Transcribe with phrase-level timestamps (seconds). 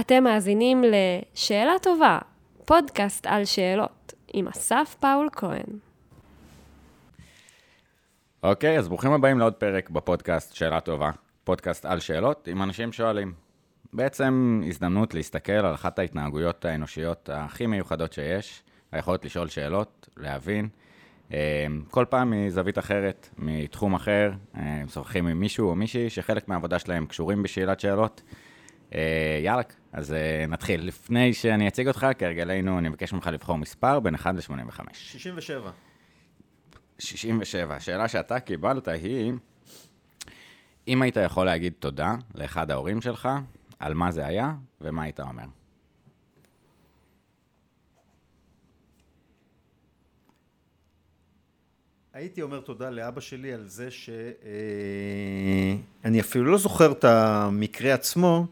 [0.00, 2.18] אתם מאזינים ל"שאלה טובה",
[2.64, 5.78] פודקאסט על שאלות, עם אסף פאול כהן.
[8.42, 11.10] אוקיי, אז ברוכים הבאים לעוד פרק בפודקאסט שאלה טובה,
[11.44, 13.32] פודקאסט על שאלות עם אנשים שואלים.
[13.92, 18.62] בעצם הזדמנות להסתכל על אחת ההתנהגויות האנושיות הכי מיוחדות שיש,
[18.92, 20.68] היכולת לשאול שאלות, להבין.
[21.32, 26.78] אה, כל פעם מזווית אחרת, מתחום אחר, אה, משוחחים עם מישהו או מישהי שחלק מהעבודה
[26.78, 28.22] שלהם קשורים בשאלת שאלות.
[28.94, 29.62] אה, יאללה,
[29.98, 30.14] אז
[30.48, 30.86] נתחיל.
[30.86, 34.80] לפני שאני אציג אותך, כהרגלנו, אני מבקש ממך לבחור מספר בין 1 ל-85.
[34.92, 35.70] 67.
[36.98, 37.76] 67.
[37.76, 39.32] השאלה שאתה קיבלת היא,
[40.88, 43.28] אם היית יכול להגיד תודה לאחד ההורים שלך,
[43.78, 45.44] על מה זה היה ומה היית אומר?
[52.12, 54.10] הייתי אומר תודה לאבא שלי על זה ש...
[56.04, 58.46] אני אפילו לא זוכר את המקרה עצמו,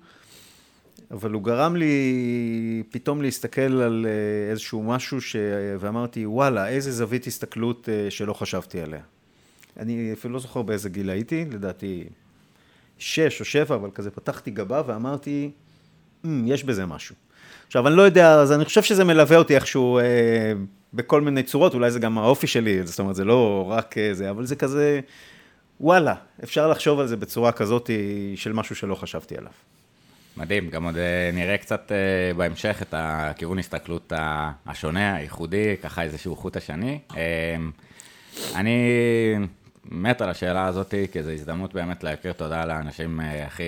[1.10, 5.36] אבל הוא גרם לי פתאום להסתכל על אה, איזשהו משהו ש...
[5.78, 9.00] ואמרתי, וואלה, איזה זווית הסתכלות אה, שלא חשבתי עליה.
[9.80, 12.04] אני אפילו לא זוכר באיזה גיל הייתי, לדעתי
[12.98, 15.50] שש או שבע, אבל כזה פתחתי גבה ואמרתי,
[16.24, 17.14] mm, יש בזה משהו.
[17.66, 20.52] עכשיו, אני לא יודע, אז אני חושב שזה מלווה אותי איכשהו אה,
[20.94, 24.30] בכל מיני צורות, אולי זה גם האופי שלי, זאת אומרת, זה לא רק אה, זה,
[24.30, 25.00] אבל זה כזה,
[25.80, 27.90] וואלה, אפשר לחשוב על זה בצורה כזאת
[28.36, 29.52] של משהו שלא חשבתי עליו.
[30.36, 34.12] מדהים, גם עוד אה, נראה קצת אה, בהמשך את הכיוון הסתכלות
[34.66, 36.98] השונה, הייחודי, ככה איזשהו חוט השני.
[38.54, 38.78] אני
[39.90, 43.62] מת על השאלה הזאת, כי זו הזדמנות באמת להכיר תודה לאנשים אה, הכי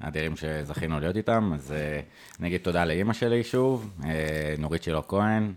[0.00, 1.52] אדירים שזכינו להיות איתם.
[1.54, 2.00] אז אה,
[2.40, 5.52] אני אגיד תודה לאימא שלי שוב, אה, נורית שילה כהן,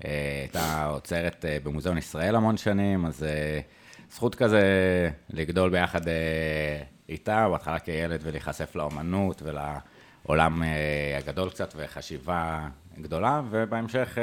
[0.00, 3.26] הייתה עוצרת במוזיאון ישראל המון שנים, אז
[4.10, 4.60] זכות כזה
[5.30, 6.00] לגדול ביחד
[7.08, 9.42] איתה, בהתחלה כילד ולהיחשף לאומנות
[10.26, 10.62] ולעולם
[11.18, 12.68] הגדול קצת וחשיבה
[13.00, 14.18] גדולה, ובהמשך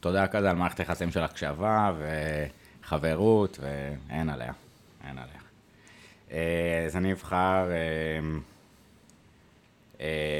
[0.00, 2.04] תודה כזה על מערכת היחסים של הקשבה ו...
[2.84, 4.52] חברות, ואין עליה,
[5.08, 5.40] אין עליה.
[6.32, 7.68] אה, אז אני אבחר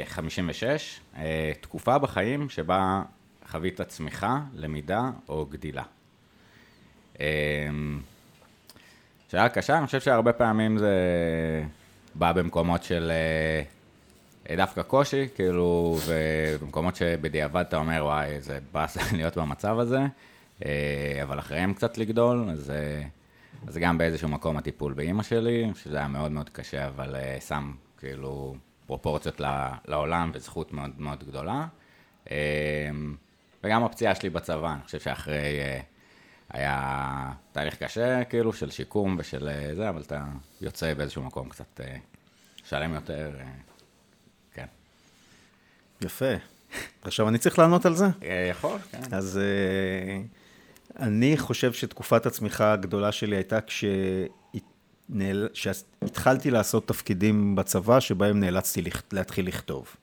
[0.05, 3.01] 56, אה, אה, תקופה בחיים שבה
[3.47, 5.83] חווית צמיחה, למידה או גדילה.
[9.29, 10.93] שאלה קשה, אני חושב שהרבה פעמים זה
[12.15, 13.11] בא במקומות של
[14.57, 19.99] דווקא קושי, כאילו, ובמקומות שבדיעבד אתה אומר, וואי, זה באסה להיות במצב הזה.
[20.65, 22.71] אה, אבל אחריהם קצת לגדול, אז
[23.67, 27.71] זה גם באיזשהו מקום הטיפול באימא שלי, שזה היה מאוד מאוד קשה, אבל אה, שם
[27.97, 28.55] כאילו
[28.87, 29.41] פרופורציות
[29.87, 31.67] לעולם וזכות מאוד מאוד גדולה.
[32.31, 32.89] אה,
[33.63, 35.59] וגם הפציעה שלי בצבא, אני חושב שאחרי
[36.55, 40.23] היה תהליך קשה, כאילו, של שיקום ושל זה, אבל אתה
[40.61, 41.81] יוצא באיזשהו מקום קצת
[42.63, 43.31] שלם יותר,
[44.53, 44.65] כן.
[46.01, 46.33] יפה.
[47.01, 48.05] עכשיו אני צריך לענות על זה?
[48.49, 49.01] יכול, כן.
[49.11, 49.39] אז...
[50.99, 53.59] אני חושב שתקופת הצמיחה הגדולה שלי הייתה
[55.53, 59.95] כשהתחלתי לעשות תפקידים בצבא, שבהם נאלצתי להתחיל לכתוב.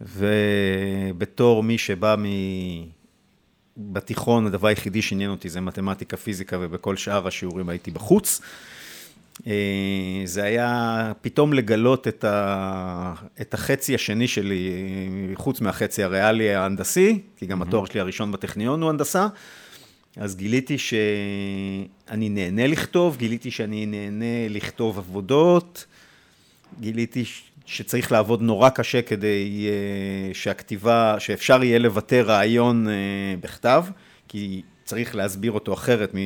[0.00, 2.24] ובתור מי שבא מ...
[3.76, 8.40] בתיכון, הדבר היחידי שעניין אותי זה מתמטיקה, פיזיקה, ובכל שאר השיעורים הייתי בחוץ.
[9.46, 14.70] אה, זה היה פתאום לגלות את, ה, את החצי השני שלי,
[15.34, 17.68] חוץ מהחצי הריאלי ההנדסי, כי גם mm-hmm.
[17.68, 19.26] התואר שלי הראשון בטכניון הוא הנדסה,
[20.16, 25.86] אז גיליתי שאני נהנה לכתוב, גיליתי שאני נהנה לכתוב עבודות,
[26.80, 27.24] גיליתי
[27.70, 32.92] שצריך לעבוד נורא קשה כדי אה, שהכתיבה, שאפשר יהיה לבטא רעיון אה,
[33.40, 33.84] בכתב,
[34.28, 36.18] כי צריך להסביר אותו אחרת מ...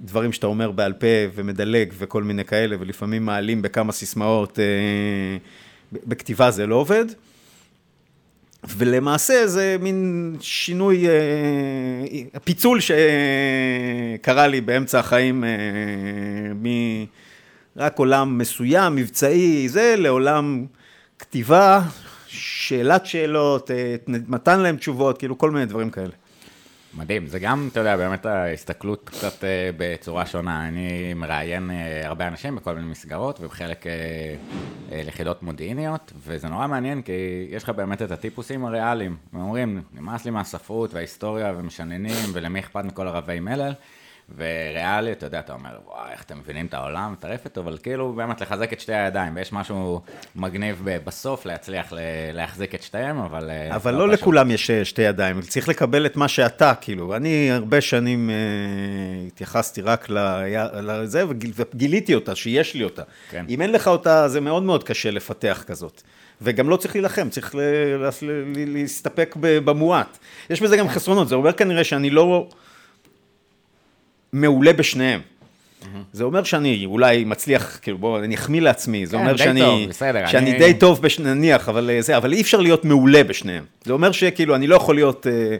[0.00, 5.36] דברים שאתה אומר בעל פה ומדלג וכל מיני כאלה, ולפעמים מעלים בכמה סיסמאות, אה,
[5.92, 7.04] בכתיבה זה לא עובד.
[8.76, 15.50] ולמעשה זה מין שינוי, אה, פיצול שקרה לי באמצע החיים, אה,
[17.76, 20.66] מרק עולם מסוים, מבצעי, זה, לעולם
[21.18, 21.82] כתיבה,
[22.26, 26.12] שאלת שאלות, אה, מתן להם תשובות, כאילו כל מיני דברים כאלה.
[26.96, 29.44] מדהים, זה גם, אתה יודע, באמת ההסתכלות קצת uh,
[29.76, 30.68] בצורה שונה.
[30.68, 33.84] אני מראיין uh, הרבה אנשים בכל מיני מסגרות ובחלק
[34.92, 37.12] ליחידות מודיעיניות, וזה נורא מעניין כי
[37.50, 39.16] יש לך באמת את הטיפוסים הריאליים.
[39.32, 43.72] הם אומרים, נמאס לי מהספרות וההיסטוריה ומשננים, ולמי אכפת מכל הרבי מלל,
[44.36, 48.40] וריאלי, אתה יודע, אתה אומר, וואי, איך אתם מבינים את העולם, מטרפת, אבל כאילו באמת
[48.40, 50.00] לחזק את שתי הידיים, ויש משהו
[50.36, 51.92] מגניב בסוף להצליח
[52.32, 53.50] להחזיק את שתיהם, אבל...
[53.50, 57.16] אה, אבל לא, לא לכולם יש אה, שתי ידיים, צריך לקבל את מה שאתה, כאילו.
[57.16, 58.34] אני הרבה שנים אה,
[59.26, 60.06] התייחסתי רק
[60.82, 63.02] לזה, וגיליתי אותה, שיש לי אותה.
[63.30, 63.44] כן.
[63.48, 66.02] אם אין לך אותה, זה מאוד מאוד קשה לפתח כזאת.
[66.42, 67.54] וגם לא צריך להילחם, צריך
[68.66, 70.18] להסתפק במועט.
[70.50, 72.48] יש בזה גם חסרונות, זה אומר כנראה שאני לא
[74.34, 75.20] מעולה בשניהם.
[76.12, 79.88] זה אומר שאני אולי מצליח, כאילו בואו, אני אחמיא לעצמי, זה כן, אומר שאני, טוב,
[79.88, 80.58] בסדר, שאני אני...
[80.58, 81.20] די טוב, בש...
[81.20, 83.64] נניח, אבל אה, זה, אבל אי אפשר להיות מעולה בשניהם.
[83.84, 85.56] זה אומר שכאילו, אני לא יכול להיות אה,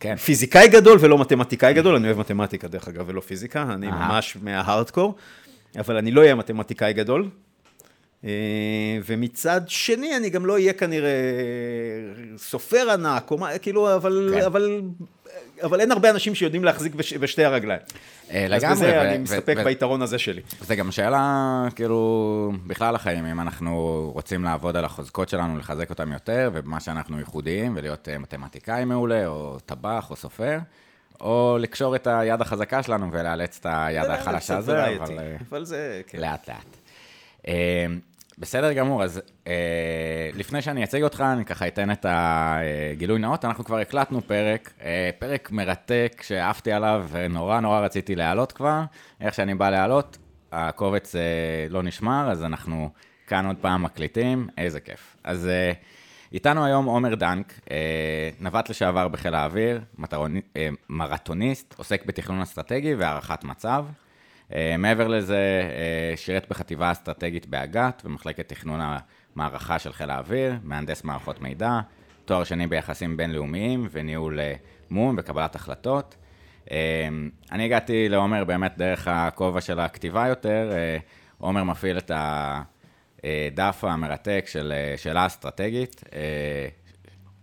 [0.00, 0.16] כן.
[0.16, 5.14] פיזיקאי גדול ולא מתמטיקאי גדול, אני אוהב מתמטיקה דרך אגב ולא פיזיקה, אני ממש מההארדקור,
[5.78, 7.28] אבל אני לא אהיה מתמטיקאי גדול,
[8.24, 8.30] אה,
[9.06, 11.10] ומצד שני, אני גם לא אהיה כנראה
[12.36, 14.46] סופר ענק, או מה, כאילו, אבל, כן.
[14.46, 14.80] אבל,
[15.62, 17.80] אבל אין הרבה אנשים שיודעים להחזיק בש, בשתי הרגליים.
[18.30, 18.72] אה, לגמרי.
[18.72, 20.42] אז בזה אני מסתפק ביתרון הזה שלי.
[20.60, 26.12] זה גם שאלה, כאילו, בכלל החיים, אם אנחנו רוצים לעבוד על החוזקות שלנו, לחזק אותם
[26.12, 30.58] יותר, ובמה שאנחנו ייחודיים, ולהיות אה, מתמטיקאי מעולה, או טבח, או סופר.
[31.20, 35.18] או לקשור את היד החזקה שלנו ולאלץ את היד החלשה הזו, אבל...
[35.50, 36.00] אבל זה...
[36.06, 36.20] כן.
[36.20, 36.76] לאט לאט.
[38.40, 39.22] בסדר גמור, אז אה,
[40.34, 43.44] לפני שאני אציג אותך, אני ככה אתן את הגילוי נאות.
[43.44, 48.82] אנחנו כבר הקלטנו פרק, אה, פרק מרתק שאהבתי עליו ונורא נורא רציתי להעלות כבר.
[49.20, 50.18] איך שאני בא להעלות,
[50.52, 51.20] הקובץ אה,
[51.70, 52.90] לא נשמר, אז אנחנו
[53.26, 55.16] כאן עוד פעם מקליטים, איזה כיף.
[55.24, 55.72] אז אה,
[56.32, 59.80] איתנו היום עומר דנק, אה, נווט לשעבר בחיל האוויר,
[60.56, 63.84] אה, מרתוניסט, עוסק בתכנון אסטרטגי והערכת מצב.
[64.54, 68.80] אה, מעבר לזה, אה, שירת בחטיבה האסטרטגית באג"ת, במחלקת תכנון
[69.36, 71.80] המערכה של חיל האוויר, מהנדס מערכות מידע,
[72.24, 74.54] תואר שני ביחסים בינלאומיים וניהול אה,
[74.90, 76.16] מום וקבלת החלטות.
[77.52, 80.72] אני הגעתי לעומר באמת דרך הכובע של הכתיבה יותר,
[81.38, 86.04] עומר מפעיל את הדף המרתק של שאלה אסטרטגית,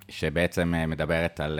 [0.09, 1.59] שבעצם מדברת על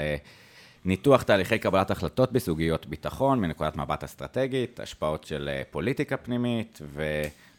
[0.87, 6.81] ניתוח תהליכי קבלת החלטות בסוגיות ביטחון מנקודת מבט אסטרטגית, השפעות של אה, פוליטיקה פנימית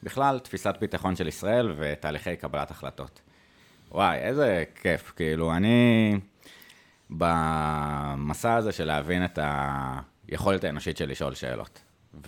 [0.03, 3.21] ובכלל תפיסת ביטחון של ישראל ותהליכי קבלת החלטות.
[3.93, 6.15] וואי, איזה כיף, כאילו, אני
[7.11, 9.39] במסע הזה של להבין את
[10.29, 11.83] היכולת האנושית של לשאול שאלות.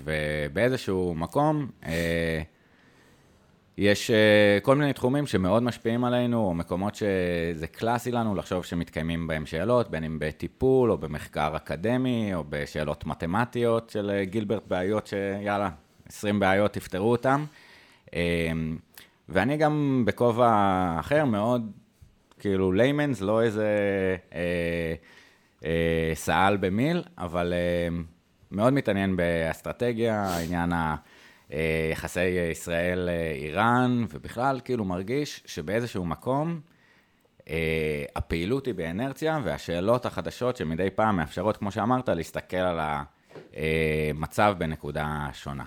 [0.04, 2.42] ובאיזשהו מקום, אה,
[3.78, 9.26] יש uh, כל מיני תחומים שמאוד משפיעים עלינו, או מקומות שזה קלאסי לנו לחשוב שמתקיימים
[9.26, 15.06] בהם שאלות, בין אם בטיפול, או במחקר אקדמי, או בשאלות מתמטיות של uh, גילברט בעיות
[15.06, 15.70] שיאללה,
[16.10, 17.44] 20 בעיות תפתרו אותן.
[18.06, 18.12] Uh,
[19.28, 21.70] ואני גם בכובע אחר מאוד,
[22.38, 23.66] כאילו ליימנס, לא איזה
[24.30, 24.34] uh,
[25.60, 25.64] uh,
[26.14, 27.94] סא"ל במיל, אבל uh,
[28.50, 30.96] מאוד מתעניין באסטרטגיה, העניין ה...
[31.52, 31.92] אה,
[32.50, 36.60] ישראל-איראן, ובכלל כאילו מרגיש שבאיזשהו מקום
[37.48, 42.80] אה, הפעילות היא באנרציה, והשאלות החדשות שמדי פעם מאפשרות, כמו שאמרת, להסתכל על
[43.54, 45.64] המצב בנקודה שונה.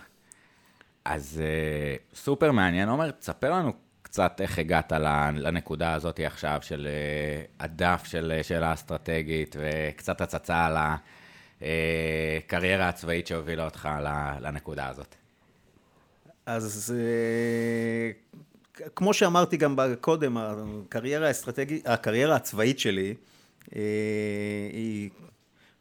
[1.06, 4.92] אז אה, סופר מעניין, עומר, תספר לנו קצת איך הגעת
[5.36, 6.88] לנקודה הזאת עכשיו של
[7.60, 10.78] הדף של שאלה אסטרטגית, וקצת הצצה על
[11.62, 13.90] הקריירה הצבאית שהובילה אותך
[14.42, 15.16] לנקודה הזאת.
[16.46, 18.12] אז אה,
[18.96, 21.32] כמו שאמרתי גם קודם, הקריירה
[21.86, 23.16] הקריירה הצבאית שלי,
[23.76, 23.82] אה,
[24.72, 25.10] היא,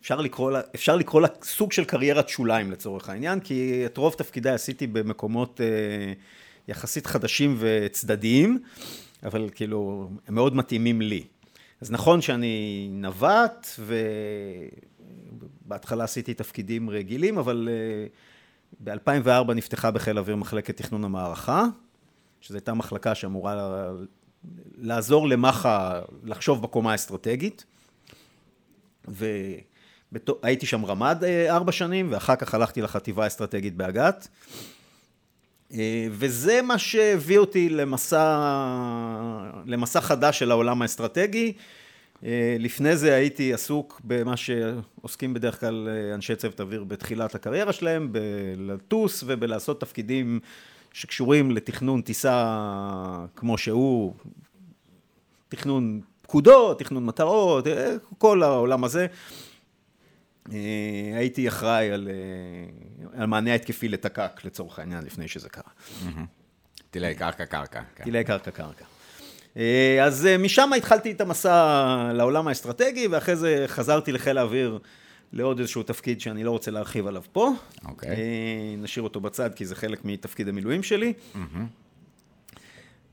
[0.03, 4.15] אפשר לקרוא לה, אפשר לקרוא לה סוג של קריירת שוליים לצורך העניין, כי את רוב
[4.15, 6.13] תפקידיי עשיתי במקומות אה,
[6.69, 8.63] יחסית חדשים וצדדיים,
[9.23, 11.25] אבל כאילו, הם מאוד מתאימים לי.
[11.81, 13.67] אז נכון שאני נווט,
[15.65, 17.69] ובהתחלה עשיתי תפקידים רגילים, אבל
[18.85, 21.65] ב-2004 נפתחה בחיל האוויר מחלקת תכנון המערכה,
[22.41, 23.91] שזו הייתה מחלקה שאמורה
[24.79, 27.65] לעזור למח"א לחשוב בקומה האסטרטגית.
[30.43, 34.29] והייתי שם רמ"ד אה, ארבע שנים, ואחר כך הלכתי לחטיבה האסטרטגית באג"ת.
[35.75, 38.49] אה, וזה מה שהביא אותי למסע,
[39.67, 41.53] למסע חדש של העולם האסטרטגי.
[42.25, 48.13] אה, לפני זה הייתי עסוק במה שעוסקים בדרך כלל אנשי צוות אוויר בתחילת הקריירה שלהם,
[48.13, 50.41] בלטוס ובלעשות תפקידים
[50.93, 52.57] שקשורים לתכנון טיסה
[53.37, 54.15] כמו שהוא,
[55.49, 57.67] תכנון פקודות, תכנון מטרות,
[58.19, 59.07] כל העולם הזה.
[61.15, 62.09] הייתי אחראי על,
[63.15, 65.71] על מענה התקפי לתק"ק לצורך העניין לפני שזה קרה.
[66.91, 67.83] טילי קרקע קרקע.
[67.95, 68.05] כן.
[68.05, 68.85] טילי קרקע קרקע.
[69.57, 74.79] אה, אז אה, משם התחלתי את המסע לעולם האסטרטגי, ואחרי זה חזרתי לחיל האוויר
[75.33, 77.51] לעוד איזשהו תפקיד שאני לא רוצה להרחיב עליו פה.
[77.85, 78.11] אוקיי.
[78.11, 81.13] אה, נשאיר אותו בצד, כי זה חלק מתפקיד המילואים שלי.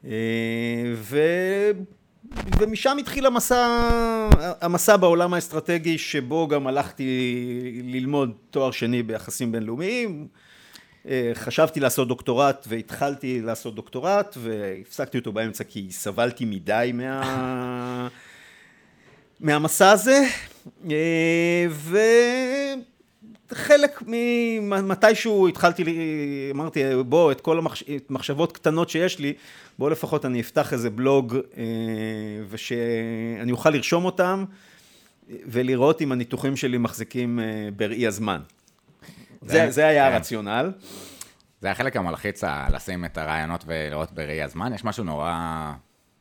[0.06, 1.20] אה, ו...
[2.60, 3.90] ומשם התחיל המסע,
[4.62, 10.28] המסע בעולם האסטרטגי, שבו גם הלכתי ללמוד תואר שני ביחסים בינלאומיים.
[11.08, 18.08] אה, חשבתי לעשות דוקטורט והתחלתי לעשות דוקטורט והפסקתי אותו באמצע כי סבלתי מדי מה...
[19.40, 20.28] מהמסע הזה
[20.92, 21.66] אה,
[23.70, 25.84] וחלק ממתישהו התחלתי,
[26.52, 27.60] אמרתי בוא את כל
[28.10, 29.34] המחשבות קטנות שיש לי
[29.80, 31.64] בוא לפחות אני אפתח איזה בלוג אה,
[32.50, 34.46] ושאני אוכל לרשום אותם
[35.30, 37.40] ולראות אם הניתוחים שלי מחזיקים
[37.76, 38.40] בראי הזמן
[39.42, 40.14] זה, זה היה כן.
[40.14, 40.72] הרציונל.
[41.62, 44.74] זה החלק המלחיץ, לשים את הרעיונות ולראות בראי הזמן.
[44.74, 45.74] יש משהו נורא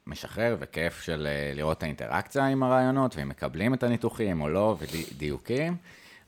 [0.07, 4.77] משחרר וכיף של אה, לראות את האינטראקציה עם הרעיונות, ואם מקבלים את הניתוחים או לא,
[4.81, 5.77] ודיוקים.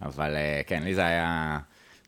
[0.02, 1.58] אבל אה, כן, לי זה היה...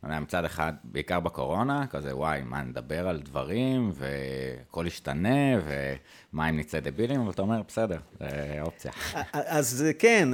[0.02, 6.48] לא יודע, מצד אחד, בעיקר בקורונה, כזה וואי, מה נדבר על דברים, והכל ישתנה, ומה
[6.48, 8.92] אם נצא דבילים, אבל אתה אומר, בסדר, זה אופציה.
[9.32, 10.28] אז כן,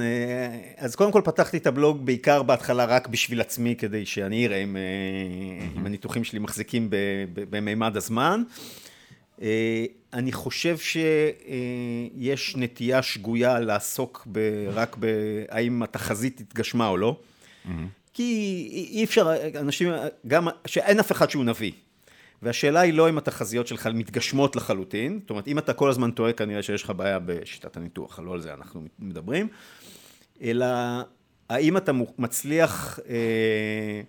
[0.77, 4.77] אז קודם כל פתחתי את הבלוג בעיקר בהתחלה רק בשביל עצמי, כדי שאני אראה אם,
[5.75, 6.87] אם הניתוחים שלי מחזיקים
[7.33, 8.43] במימד הזמן.
[10.13, 14.27] אני חושב שיש נטייה שגויה לעסוק
[14.73, 17.19] רק בהאם התחזית התגשמה או לא.
[18.13, 19.91] כי אי אפשר, אנשים,
[20.27, 21.71] גם, שאין אף אחד שהוא נביא.
[22.41, 26.33] והשאלה היא לא אם התחזיות שלך מתגשמות לחלוטין, זאת אומרת, אם אתה כל הזמן טועה,
[26.33, 29.47] כנראה שיש לך בעיה בשיטת הניתוח, לא על זה אנחנו מדברים,
[30.41, 30.65] אלא
[31.49, 34.01] האם אתה מצליח אה,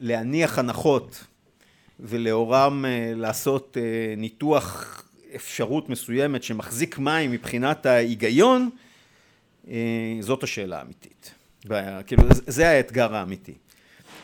[0.00, 1.24] להניח הנחות
[2.00, 5.02] ולאורם אה, לעשות אה, ניתוח
[5.34, 8.70] אפשרות מסוימת שמחזיק מים מבחינת ההיגיון,
[9.68, 9.74] אה,
[10.20, 11.34] זאת השאלה האמיתית.
[12.06, 13.54] כאילו, זה האתגר האמיתי.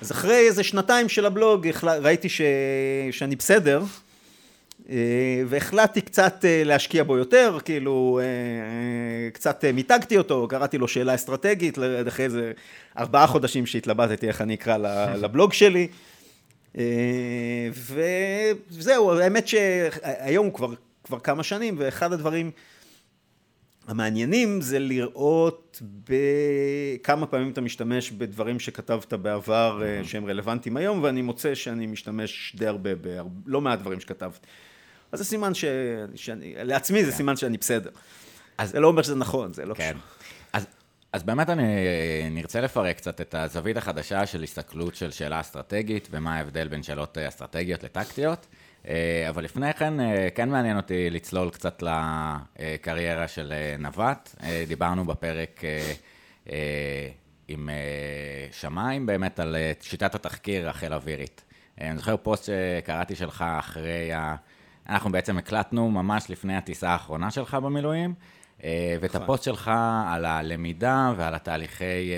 [0.02, 2.40] אז אחרי איזה שנתיים של הבלוג ראיתי ש...
[3.10, 3.82] שאני בסדר,
[4.90, 11.14] אה, והחלטתי קצת אה, להשקיע בו יותר, כאילו, אה, קצת מיתגתי אותו, קראתי לו שאלה
[11.14, 11.78] אסטרטגית,
[12.08, 12.52] אחרי איזה
[12.98, 14.76] ארבעה חודשים שהתלבטתי איך אני אקרא
[15.22, 15.88] לבלוג שלי.
[18.70, 20.68] וזהו, האמת שהיום הוא כבר,
[21.04, 22.50] כבר כמה שנים, ואחד הדברים
[23.88, 31.22] המעניינים זה בלראות בכמה פעמים אתה משתמש בדברים שכתבת בעבר אה, שהם רלוונטיים היום, ואני
[31.22, 34.46] מוצא שאני משתמש די הרבה, בלא מעט דברים שכתבת.
[35.12, 35.64] אז זה סימן ש...
[36.14, 37.16] שאני, לעצמי זה כן.
[37.16, 37.90] סימן שאני בסדר.
[38.58, 39.90] אז זה לא אומר שזה נכון, זה לא כן.
[39.90, 40.02] קשור.
[40.52, 40.66] אז,
[41.12, 41.64] אז באמת אני
[42.30, 47.18] נרצה לפרק קצת את הזווית החדשה של הסתכלות של שאלה אסטרטגית, ומה ההבדל בין שאלות
[47.18, 48.46] אה, אסטרטגיות לטקטיות.
[48.86, 54.34] אה, אבל לפני כן, אה, כן מעניין אותי לצלול קצת לקריירה של אה, נווט.
[54.68, 55.62] דיברנו בפרק
[57.48, 57.68] עם
[58.52, 61.44] שמיים באמת על שיטת התחקיר החיל אווירית.
[61.80, 64.36] אני זוכר פוסט שקראתי שלך אחרי ה...
[64.88, 68.14] אנחנו בעצם הקלטנו ממש לפני הטיסה האחרונה שלך במילואים,
[68.60, 68.68] ואת
[69.04, 69.22] נכון.
[69.22, 69.70] הפוסט שלך
[70.06, 72.12] על הלמידה ועל התהליכי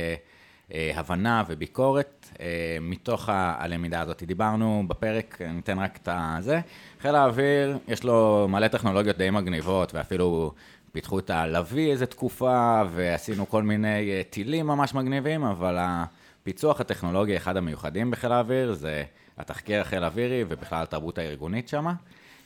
[0.94, 2.46] הבנה וביקורת אה,
[2.80, 4.22] מתוך הלמידה הזאת.
[4.22, 6.60] דיברנו בפרק, ניתן רק את הזה.
[7.00, 10.52] חיל האוויר, יש לו מלא טכנולוגיות די מגניבות, ואפילו
[10.92, 17.36] פיתחו את הלוי איזה תקופה, ועשינו כל מיני אה, טילים ממש מגניבים, אבל הפיצוח הטכנולוגי,
[17.36, 19.04] אחד המיוחדים בחיל האוויר, זה
[19.38, 21.86] התחקיר החיל האווירי, ובכלל התרבות הארגונית שם.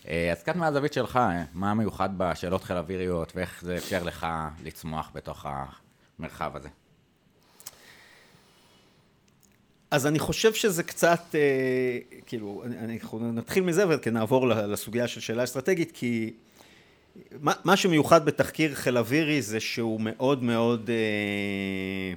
[0.08, 1.20] אה, אז קצת מהזווית שלך,
[1.54, 4.26] מה המיוחד בשאלות חיל אוויריות, ואיך זה אפשר לך
[4.64, 5.46] לצמוח בתוך
[6.18, 6.68] המרחב הזה?
[9.94, 15.92] אז אני חושב שזה קצת, אה, כאילו, אנחנו נתחיל מזה ונעבור לסוגיה של שאלה אסטרטגית,
[15.94, 16.32] כי
[17.40, 22.14] מה, מה שמיוחד בתחקיר חיל אווירי זה שהוא מאוד מאוד, אה,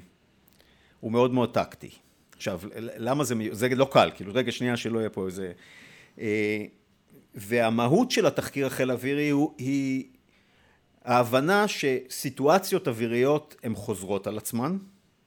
[1.00, 1.90] הוא מאוד מאוד טקטי.
[2.36, 5.52] עכשיו, למה זה, זה לא קל, כאילו, רגע שנייה שלא יהיה פה איזה...
[6.20, 6.66] אה,
[7.36, 10.06] והמהות של התחקיר החיל אווירי הוא, היא
[11.06, 14.78] ההבנה שסיטואציות אוויריות הן חוזרות על עצמן.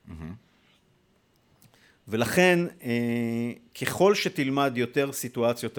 [0.08, 0.49] Mm-hmm.
[2.10, 5.78] ולכן אה, ככל שתלמד יותר סיטואציות,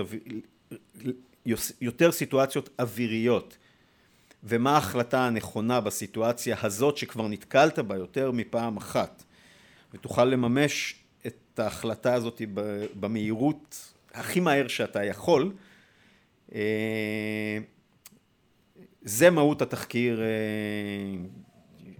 [1.82, 3.58] יותר סיטואציות אוויריות
[4.44, 9.24] ומה ההחלטה הנכונה בסיטואציה הזאת שכבר נתקלת בה יותר מפעם אחת
[9.94, 10.96] ותוכל לממש
[11.28, 12.42] את ההחלטה הזאת
[13.00, 15.54] במהירות הכי מהר שאתה יכול
[16.56, 17.58] אה,
[19.02, 20.28] זה מהות התחקיר אה,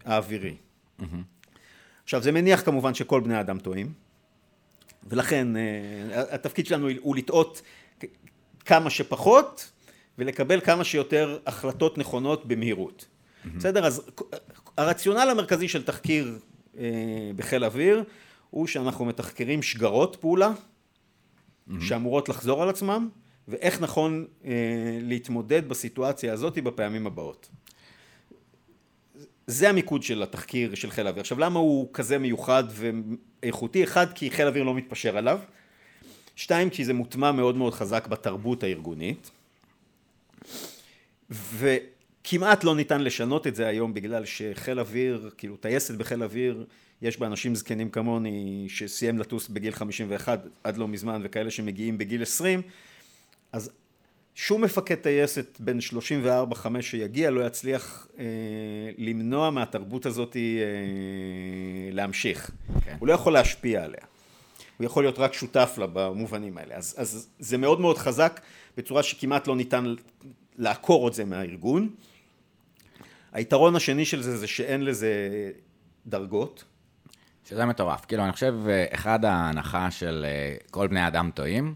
[0.06, 0.56] האווירי.
[1.00, 1.04] Mm-hmm.
[2.04, 3.94] עכשיו זה מניח כמובן שכל בני אדם טועים
[5.04, 5.62] ולכן אה,
[6.32, 7.62] התפקיד שלנו הוא לטעות
[8.66, 9.72] כמה שפחות
[10.18, 13.06] ולקבל כמה שיותר החלטות נכונות במהירות.
[13.56, 13.86] בסדר?
[13.86, 14.02] אז
[14.78, 16.40] הרציונל המרכזי של תחקיר
[16.78, 16.84] אה,
[17.36, 18.04] בחיל אוויר
[18.50, 20.52] הוא שאנחנו מתחקרים שגרות פעולה
[21.80, 23.10] שאמורות לחזור על עצמם,
[23.48, 24.52] ואיך נכון אה,
[25.02, 27.50] להתמודד בסיטואציה הזאת בפעמים הבאות.
[29.52, 31.22] זה המיקוד של התחקיר של חיל האוויר.
[31.22, 33.84] עכשיו למה הוא כזה מיוחד ואיכותי?
[33.84, 35.40] אחד, כי חיל האוויר לא מתפשר עליו.
[36.36, 39.32] שתיים, כי זה מוטמע מאוד מאוד חזק בתרבות הארגונית.
[41.30, 46.66] וכמעט לא ניתן לשנות את זה היום בגלל שחיל אוויר, כאילו טייסת בחיל אוויר,
[47.02, 52.22] יש בה אנשים זקנים כמוני שסיים לטוס בגיל 51 עד לא מזמן וכאלה שמגיעים בגיל
[52.22, 52.66] 20, אז
[54.42, 55.80] שום מפקד טייסת בין
[56.54, 58.26] 34-5 שיגיע לא יצליח אה,
[58.98, 60.42] למנוע מהתרבות הזאת אה,
[61.92, 62.52] להמשיך.
[62.86, 62.96] כן.
[63.00, 64.02] הוא לא יכול להשפיע עליה.
[64.78, 66.76] הוא יכול להיות רק שותף לה במובנים האלה.
[66.76, 68.42] אז, אז זה מאוד מאוד חזק
[68.78, 69.96] בצורה שכמעט לא ניתן
[70.58, 71.90] לעקור את זה מהארגון.
[73.32, 75.12] היתרון השני של זה זה שאין לזה
[76.08, 76.64] דרגות.
[77.50, 78.06] שזה מטורף.
[78.06, 81.76] כאילו, אני חושב, אה, אחד ההנחה של אה, כל בני אדם טועים,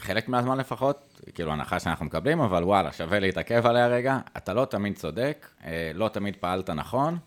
[0.00, 4.18] חלק מהזמן לפחות, כאילו הנחה שאנחנו מקבלים, אבל וואלה, שווה להתעכב עליה רגע.
[4.36, 5.48] אתה לא תמיד צודק,
[5.94, 7.18] לא תמיד פעלת נכון.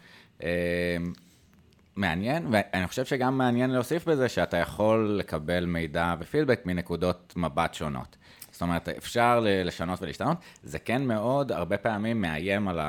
[1.95, 8.17] מעניין, ואני חושב שגם מעניין להוסיף בזה שאתה יכול לקבל מידע ופידבק מנקודות מבט שונות.
[8.51, 10.37] זאת אומרת, אפשר לשנות ולהשתנות.
[10.63, 12.79] זה כן מאוד, הרבה פעמים מאיים על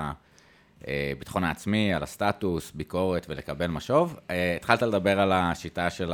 [0.85, 4.19] הביטחון העצמי, על הסטטוס, ביקורת ולקבל משוב.
[4.31, 6.13] אה, התחלת לדבר על השיטה של.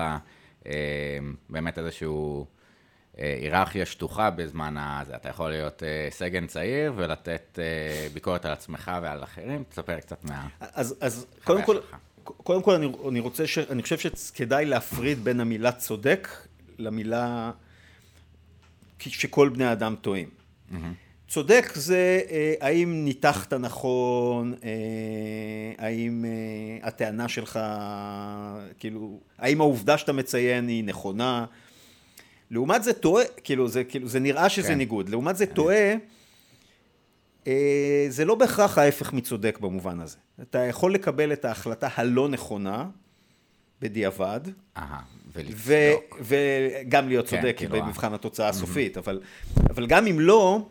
[0.66, 1.18] אה,
[1.50, 2.46] באמת איזשהו...
[3.18, 5.16] אה, היררכיה שטוחה בזמן הזה.
[5.16, 7.58] אתה יכול להיות סגן צעיר ולתת
[8.12, 9.64] ביקורת על עצמך ועל אחרים.
[9.70, 10.48] תספר קצת מה...
[10.60, 11.78] אז, אז קודם כל,
[12.24, 16.28] קודם כל אני, אני רוצה, ש, אני חושב שכדאי להפריד בין המילה צודק
[16.78, 17.50] למילה
[18.98, 20.28] שכל בני האדם טועים.
[20.28, 20.74] Mm-hmm.
[21.28, 27.60] צודק זה אה, האם ניתחת נכון, אה, האם אה, הטענה שלך,
[28.78, 31.44] כאילו, האם העובדה שאתה מציין היא נכונה.
[32.52, 34.74] לעומת זה טועה, כאילו זה, כאילו, זה נראה שזה כן.
[34.74, 35.08] ניגוד.
[35.08, 35.94] לעומת זה טועה,
[38.08, 40.16] זה לא בהכרח ההפך מצודק במובן הזה.
[40.42, 42.88] אתה יכול לקבל את ההחלטה הלא נכונה
[43.80, 44.40] בדיעבד.
[44.76, 45.00] אהה.
[45.32, 46.20] ולצדוק.
[46.20, 49.20] וגם להיות כן, צודק כאילו במבחן התוצאה הסופית, אבל,
[49.70, 50.66] אבל גם אם לא,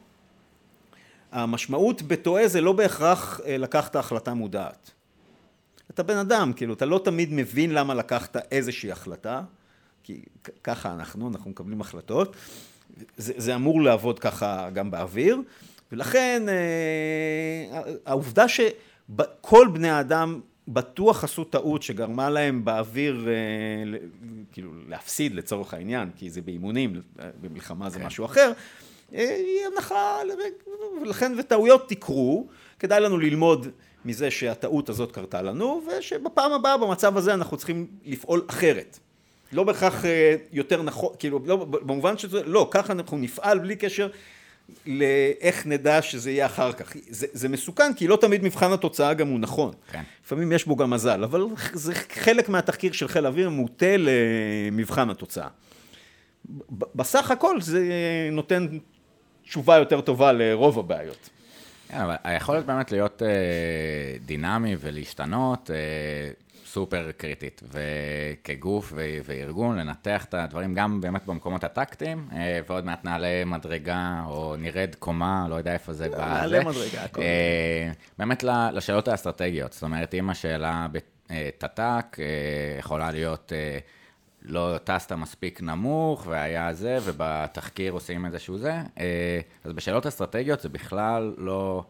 [1.32, 4.92] המשמעות בטועה זה לא בהכרח אה, לקחת החלטה מודעת.
[5.90, 9.42] אתה בן אדם, כאילו, אתה לא תמיד מבין למה לקחת איזושהי החלטה,
[10.12, 10.22] כי
[10.64, 12.36] ככה אנחנו, אנחנו מקבלים החלטות,
[13.18, 15.38] זה, זה אמור לעבוד ככה גם באוויר,
[15.92, 23.98] ולכן אה, העובדה שכל בני האדם בטוח עשו טעות שגרמה להם באוויר, אה,
[24.52, 27.02] כאילו, להפסיד לצורך העניין, כי זה באימונים,
[27.42, 28.06] במלחמה זה כן.
[28.06, 28.52] משהו אחר,
[29.14, 30.18] אה, היא הנחה,
[31.02, 32.48] ולכן וטעויות תקרו,
[32.80, 33.68] כדאי לנו ללמוד
[34.06, 39.00] מזה שהטעות הזאת קרתה לנו, ושבפעם הבאה במצב הזה אנחנו צריכים לפעול אחרת.
[39.52, 44.10] לא בהכרח אה, יותר נכון, כאילו, לא, במובן שזה, לא, ככה אנחנו נפעל בלי קשר
[44.86, 46.94] לאיך נדע שזה יהיה אחר כך.
[47.10, 49.72] זה, זה מסוכן, כי לא תמיד מבחן התוצאה גם הוא נכון.
[49.92, 50.04] כן.
[50.26, 55.48] לפעמים יש בו גם מזל, אבל זה חלק מהתחקיר של חיל האוויר מוטה למבחן התוצאה.
[56.96, 57.84] בסך הכל זה
[58.32, 58.68] נותן
[59.44, 61.30] תשובה יותר טובה לרוב הבעיות.
[61.88, 63.28] כן, אבל היכולת באמת להיות אה,
[64.26, 65.76] דינמי ולהשתנות, אה,
[66.72, 67.62] סופר קריטית.
[67.72, 68.94] וכגוף
[69.26, 74.96] וארגון, לנתח את הדברים גם באמת במקומות הטקטיים, אה, ועוד מעט נעלה מדרגה, או נרד
[75.00, 76.18] קומה, לא יודע איפה זה בא.
[76.18, 77.22] נעלה מדרגה, הכל.
[77.22, 79.74] אה, באמת לשאלות האסטרטגיות.
[79.74, 83.52] זאת אומרת, אם השאלה בתת"ק אה, יכולה להיות...
[84.44, 88.74] לא טסת מספיק נמוך, והיה זה, ובתחקיר עושים איזשהו זה.
[89.64, 91.84] אז בשאלות אסטרטגיות זה בכלל לא...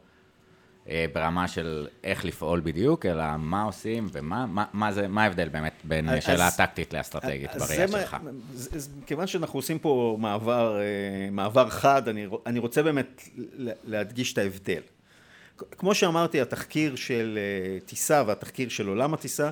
[0.89, 5.49] אה, ברמה של איך לפעול בדיוק, אלא מה עושים ומה מה, מה זה, מה ההבדל
[5.49, 8.17] באמת בין אז, שאלה טקטית לאסטרטגית בראייה שלך.
[8.53, 13.27] אז, כיוון שאנחנו עושים פה מעבר, אה, מעבר חד, אני, אני רוצה באמת
[13.83, 14.81] להדגיש את ההבדל.
[15.77, 19.49] כמו שאמרתי, התחקיר של אה, טיסה והתחקיר של עולם הטיסה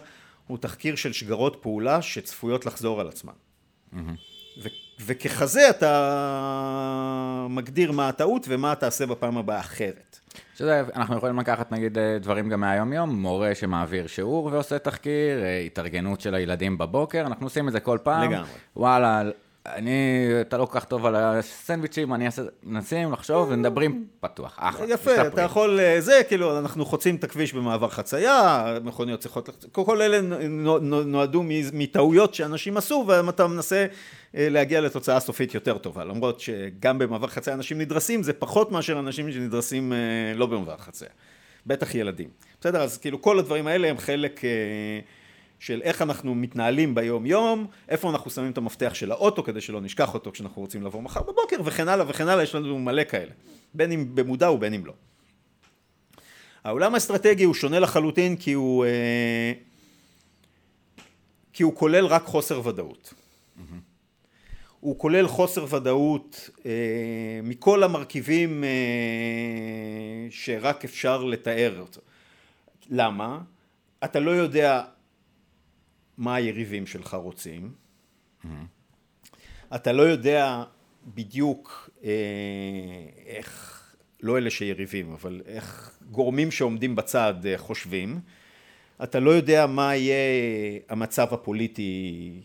[0.48, 3.34] הוא תחקיר של שגרות פעולה שצפויות לחזור על עצמן.
[3.94, 3.98] Mm-hmm.
[5.00, 10.20] וככזה אתה מגדיר מה הטעות ומה תעשה בפעם הבאה אחרת.
[10.60, 15.60] שזה, אנחנו יכולים לקחת נגיד אה, דברים גם מהיום-יום, מורה שמעביר שיעור ועושה תחקיר, אה,
[15.60, 18.32] התארגנות של הילדים בבוקר, אנחנו עושים את זה כל פעם.
[18.32, 18.50] לגמרי.
[18.76, 19.22] וואלה,
[19.66, 24.86] אני, אתה לא כל כך טוב על הסנדוויצ'ים, אני אעשה, נסים לחשוב ומדברים פתוח, אחלה.
[24.86, 25.34] יפה, מסתפרים.
[25.34, 30.22] אתה יכול, אה, זה, כאילו, אנחנו חוצים את הכביש במעבר חצייה, מכוניות צריכות, כל אלה
[31.06, 31.44] נועדו
[31.74, 33.86] מטעויות שאנשים עשו, ואתה מנסה
[34.36, 39.00] אה, להגיע לתוצאה סופית יותר טובה, למרות שגם במעבר חצייה אנשים נדרסים, זה פחות מאשר
[39.00, 39.98] אנשים שנדרסים אה,
[40.36, 41.12] לא במעבר חצייה,
[41.66, 42.30] בטח ילדים.
[42.62, 44.42] בסדר, אז כאילו כל הדברים האלה הם חלק...
[45.60, 49.82] של איך אנחנו מתנהלים ביום יום, איפה אנחנו שמים את המפתח של האוטו כדי שלא
[49.82, 53.32] נשכח אותו כשאנחנו רוצים לבוא מחר בבוקר וכן הלאה וכן הלאה, יש לנו מלא כאלה,
[53.74, 54.94] בין אם במודע ובין אם לא.
[56.64, 59.54] העולם האסטרטגי הוא שונה לחלוטין כי הוא, אה,
[61.54, 63.14] כי הוא כולל רק חוסר ודאות.
[63.14, 63.62] Mm-hmm.
[64.80, 66.72] הוא כולל חוסר ודאות אה,
[67.44, 68.70] מכל המרכיבים אה,
[70.30, 72.02] שרק אפשר לתאר אותו.
[72.90, 73.40] למה?
[74.04, 74.82] אתה לא יודע
[76.20, 78.48] מה היריבים שלך רוצים, mm-hmm.
[79.76, 80.64] אתה לא יודע
[81.08, 82.10] בדיוק אה,
[83.26, 83.82] איך,
[84.22, 88.20] לא אלה שיריבים, אבל איך גורמים שעומדים בצד אה, חושבים,
[89.04, 90.16] אתה לא יודע מה יהיה
[90.90, 92.42] המצב הפוליטי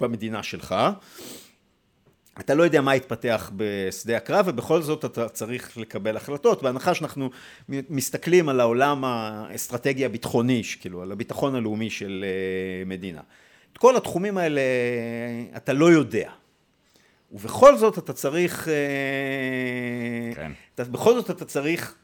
[0.00, 0.74] במדינה שלך,
[2.40, 7.30] אתה לא יודע מה יתפתח בשדה הקרב ובכל זאת אתה צריך לקבל החלטות בהנחה שאנחנו
[7.68, 13.20] מסתכלים על העולם האסטרטגי הביטחוני, כאילו על הביטחון הלאומי של אה, מדינה.
[13.72, 14.60] את כל התחומים האלה
[15.56, 16.30] אתה לא יודע.
[17.32, 18.74] ובכל זאת אתה צריך, אה,
[20.34, 20.52] כן.
[20.74, 21.94] אתה, בכל זאת אתה צריך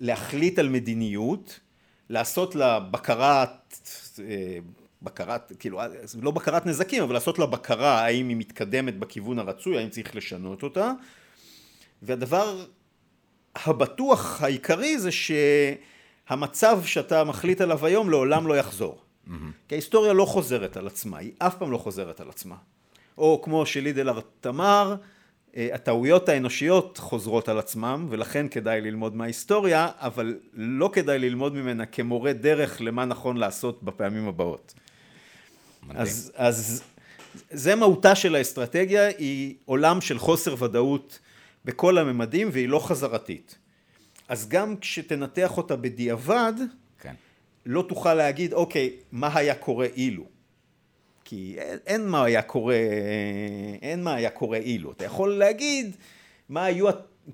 [0.00, 1.60] להחליט על מדיניות,
[2.10, 3.78] לעשות לה בקרת
[4.18, 4.58] אה,
[5.02, 5.80] בקרת, כאילו,
[6.22, 10.62] לא בקרת נזקים, אבל לעשות לה בקרה האם היא מתקדמת בכיוון הרצוי, האם צריך לשנות
[10.62, 10.92] אותה.
[12.02, 12.64] והדבר
[13.56, 18.98] הבטוח העיקרי זה שהמצב שאתה מחליט עליו היום לעולם לא יחזור.
[18.98, 19.30] Mm-hmm.
[19.68, 22.56] כי ההיסטוריה לא חוזרת על עצמה, היא אף פעם לא חוזרת על עצמה.
[23.18, 24.08] או כמו שלידל
[24.40, 24.96] תמר,
[25.56, 31.86] אה, הטעויות האנושיות חוזרות על עצמם ולכן כדאי ללמוד מההיסטוריה אבל לא כדאי ללמוד ממנה
[31.86, 34.74] כמורה דרך למה נכון לעשות בפעמים הבאות.
[35.94, 36.82] אז, אז
[37.50, 41.18] זה מהותה של האסטרטגיה, היא עולם של חוסר ודאות
[41.64, 43.58] בכל הממדים והיא לא חזרתית.
[44.28, 46.52] אז גם כשתנתח אותה בדיעבד,
[47.00, 47.14] כן.
[47.66, 50.24] לא תוכל להגיד, אוקיי, מה היה קורה אילו?
[51.24, 52.76] כי אין, אין מה היה קורה,
[53.82, 54.92] אין מה היה קורה אילו.
[54.92, 55.96] אתה יכול להגיד
[56.48, 56.88] מה היו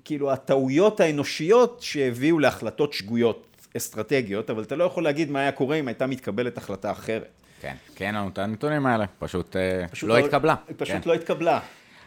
[0.05, 5.75] כאילו הטעויות האנושיות שהביאו להחלטות שגויות אסטרטגיות, אבל אתה לא יכול להגיד מה היה קורה
[5.75, 7.31] אם הייתה מתקבלת החלטה אחרת.
[7.67, 10.55] כן, כי אין לנו את הנתונים האלה, פשוט, אה, פשוט לא, לא התקבלה.
[10.77, 11.09] פשוט כן.
[11.09, 11.59] לא התקבלה.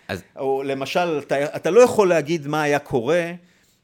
[0.08, 0.22] אז...
[0.36, 3.32] או למשל, אתה, אתה לא יכול להגיד מה היה קורה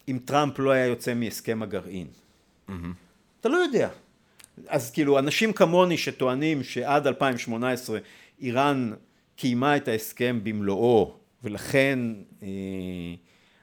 [0.09, 2.07] אם טראמפ לא היה יוצא מהסכם הגרעין.
[2.69, 2.73] Mm-hmm.
[3.41, 3.89] אתה לא יודע.
[4.69, 7.99] אז כאילו, אנשים כמוני שטוענים שעד 2018
[8.41, 8.93] איראן
[9.37, 11.99] קיימה את ההסכם במלואו, ולכן
[12.43, 12.49] אה,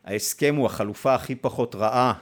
[0.06, 2.14] ההסכם הוא החלופה הכי פחות רעה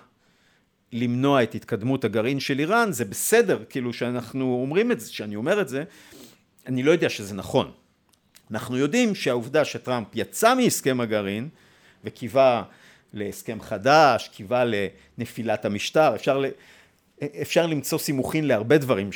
[0.94, 5.62] למנוע את התקדמות הגרעין של איראן, זה בסדר, כאילו שאנחנו אומרים את זה, שאני אומר
[5.62, 5.84] את זה,
[6.68, 7.72] אני לא יודע שזה נכון.
[8.52, 11.50] אנחנו יודעים שהעובדה שטראמפ יצא מהסכם הגרעין
[12.04, 12.64] וקיווה
[13.14, 14.64] להסכם חדש, קיווה
[15.18, 16.42] לנפילת המשטר, אפשר.
[17.42, 19.10] אפשר למצוא סימוכין להרבה דברים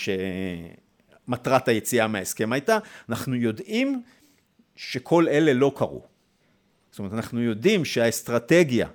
[1.28, 2.78] שמטרת היציאה מההסכם הייתה,
[3.10, 4.02] אנחנו יודעים
[4.76, 6.04] שכל אלה לא קרו.
[6.92, 8.88] זאת אומרת, אנחנו יודעים שהאסטרטגיה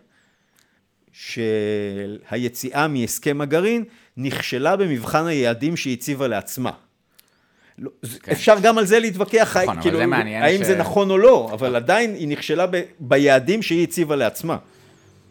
[1.27, 3.85] של היציאה מהסכם הגרעין
[4.17, 6.71] נכשלה במבחן היעדים שהיא הציבה לעצמה.
[7.79, 7.91] לא,
[8.23, 8.33] כן.
[8.33, 10.67] אפשר גם על זה להתווכח, נכון, כאילו, זה האם ש...
[10.67, 14.57] זה נכון או לא, אבל עדיין היא נכשלה ב, ביעדים שהיא הציבה לעצמה.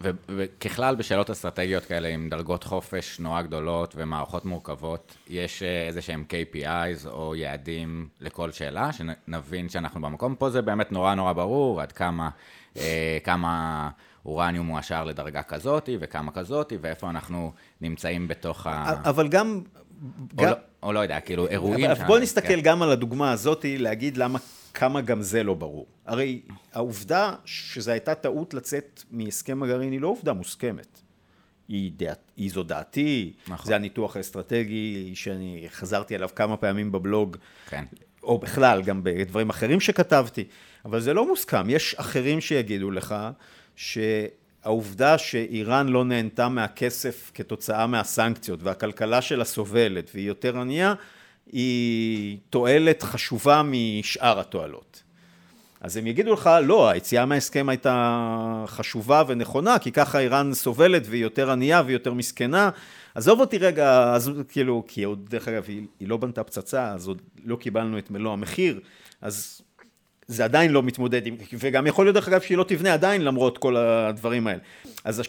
[0.02, 6.02] ו- וככלל, בשאלות אסטרטגיות כאלה עם דרגות חופש נורא גדולות ומערכות מורכבות, יש אה, איזה
[6.02, 10.36] שהם KPIs או יעדים לכל שאלה, שנבין שאנחנו במקום.
[10.36, 12.30] פה זה באמת נורא נורא ברור עד כמה,
[12.78, 13.90] אה, כמה
[14.26, 17.52] אורניום מועשר לדרגה כזאתי וכמה כזאתי, ואיפה אנחנו
[17.82, 19.10] נמצאים בתוך ה...
[19.10, 19.62] אבל גם...
[20.02, 20.50] או, גם...
[20.50, 21.92] לא, או לא יודע, כאילו אירועים...
[21.92, 22.62] אבל בוא נסתכל כן.
[22.62, 24.40] גם על הדוגמה הזאתי, להגיד למה,
[24.74, 25.88] כמה גם זה לא ברור.
[26.06, 26.42] הרי
[26.74, 31.02] העובדה שזו הייתה טעות לצאת מהסכם הגרעין היא לא עובדה מוסכמת.
[31.68, 33.66] היא, דעת, היא זו דעתי, נכון.
[33.66, 37.38] זה הניתוח האסטרטגי שאני חזרתי עליו כמה פעמים בבלוג,
[37.70, 37.86] כן.
[38.24, 40.44] או בכלל, גם בדברים אחרים שכתבתי,
[40.86, 41.70] אבל זה לא מוסכם.
[41.70, 43.16] יש אחרים שיגידו לך
[43.80, 50.94] שהעובדה שאיראן לא נהנתה מהכסף כתוצאה מהסנקציות והכלכלה שלה סובלת והיא יותר ענייה,
[51.52, 55.04] היא תועלת חשובה משאר התועלות.
[55.82, 61.24] אז הם יגידו לך, לא, היציאה מההסכם הייתה חשובה ונכונה, כי ככה איראן סובלת והיא
[61.24, 62.70] יותר ענייה והיא יותר מסכנה.
[63.16, 67.08] עזוב אותי רגע, אז כאילו, כי עוד, דרך אגב, היא, היא לא בנתה פצצה, אז
[67.08, 68.80] עוד לא קיבלנו את מלוא המחיר,
[69.22, 69.62] אז
[70.30, 73.58] זה עדיין לא מתמודד עם, וגם יכול להיות דרך אגב שהיא לא תבנה עדיין למרות
[73.58, 74.60] כל הדברים האלה.
[75.04, 75.22] אז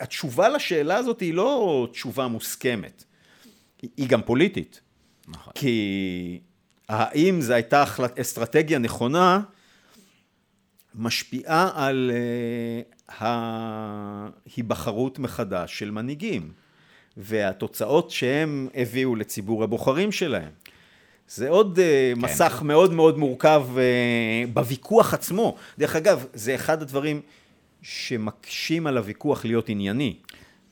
[0.00, 3.04] התשובה לשאלה הזאת היא לא תשובה מוסכמת,
[3.96, 4.80] היא גם פוליטית.
[5.28, 5.52] נכון.
[5.54, 6.40] כי
[6.88, 7.84] האם זו הייתה
[8.20, 9.40] אסטרטגיה נכונה,
[10.94, 13.12] משפיעה על uh,
[14.56, 16.52] ההיבחרות מחדש של מנהיגים,
[17.16, 20.50] והתוצאות שהם הביאו לציבור הבוחרים שלהם.
[21.28, 21.78] זה עוד
[22.14, 22.20] כן.
[22.20, 23.66] מסך מאוד מאוד מורכב
[24.52, 25.56] בוויכוח עצמו.
[25.78, 27.20] דרך אגב, זה אחד הדברים
[27.82, 30.16] שמקשים על הוויכוח להיות ענייני.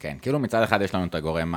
[0.00, 1.54] כן, כאילו מצד אחד יש לנו את הגורם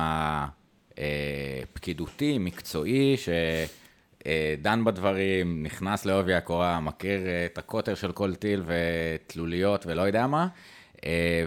[0.96, 10.02] הפקידותי, מקצועי, שדן בדברים, נכנס לעובי הקורה, מכיר את הקוטר של כל טיל ותלוליות ולא
[10.02, 10.48] יודע מה.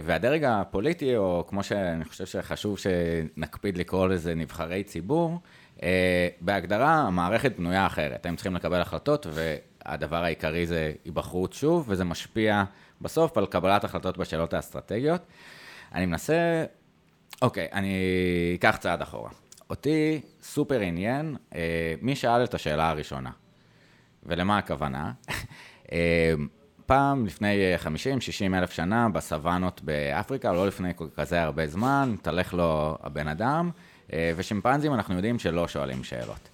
[0.02, 5.38] והדרג הפוליטי, או כמו שאני חושב שחשוב שנקפיד לקרוא לזה נבחרי ציבור,
[6.40, 8.26] בהגדרה המערכת בנויה אחרת.
[8.26, 12.64] הם צריכים לקבל החלטות, והדבר העיקרי זה היבחרות שוב, וזה משפיע
[13.00, 15.20] בסוף על קבלת החלטות בשאלות האסטרטגיות.
[15.94, 16.64] אני מנסה
[17.42, 17.96] אוקיי, אני
[18.58, 19.30] אקח צעד אחורה.
[19.70, 23.30] אותי סופר עניין אה, מי שאל את השאלה הראשונה.
[24.22, 25.12] ולמה הכוונה?
[25.92, 26.32] אה,
[26.86, 27.74] פעם, לפני
[28.52, 33.70] 50-60 אלף שנה, בסוואנות באפריקה, לא לפני כזה הרבה זמן, התהלך לו הבן אדם,
[34.36, 36.48] ושימפנזים אנחנו יודעים שלא שואלים שאלות.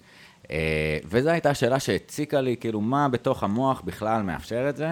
[0.51, 4.89] אה, וזו הייתה שאלה שהציקה לי, כאילו, מה בתוך המוח בכלל מאפשר את זה.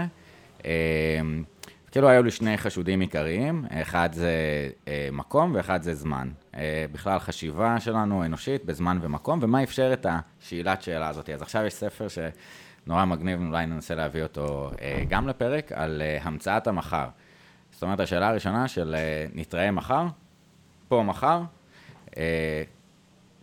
[0.66, 1.22] אה,
[1.92, 4.32] כאילו היו לי שני חשודים עיקריים, אחד זה
[4.88, 6.30] אה, מקום ואחד זה זמן.
[6.56, 11.30] אה, בכלל חשיבה שלנו אנושית בזמן ומקום, ומה אפשר את השאלת שאלה הזאת.
[11.30, 16.18] אז עכשיו יש ספר שנורא מגניב, אולי ננסה להביא אותו אה, גם לפרק, על אה,
[16.22, 17.08] המצאת המחר.
[17.72, 20.06] זאת אומרת, השאלה הראשונה של אה, נתראה מחר,
[20.88, 21.44] פה מחר, אה,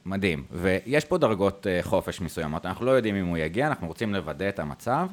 [0.07, 0.45] מדהים.
[0.51, 4.49] ויש פה דרגות אה, חופש מסוימות, אנחנו לא יודעים אם הוא יגיע, אנחנו רוצים לוודא
[4.49, 5.09] את המצב.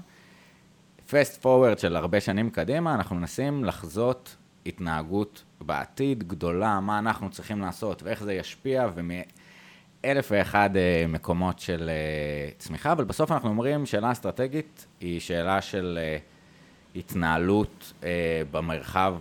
[1.10, 4.36] פסט פורוורד של הרבה שנים קדימה, אנחנו מנסים לחזות
[4.66, 11.90] התנהגות בעתיד גדולה, מה אנחנו צריכים לעשות ואיך זה ישפיע, ומאלף ואחד אה, מקומות של
[11.90, 16.18] אה, צמיחה, אבל בסוף אנחנו אומרים שאלה אסטרטגית היא שאלה של אה,
[16.96, 17.94] התנהלות
[18.52, 19.16] במרחב,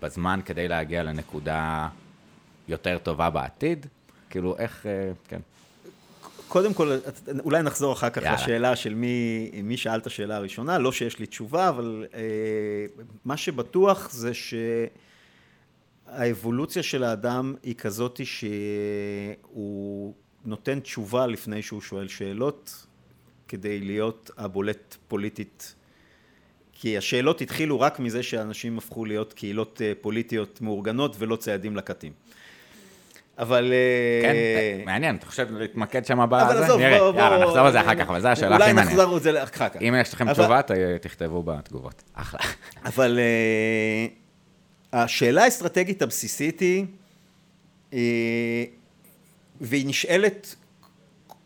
[0.00, 1.88] בזמן, כדי להגיע לנקודה
[2.68, 3.86] יותר טובה בעתיד.
[4.30, 4.86] כאילו, איך,
[5.28, 5.40] כן.
[6.48, 6.98] קודם כל,
[7.44, 8.34] אולי נחזור אחר כך יאללה.
[8.34, 12.20] לשאלה של מי, מי שאל את השאלה הראשונה, לא שיש לי תשובה, אבל אה,
[13.24, 14.30] מה שבטוח זה
[16.08, 22.86] שהאבולוציה של האדם היא כזאת שהוא נותן תשובה לפני שהוא שואל שאלות,
[23.48, 25.74] כדי להיות הבולט פוליטית.
[26.72, 32.12] כי השאלות התחילו רק מזה שאנשים הפכו להיות קהילות אה, פוליטיות מאורגנות ולא ציידים לקטים.
[33.38, 33.72] אבל...
[34.22, 36.42] כן, אה, מעניין, אתה חושב להתמקד שם בזה?
[36.42, 37.20] אבל עזוב, בוא, בוא...
[37.20, 38.92] יאללה, נחזור לזה אחר כך, אבל זו השאלה הכי מעניינת.
[38.92, 39.82] אולי נחזור לזה אחר כך.
[39.82, 40.60] אם יש לכם תשובה,
[41.00, 42.02] תכתבו בתגובות.
[42.14, 42.40] אחלה.
[42.84, 44.06] אבל אה,
[44.92, 46.84] השאלה האסטרטגית הבסיסית היא,
[47.92, 48.64] אה,
[49.60, 50.56] והיא נשאלת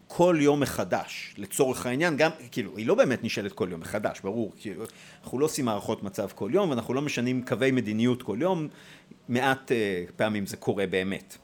[0.08, 4.52] כל יום מחדש, לצורך העניין, גם, כאילו, היא לא באמת נשאלת כל יום מחדש, ברור,
[4.60, 4.84] כאילו,
[5.24, 8.68] אנחנו לא עושים מערכות מצב כל יום, ואנחנו לא משנים קווי מדיניות כל יום,
[9.28, 9.72] מעט
[10.16, 11.38] פעמים זה קורה באמת.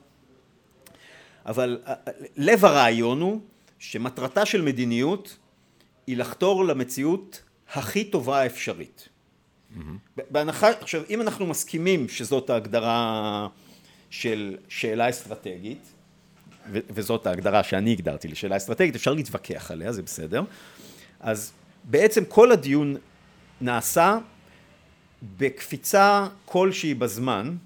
[1.49, 3.41] אבל אה, אה, לב הרעיון הוא
[3.79, 5.37] שמטרתה של מדיניות
[6.07, 9.09] היא לחתור למציאות הכי טובה האפשרית.
[9.09, 9.81] Mm-hmm.
[10.31, 13.49] בהנחה, עכשיו אם אנחנו מסכימים שזאת ההגדרה
[14.11, 15.93] של שאלה אסטרטגית,
[16.73, 20.43] ו- וזאת ההגדרה שאני הגדרתי לשאלה אסטרטגית, אפשר להתווכח עליה, זה בסדר,
[21.21, 21.53] אז
[21.85, 22.97] בעצם כל הדיון
[23.61, 24.19] נעשה
[25.37, 27.57] בקפיצה כלשהי בזמן,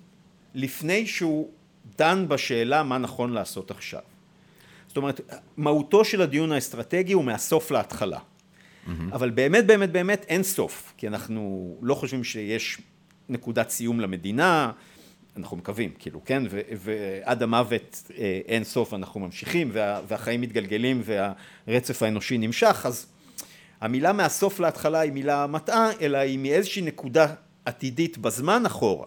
[0.54, 1.50] לפני שהוא
[1.98, 4.00] דן בשאלה מה נכון לעשות עכשיו.
[4.88, 5.20] זאת אומרת,
[5.56, 8.18] מהותו של הדיון האסטרטגי הוא מהסוף להתחלה.
[8.18, 8.90] Mm-hmm.
[9.12, 12.80] אבל באמת באמת באמת אין סוף, כי אנחנו לא חושבים שיש
[13.28, 14.72] נקודת סיום למדינה,
[15.36, 21.02] אנחנו מקווים, כאילו, כן, ו- ועד המוות אה, אין סוף אנחנו ממשיכים, וה- והחיים מתגלגלים
[21.04, 23.06] והרצף האנושי נמשך, אז
[23.80, 27.26] המילה מהסוף להתחלה היא מילה מטעה, אלא היא מאיזושהי נקודה
[27.64, 29.06] עתידית בזמן אחורה.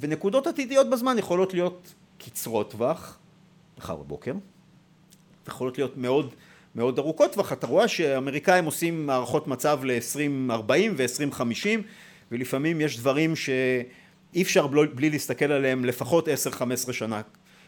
[0.00, 3.18] ונקודות עתידיות בזמן יכולות להיות קצרות טווח,
[3.78, 4.34] מחר בבוקר,
[5.48, 6.34] יכולות להיות מאוד
[6.74, 11.68] מאוד ארוכות טווח, אתה רואה שאמריקאים עושים מערכות מצב ל-2040 ו-2050
[12.32, 16.28] ולפעמים יש דברים שאי אפשר בלי להסתכל עליהם לפחות
[16.88, 17.22] 10-15 שנה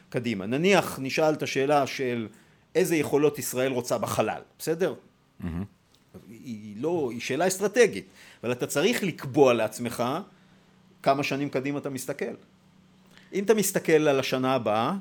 [0.09, 0.47] קדימה.
[0.47, 2.29] נניח נשאל את השאלה של
[2.75, 4.95] איזה יכולות ישראל רוצה בחלל, בסדר?
[4.95, 5.45] Mm-hmm.
[6.29, 8.05] היא לא, היא שאלה אסטרטגית,
[8.43, 10.05] אבל אתה צריך לקבוע לעצמך
[11.03, 12.35] כמה שנים קדימה אתה מסתכל.
[13.35, 14.95] אם אתה מסתכל על השנה הבאה,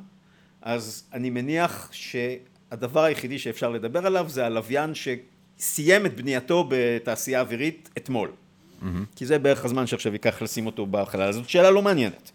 [0.62, 7.90] אז אני מניח שהדבר היחידי שאפשר לדבר עליו זה הלוויין שסיים את בנייתו בתעשייה אווירית
[7.98, 8.30] אתמול.
[8.30, 8.86] Mm-hmm.
[9.16, 11.32] כי זה בערך הזמן שעכשיו ייקח לשים אותו בחלל.
[11.32, 12.32] זאת שאלה לא מעניינת.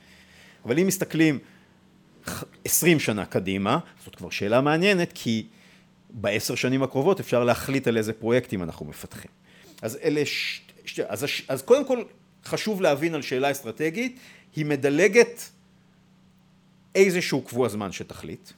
[0.65, 1.39] אבל אם מסתכלים
[2.65, 5.47] עשרים שנה קדימה, זאת כבר שאלה מעניינת, כי
[6.11, 9.31] בעשר שנים הקרובות אפשר להחליט על איזה פרויקטים אנחנו מפתחים.
[9.83, 10.61] אז אלה, ש...
[11.09, 12.03] אז, אז קודם כל
[12.45, 14.19] חשוב להבין על שאלה אסטרטגית,
[14.57, 15.51] היא מדלגת
[16.95, 18.51] איזשהו קבוע זמן שתחליט,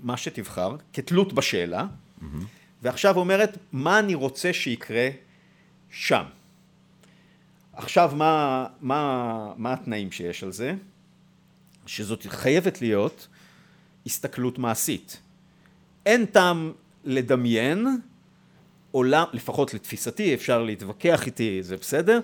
[0.00, 2.24] מה שתבחר, כתלות בשאלה, mm-hmm.
[2.82, 5.08] ועכשיו אומרת, מה אני רוצה שיקרה
[5.90, 6.24] שם?
[7.72, 10.74] עכשיו, מה, מה, מה התנאים שיש על זה?
[11.86, 13.28] שזאת חייבת להיות
[14.06, 15.20] הסתכלות מעשית.
[16.06, 16.72] אין טעם
[17.04, 17.86] לדמיין
[18.90, 22.20] עולם, לפחות לתפיסתי, אפשר להתווכח איתי, זה בסדר,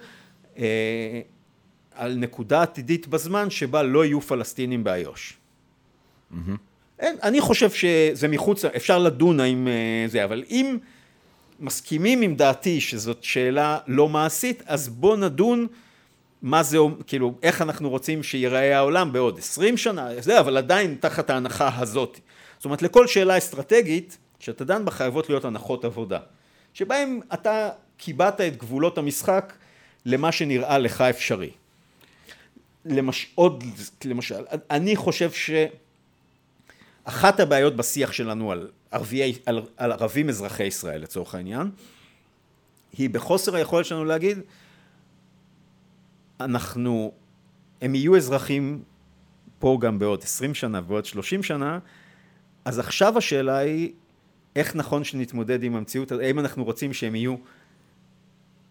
[1.94, 5.32] על נקודה עתידית בזמן שבה לא יהיו פלסטינים באיו"ש.
[6.32, 6.36] Mm-hmm.
[6.98, 10.78] אין, אני חושב שזה מחוץ, אפשר לדון האם אה, זה, אבל אם
[11.60, 15.66] מסכימים עם דעתי שזאת שאלה לא מעשית, אז בוא נדון
[16.42, 21.30] מה זה, כאילו, איך אנחנו רוצים שיראה העולם בעוד עשרים שנה, זה, אבל עדיין תחת
[21.30, 22.20] ההנחה הזאת.
[22.56, 26.18] זאת אומרת, לכל שאלה אסטרטגית, שאתה דן בה חייבות להיות הנחות עבודה,
[26.74, 29.52] שבהם אתה קיבעת את גבולות המשחק
[30.08, 31.50] למה שנראה לך אפשרי.
[32.84, 33.32] למש...
[33.34, 33.64] עוד,
[34.04, 35.30] למשל, אני חושב
[37.04, 41.70] שאחת הבעיות בשיח שלנו על, ערביי, על, על ערבים אזרחי ישראל לצורך העניין,
[42.98, 44.38] היא בחוסר היכולת שלנו להגיד,
[46.40, 47.12] אנחנו,
[47.80, 48.82] הם יהיו אזרחים
[49.58, 51.78] פה גם בעוד עשרים שנה ובעוד שלושים שנה,
[52.64, 53.92] אז עכשיו השאלה היא
[54.56, 57.36] איך נכון שנתמודד עם המציאות, האם אנחנו רוצים שהם יהיו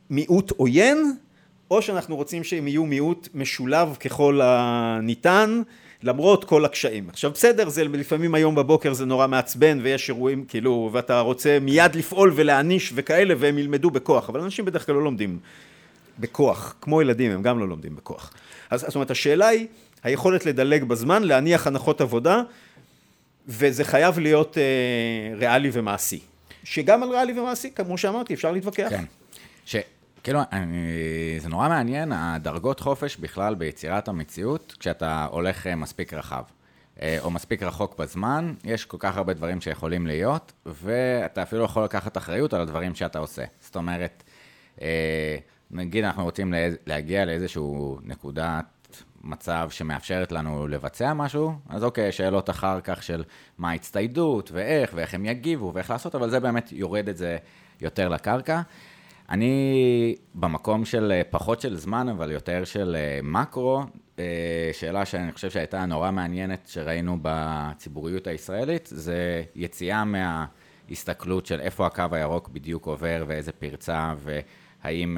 [0.09, 1.17] מיעוט עוין,
[1.71, 5.61] או שאנחנו רוצים שהם יהיו מיעוט משולב ככל הניתן,
[6.03, 7.09] למרות כל הקשיים.
[7.09, 11.95] עכשיו בסדר, זה לפעמים היום בבוקר זה נורא מעצבן ויש אירועים כאילו, ואתה רוצה מיד
[11.95, 15.39] לפעול ולהעניש וכאלה, והם ילמדו בכוח, אבל אנשים בדרך כלל לא לומדים
[16.19, 18.33] בכוח, כמו ילדים, הם גם לא לומדים בכוח.
[18.69, 19.67] אז זאת אומרת, השאלה היא,
[20.03, 22.41] היכולת לדלג בזמן, להניח הנחות עבודה,
[23.47, 26.19] וזה חייב להיות אה, ריאלי ומעשי.
[26.63, 28.87] שגם על ריאלי ומעשי, כמו שאמרתי, אפשר להתווכח.
[28.89, 29.03] כן.
[29.65, 29.75] ש...
[30.27, 36.43] כאילו, אני, זה נורא מעניין, הדרגות חופש בכלל ביצירת המציאות, כשאתה הולך אה, מספיק רחב,
[37.01, 41.83] אה, או מספיק רחוק בזמן, יש כל כך הרבה דברים שיכולים להיות, ואתה אפילו יכול
[41.83, 43.43] לקחת אחריות על הדברים שאתה עושה.
[43.59, 44.23] זאת אומרת,
[44.81, 45.37] אה,
[45.71, 46.53] נגיד אנחנו רוצים
[46.85, 48.65] להגיע לאיזשהו נקודת
[49.23, 53.23] מצב שמאפשרת לנו לבצע משהו, אז אוקיי, שאלות אחר כך של
[53.57, 57.37] מה ההצטיידות, ואיך, ואיך הם יגיבו, ואיך לעשות, אבל זה באמת יורד את זה
[57.81, 58.61] יותר לקרקע.
[59.29, 63.83] אני במקום של אה, פחות של זמן, אבל יותר של אה, מקרו,
[64.19, 71.85] אה, שאלה שאני חושב שהייתה נורא מעניינת שראינו בציבוריות הישראלית, זה יציאה מההסתכלות של איפה
[71.85, 75.17] הקו הירוק בדיוק עובר ואיזה פרצה, והאם...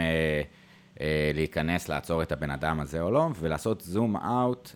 [1.33, 4.71] להיכנס, לעצור את הבן אדם הזה או לא, ולעשות זום אאוט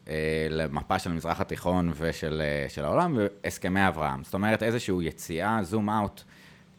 [0.50, 2.42] למפה של המזרח התיכון ושל
[2.84, 4.24] העולם, והסכמי אברהם.
[4.24, 6.24] זאת אומרת, איזושהי יציאה, זום אאוט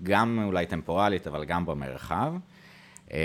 [0.05, 2.33] גם אולי טמפורלית, אבל גם במרחב,
[3.11, 3.17] אמ,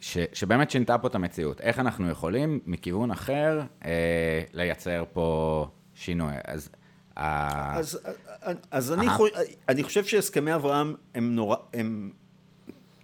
[0.00, 1.60] ש, שבאמת שינתה פה את המציאות.
[1.60, 6.32] איך אנחנו יכולים מכיוון אחר אה, לייצר פה שינוי.
[6.44, 6.68] אז...
[7.16, 7.98] אז,
[8.40, 9.34] אז, אז אני, חושב,
[9.68, 12.10] אני חושב שהסכמי אברהם הם, נורא, הם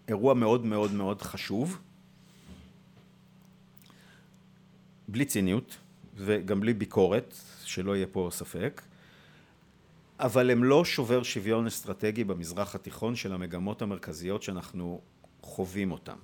[0.08, 1.78] אירוע מאוד מאוד מאוד חשוב,
[5.08, 5.76] בלי ציניות
[6.16, 7.34] וגם בלי ביקורת,
[7.64, 8.82] שלא יהיה פה ספק.
[10.20, 15.00] אבל הם לא שובר שוויון אסטרטגי במזרח התיכון של המגמות המרכזיות שאנחנו
[15.42, 16.16] חווים אותן.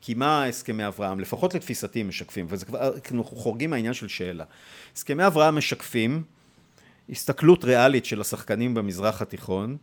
[0.00, 4.44] כי מה הסכמי אברהם, לפחות לתפיסתי, משקפים, וזה כבר, אנחנו חורגים מהעניין של שאלה.
[4.94, 6.22] הסכמי אברהם משקפים
[7.10, 9.76] הסתכלות ריאלית של השחקנים במזרח התיכון,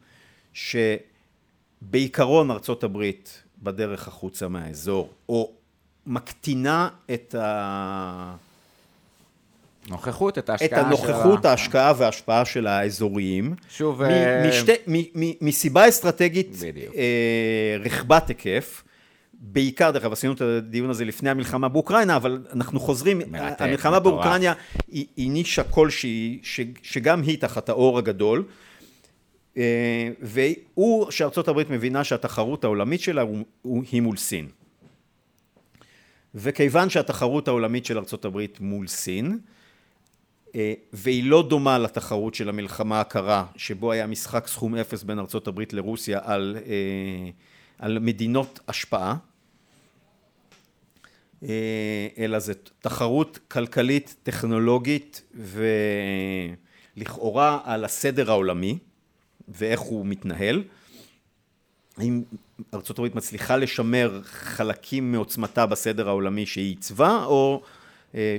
[0.53, 5.51] שבעיקרון ארצות הברית בדרך החוצה מהאזור, או
[6.05, 8.35] מקטינה את ה...
[9.89, 10.81] נוכחות, את ההשקעה.
[10.81, 11.51] את הנוכחות, שלה.
[11.51, 13.55] ההשקעה וההשפעה של האזוריים.
[13.69, 14.03] שוב...
[14.03, 16.55] מ- משתי, מ- מ- מסיבה אסטרטגית
[16.95, 18.83] אה, רחבת היקף.
[19.41, 23.99] בעיקר, דרך אגב, עשינו את הדיון הזה לפני המלחמה באוקראינה, אבל אנחנו חוזרים, מרתק, המלחמה
[23.99, 24.13] מטורף.
[24.13, 24.53] באוקראינה
[24.87, 28.43] היא, היא נישה כלשהי, ש, שגם היא תחת האור הגדול,
[29.57, 29.63] אה,
[30.21, 33.21] והוא, שארצות הברית מבינה שהתחרות העולמית שלה
[33.61, 34.47] הוא, היא מול סין.
[36.35, 39.37] וכיוון שהתחרות העולמית של ארצות הברית מול סין,
[40.93, 45.73] והיא לא דומה לתחרות של המלחמה הקרה, שבו היה משחק סכום אפס בין ארצות הברית
[45.73, 47.29] לרוסיה על, אה,
[47.79, 49.15] על מדינות השפעה,
[51.43, 55.21] אה, אלא זו תחרות כלכלית, טכנולוגית
[56.97, 58.77] ולכאורה על הסדר העולמי
[59.47, 60.63] ואיך הוא מתנהל.
[61.97, 62.23] האם
[62.73, 67.78] ארצות הברית מצליחה לשמר חלקים מעוצמתה בסדר העולמי שהיא עיצבה, או אה,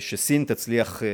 [0.00, 1.08] שסין תצליח אה,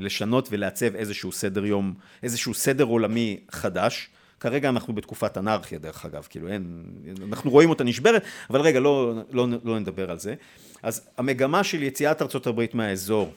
[0.00, 4.08] לשנות ולעצב איזשהו סדר יום, איזשהו סדר עולמי חדש.
[4.40, 6.84] כרגע אנחנו בתקופת אנרכיה דרך אגב, כאילו אין,
[7.28, 10.34] אנחנו רואים אותה נשברת, אבל רגע, לא, לא, לא נדבר על זה.
[10.82, 13.32] אז המגמה של יציאת הברית מהאזור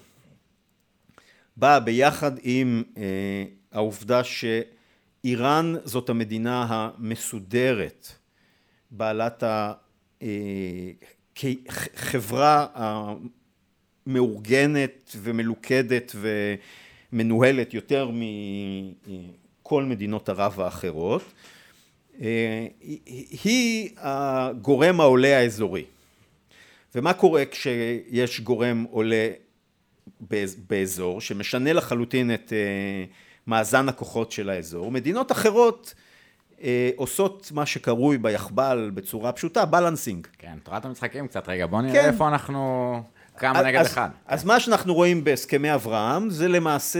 [1.58, 4.24] באה ביחד עם אה, העובדה
[5.24, 8.08] איראן זאת המדינה המסודרת,
[8.92, 9.44] בעלת
[11.96, 12.68] החברה
[14.08, 16.16] המאורגנת ומלוכדת
[17.12, 18.10] ומנוהלת יותר
[19.62, 21.24] מכל מדינות ערב האחרות,
[23.44, 25.86] היא הגורם העולה האזורי.
[26.96, 29.30] ומה קורה כשיש גורם עולה
[30.70, 32.54] באזור שמשנה לחלוטין את
[33.48, 34.92] מאזן הכוחות של האזור?
[34.92, 35.94] מדינות אחרות
[36.96, 40.28] עושות מה שקרוי ביחב"ל בצורה פשוטה, בלנסינג.
[40.38, 42.10] כן, תורת המשחקים קצת, רגע, בוא נראה כן.
[42.10, 43.02] איפה אנחנו,
[43.38, 44.10] כמה נגד אז, אחד.
[44.28, 44.44] אז.
[44.44, 47.00] מה שאנחנו רואים בהסכמי אברהם זה למעשה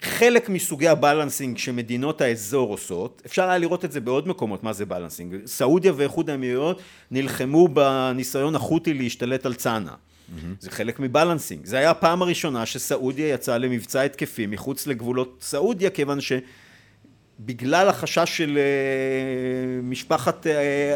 [0.00, 4.72] חלק מסוגי ה balancing שמדינות האזור עושות, אפשר היה לראות את זה בעוד מקומות, מה
[4.72, 5.46] זה balancing.
[5.46, 6.80] סעודיה ואיחוד האמירויות
[7.10, 9.90] נלחמו בניסיון החות'י להשתלט על צאנע.
[9.90, 10.46] Mm-hmm.
[10.60, 11.66] זה חלק מ balancing.
[11.66, 18.58] זה היה הפעם הראשונה שסעודיה יצאה למבצע התקפי מחוץ לגבולות סעודיה, כיוון שבגלל החשש של
[18.58, 20.46] uh, משפחת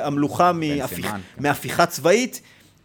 [0.03, 1.07] המלוכה מהפיכ...
[1.07, 1.21] כן.
[1.39, 2.41] מהפיכה צבאית,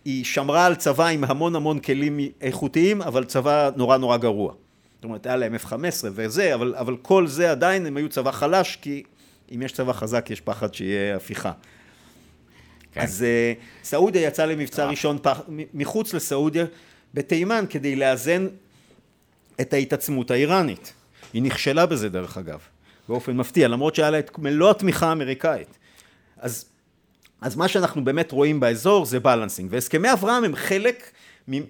[0.05, 4.53] היא שמרה על צבא עם המון המון כלים איכותיים, אבל צבא נורא נורא גרוע.
[4.95, 8.75] זאת אומרת, היה להם F-15 וזה, אבל, אבל כל זה עדיין, הם היו צבא חלש,
[8.81, 9.03] כי
[9.55, 11.51] אם יש צבא חזק, יש פחד שיהיה הפיכה.
[12.91, 13.01] כן.
[13.01, 14.91] אז uh, סעודיה יצאה למבצע טוב.
[14.91, 15.41] ראשון פח,
[15.73, 16.65] מחוץ לסעודיה,
[17.13, 18.47] בתימן, כדי לאזן
[19.61, 20.93] את ההתעצמות האיראנית.
[21.33, 22.59] היא נכשלה בזה, דרך אגב,
[23.09, 25.77] באופן מפתיע, למרות שהיה לה את מלוא התמיכה האמריקאית.
[26.37, 26.65] אז,
[27.45, 31.11] אז מה שאנחנו באמת רואים באזור זה בלנסינג, והסכמי אברהם הם חלק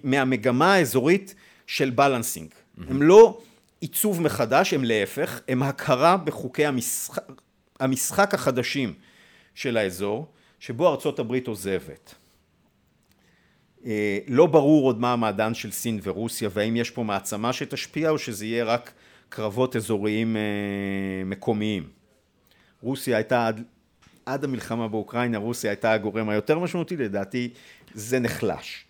[0.04, 1.34] מהמגמה האזורית
[1.66, 2.50] של בלנסינג.
[2.50, 2.82] Mm-hmm.
[2.88, 3.38] הם לא
[3.80, 7.22] עיצוב מחדש, הם להפך, הם הכרה בחוקי המשחק,
[7.80, 8.92] המשחק החדשים
[9.54, 10.26] של האזור,
[10.60, 12.14] שבו ארצות הברית עוזבת.
[13.86, 18.18] אה, לא ברור עוד מה המעדן של סין ורוסיה, והאם יש פה מעצמה שתשפיע, או
[18.18, 18.92] שזה יהיה רק
[19.28, 20.42] קרבות אזוריים אה,
[21.24, 21.88] מקומיים.
[22.82, 23.62] רוסיה הייתה עד,
[24.26, 27.50] עד המלחמה באוקראינה, רוסיה הייתה הגורם היותר משמעותי, לדעתי
[27.94, 28.84] זה נחלש.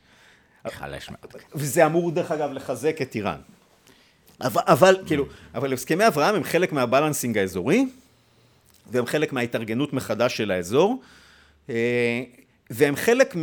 [0.68, 1.42] חלש מאוד.
[1.54, 3.38] וזה אמור דרך אגב לחזק את איראן.
[4.40, 7.86] אבל, אבל כאילו, אבל הסכמי אברהם הם חלק מהבלנסינג האזורי,
[8.90, 11.02] והם חלק מההתארגנות מחדש של האזור,
[11.70, 12.22] אה,
[12.70, 13.40] והם חלק מ...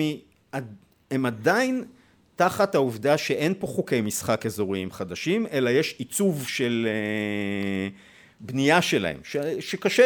[1.11, 1.83] הם עדיין
[2.35, 6.87] תחת העובדה שאין פה חוקי משחק אזוריים חדשים, אלא יש עיצוב של
[8.45, 10.03] בנייה שלהם, ש, שקשה,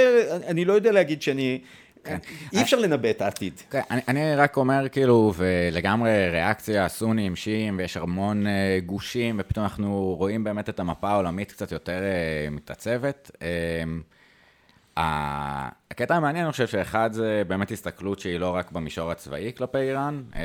[0.47, 1.59] אני לא יודע להגיד שאני...
[2.03, 2.17] כן.
[2.53, 3.53] אי אפשר לנבא את העתיד.
[3.71, 8.49] כן, אני, אני רק אומר, כאילו, ולגמרי ריאקציה, סונים, שיעים, ויש המון uh,
[8.85, 13.31] גושים, ופתאום אנחנו רואים באמת את המפה העולמית קצת יותר uh, מתעצבת.
[13.33, 19.77] Uh, הקטע המעניין, אני חושב שאחד זה באמת הסתכלות שהיא לא רק במישור הצבאי כלפי
[19.77, 20.37] איראן, uh,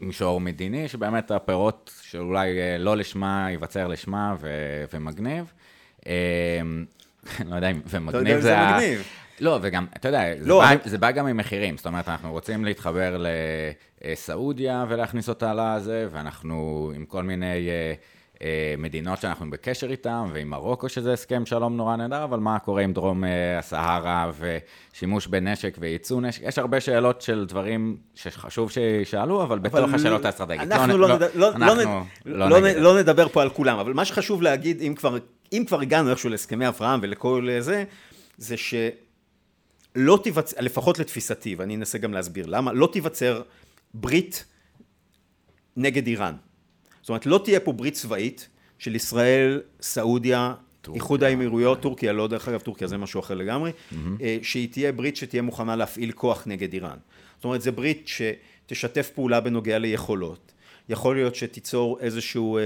[0.00, 5.52] ומישור מדיני, שבאמת הפירות שאולי uh, לא לשמה, ייווצר לשמה ו- ומגניב.
[6.00, 6.06] Uh,
[7.50, 8.58] לא יודע אם, ומגניב זה...
[8.58, 8.76] ה...
[8.76, 9.02] מגניב.
[9.40, 10.78] לא, וגם, אתה יודע, לא, זה, בא, אני...
[10.84, 13.24] זה בא גם עם מחירים, זאת אומרת, אנחנו רוצים להתחבר
[14.04, 17.94] לסעודיה ולהכניס אותה לזה, ואנחנו עם כל מיני אה, אה,
[18.42, 22.82] אה, מדינות שאנחנו בקשר איתן, ועם מרוקו שזה הסכם שלום נורא נהדר, אבל מה קורה
[22.82, 26.42] עם דרום אה, הסהרה ושימוש בנשק וייצוא נשק?
[26.44, 30.72] יש הרבה שאלות של דברים שחשוב שישאלו, אבל בתוך השאלות האסטרטגיות.
[30.72, 30.98] אנחנו,
[32.24, 35.18] לא, לא נדבר פה על כולם, אבל מה שחשוב להגיד, אם כבר,
[35.52, 37.84] אם כבר הגענו איכשהו להסכמי אברהם ולכל אה, זה,
[38.36, 43.42] זה שלא תיווצר, לפחות לתפיסתי, ואני אנסה גם להסביר למה, לא תיווצר
[43.94, 44.44] ברית
[45.76, 46.34] נגד איראן.
[47.06, 48.48] זאת אומרת, לא תהיה פה ברית צבאית
[48.78, 50.54] של ישראל, סעודיה,
[50.94, 53.94] איחוד האמירויות, טורקיה, לא דרך אגב, טורקיה זה משהו אחר לגמרי, mm-hmm.
[54.42, 56.96] שהיא תהיה ברית שתהיה מוכנה להפעיל כוח נגד איראן.
[57.36, 60.52] זאת אומרת, זו ברית שתשתף פעולה בנוגע ליכולות.
[60.88, 62.62] יכול להיות שתיצור איזשהו אה,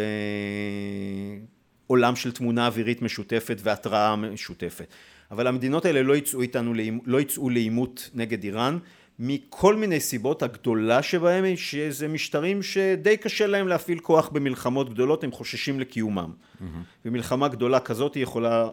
[1.86, 4.86] עולם של תמונה אווירית משותפת והתראה משותפת.
[5.30, 6.74] אבל המדינות האלה לא יצאו איתנו,
[7.06, 8.78] לא יצאו לעימות נגד איראן
[9.22, 15.24] מכל מיני סיבות, הגדולה שבהם היא שזה משטרים שדי קשה להם להפעיל כוח במלחמות גדולות,
[15.24, 16.30] הם חוששים לקיומם.
[16.30, 16.64] Mm-hmm.
[17.04, 18.68] ומלחמה גדולה כזאת יכולה אה,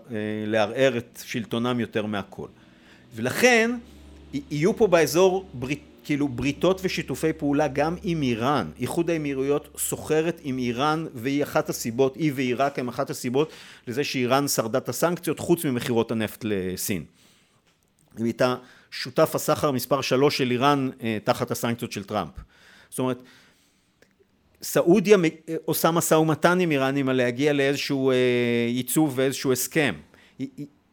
[0.45, 2.47] לערער את שלטונם יותר מהכל.
[3.15, 3.71] ולכן
[4.33, 8.67] יהיו פה באזור ברית, כאילו בריתות ושיתופי פעולה גם עם איראן.
[8.79, 13.51] איחוד האמירויות סוחרת עם איראן והיא אחת הסיבות, היא ועיראק הם אחת הסיבות
[13.87, 17.03] לזה שאיראן שרדה את הסנקציות חוץ ממכירות הנפט לסין.
[18.17, 18.55] היא הייתה
[18.91, 22.31] שותף הסחר מספר שלוש של איראן אה, תחת הסנקציות של טראמפ.
[22.89, 23.23] זאת אומרת,
[24.61, 25.17] סעודיה
[25.65, 28.15] עושה משא ומתן עם איראנים על להגיע לאיזשהו אה,
[28.69, 29.93] ייצוב ואיזשהו הסכם.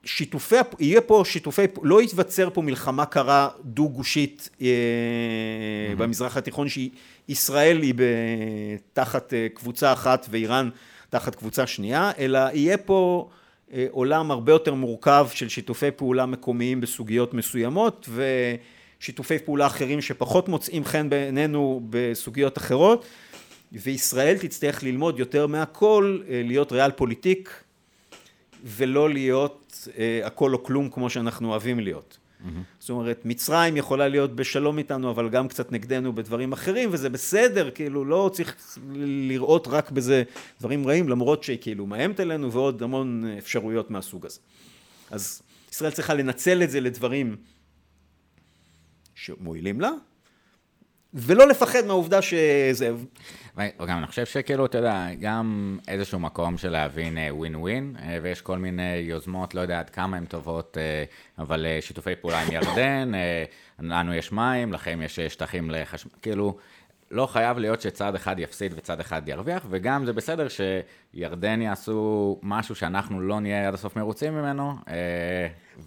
[0.04, 5.98] שיתופי, יהיה פה שיתופי, לא ייווצר פה מלחמה קרה דו-גושית אה, mm-hmm.
[5.98, 7.94] במזרח התיכון שישראל היא
[8.92, 10.70] תחת אה, קבוצה אחת ואיראן
[11.10, 13.43] תחת קבוצה שנייה, אלא יהיה פה אה,
[13.90, 18.08] עולם הרבה יותר מורכב של שיתופי פעולה מקומיים בסוגיות מסוימות
[18.98, 23.04] ושיתופי פעולה אחרים שפחות מוצאים חן בעינינו בסוגיות אחרות
[23.72, 27.64] וישראל תצטרך ללמוד יותר מהכל אה, להיות ריאל פוליטיק
[28.64, 32.18] ולא להיות אה, הכל או כלום כמו שאנחנו אוהבים להיות.
[32.44, 32.78] Mm-hmm.
[32.78, 37.70] זאת אומרת, מצרים יכולה להיות בשלום איתנו, אבל גם קצת נגדנו בדברים אחרים, וזה בסדר,
[37.70, 38.78] כאילו, לא צריך
[39.28, 40.22] לראות רק בזה
[40.60, 44.40] דברים רעים, למרות שהיא כאילו מאיימת עלינו, ועוד המון אפשרויות מהסוג הזה.
[45.10, 45.42] אז
[45.72, 47.36] ישראל צריכה לנצל את זה לדברים
[49.14, 49.90] שמועילים לה,
[51.14, 52.90] ולא לפחד מהעובדה שזה...
[53.56, 58.02] וגם אני חושב שכאילו, אתה יודע, גם איזשהו מקום של להבין ווין uh, ווין, uh,
[58.22, 62.52] ויש כל מיני יוזמות, לא יודע עד כמה הן טובות, uh, אבל שיתופי פעולה עם
[62.52, 63.12] ירדן,
[63.78, 66.56] לנו יש מים, לכם יש שטחים לחשמל, כאילו,
[67.10, 72.74] לא חייב להיות שצד אחד יפסיד וצד אחד ירוויח, וגם זה בסדר שירדן יעשו משהו
[72.74, 74.74] שאנחנו לא נהיה עד הסוף מרוצים ממנו,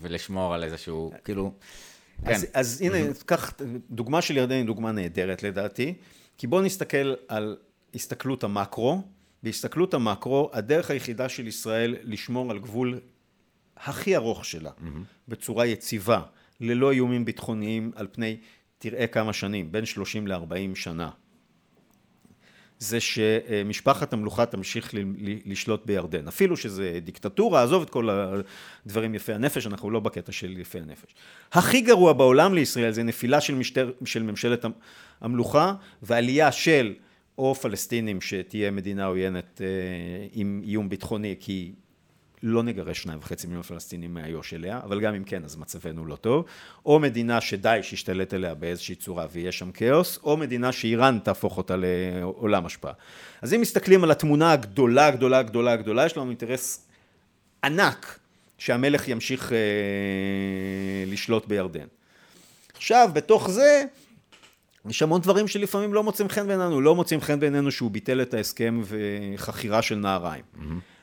[0.02, 1.52] ולשמור על איזשהו, כאילו...
[2.26, 2.32] כן.
[2.34, 3.54] אז, אז הנה, קח,
[3.90, 5.94] דוגמה של ירדן היא דוגמה נהדרת לדעתי,
[6.38, 7.58] כי בואו נסתכל על
[7.96, 9.02] הסתכלות המקרו.
[9.44, 13.00] בהסתכלות המקרו, הדרך היחידה של ישראל לשמור על גבול
[13.78, 15.28] הכי ארוך שלה, mm-hmm.
[15.28, 16.22] בצורה יציבה,
[16.62, 18.38] ללא איומים ביטחוניים על פני
[18.78, 21.10] תראה כמה שנים, בין 30 ל-40 שנה,
[22.80, 24.94] זה שמשפחת המלוכה תמשיך
[25.46, 26.28] לשלוט בירדן.
[26.28, 28.10] אפילו שזה דיקטטורה, עזוב את כל
[28.86, 31.16] הדברים יפי הנפש, אנחנו לא בקטע של יפי הנפש.
[31.52, 34.66] הכי גרוע בעולם לישראל זה נפילה של, משטר, של ממשלת
[35.22, 36.94] המלוכה ועלייה של
[37.38, 39.68] או פלסטינים שתהיה מדינה עוינת אה,
[40.34, 41.72] עם איום ביטחוני כי
[42.44, 46.16] לא נגרש שניים וחצי מיליון פלסטינים מאיו"ש אליה, אבל גם אם כן אז מצבנו לא
[46.16, 46.46] טוב,
[46.86, 51.76] או מדינה שדאעש ישתלט עליה באיזושהי צורה ויהיה שם כאוס, או מדינה שאיראן תהפוך אותה
[51.78, 52.94] לעולם השפעה.
[53.42, 56.88] אז אם מסתכלים על התמונה הגדולה, גדולה, גדולה, גדולה, יש לנו אינטרס
[57.64, 58.20] ענק
[58.58, 59.58] שהמלך ימשיך אה,
[61.08, 61.88] לשלוט בירדן.
[62.76, 63.84] עכשיו, בתוך זה,
[64.90, 68.34] יש המון דברים שלפעמים לא מוצאים חן בעינינו, לא מוצאים חן בעינינו שהוא ביטל את
[68.34, 70.44] ההסכם וחכירה של נהריים.
[70.56, 70.97] Mm-hmm.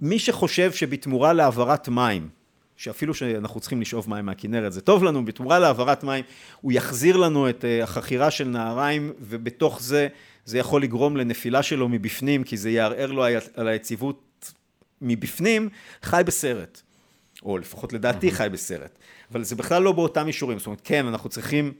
[0.00, 2.28] מי שחושב שבתמורה להעברת מים,
[2.76, 6.24] שאפילו שאנחנו צריכים לשאוב מים מהכנרת, זה טוב לנו, בתמורה להעברת מים,
[6.60, 10.08] הוא יחזיר לנו את אה, החכירה של נהריים, ובתוך זה,
[10.44, 14.52] זה יכול לגרום לנפילה שלו מבפנים, כי זה יערער לו על היציבות
[15.00, 15.68] מבפנים,
[16.02, 16.82] חי בסרט.
[17.42, 18.98] או לפחות לדעתי חי בסרט.
[19.32, 20.58] אבל זה בכלל לא באותם מישורים.
[20.58, 21.72] זאת אומרת, כן, אנחנו צריכים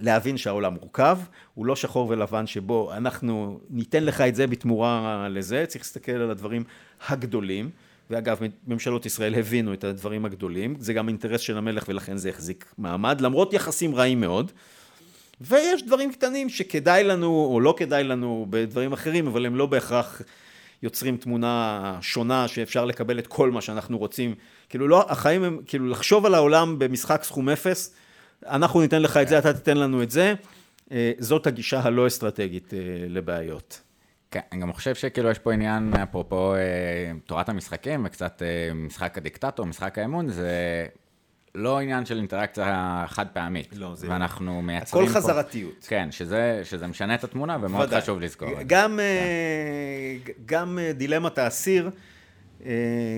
[0.00, 1.18] להבין שהעולם מורכב,
[1.54, 6.30] הוא לא שחור ולבן שבו אנחנו ניתן לך את זה בתמורה לזה, צריך להסתכל על
[6.30, 6.64] הדברים
[7.08, 7.70] הגדולים,
[8.10, 12.74] ואגב ממשלות ישראל הבינו את הדברים הגדולים, זה גם אינטרס של המלך ולכן זה החזיק
[12.78, 14.52] מעמד, למרות יחסים רעים מאוד,
[15.40, 20.22] ויש דברים קטנים שכדאי לנו או לא כדאי לנו בדברים אחרים, אבל הם לא בהכרח
[20.82, 24.34] יוצרים תמונה שונה שאפשר לקבל את כל מה שאנחנו רוצים,
[24.68, 27.94] כאילו לא, החיים הם, כאילו לחשוב על העולם במשחק סכום אפס,
[28.46, 30.34] אנחנו ניתן לך את זה, אתה תיתן לנו את זה.
[30.92, 32.78] אה, זאת הגישה הלא אסטרטגית אה,
[33.08, 33.80] לבעיות.
[34.30, 36.58] כן, אני גם חושב שכאילו יש פה עניין, אפרופו אה,
[37.26, 38.42] תורת המשחקים, וקצת
[38.74, 40.86] משחק הדיקטטור, משחק האמון, זה
[41.54, 43.68] לא עניין של אינטראקציה חד פעמית.
[43.76, 44.10] לא, זה...
[44.10, 45.18] ואנחנו מייצרים הכל פה...
[45.18, 45.86] הכל חזרתיות.
[45.88, 48.00] כן, שזה, שזה משנה את התמונה, ומאוד ודאי.
[48.00, 48.62] חשוב לזכור את זה.
[48.66, 49.00] גם,
[50.24, 50.32] כן.
[50.46, 51.90] גם דילמת האסיר,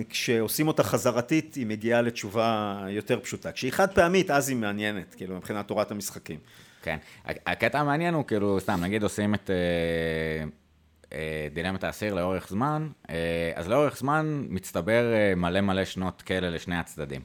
[0.08, 3.52] כשעושים אותה חזרתית, היא מגיעה לתשובה יותר פשוטה.
[3.52, 6.38] כשהיא חד פעמית, אז היא מעניינת, כאילו, מבחינת תורת המשחקים.
[6.82, 6.96] כן.
[7.24, 10.44] הקטע המעניין הוא, כאילו, סתם, נגיד עושים את אה,
[11.12, 16.48] אה, דילמת האסיר לאורך זמן, אה, אז לאורך זמן מצטבר אה, מלא מלא שנות כלא
[16.48, 17.20] לשני הצדדים.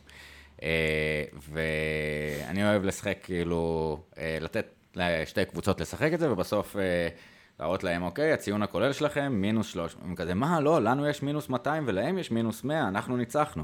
[0.63, 4.65] אה, ואני אוהב לשחק, כאילו, אה, לתת
[4.95, 6.75] לשתי קבוצות לשחק את זה, ובסוף...
[7.59, 10.05] להראות להם, אוקיי, הציון הכולל שלכם מינוס 300.
[10.05, 13.63] הם כזה, מה, לא, לנו יש מינוס 200 ולהם יש מינוס 100, אנחנו ניצחנו.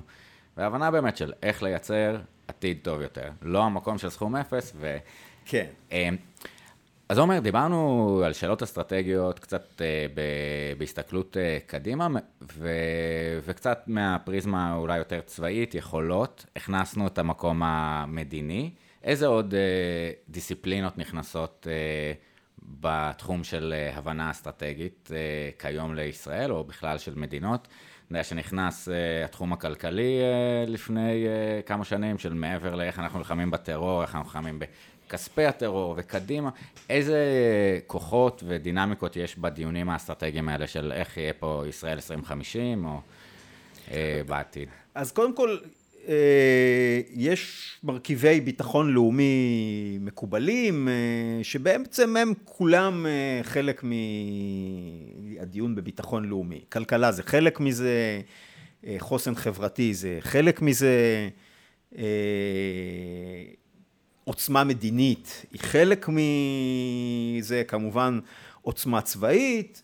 [0.58, 2.18] והבנה באמת של איך לייצר
[2.48, 3.30] עתיד טוב יותר.
[3.42, 4.98] לא המקום של סכום אפס, ו...
[5.46, 5.66] כן.
[5.92, 6.16] אמ,
[7.10, 12.08] אז עומר, דיברנו על שאלות אסטרטגיות, קצת אה, ב- בהסתכלות אה, קדימה,
[12.42, 18.72] ו- וקצת מהפריזמה אולי יותר צבאית, יכולות, הכנסנו את המקום המדיני.
[19.04, 22.14] איזה עוד אה, דיסציפלינות נכנסות אה,
[22.68, 27.68] בתחום של אה, הבנה אסטרטגית אה, כיום לישראל, או בכלל של מדינות.
[28.12, 30.20] אני יודע שנכנס אה, התחום הכלכלי
[30.68, 31.26] לפני
[31.66, 34.60] כמה שנים, של מעבר לאיך אנחנו נלחמים בטרור, איך אנחנו נלחמים
[35.08, 36.50] בכספי הטרור וקדימה.
[36.90, 37.20] איזה
[37.88, 43.02] כוחות ודינמיקות יש בדיונים האסטרטגיים האלה של איך יהיה פה ישראל 2050, או
[44.28, 44.70] בעתיד?
[44.96, 45.58] אז קודם כל,
[47.14, 50.94] יש מרכיבי ביטחון לאומי מקובלים, אה,
[51.44, 53.84] שבעצם הם כולם אה, חלק
[55.34, 56.62] מהדיון בביטחון לאומי.
[56.70, 58.22] כלכלה זה חלק מזה,
[58.86, 61.30] אה, חוסן חברתי זה חלק מזה,
[61.98, 62.04] אה,
[64.24, 68.20] עוצמה מדינית היא חלק מזה, כמובן
[68.62, 69.82] עוצמה צבאית,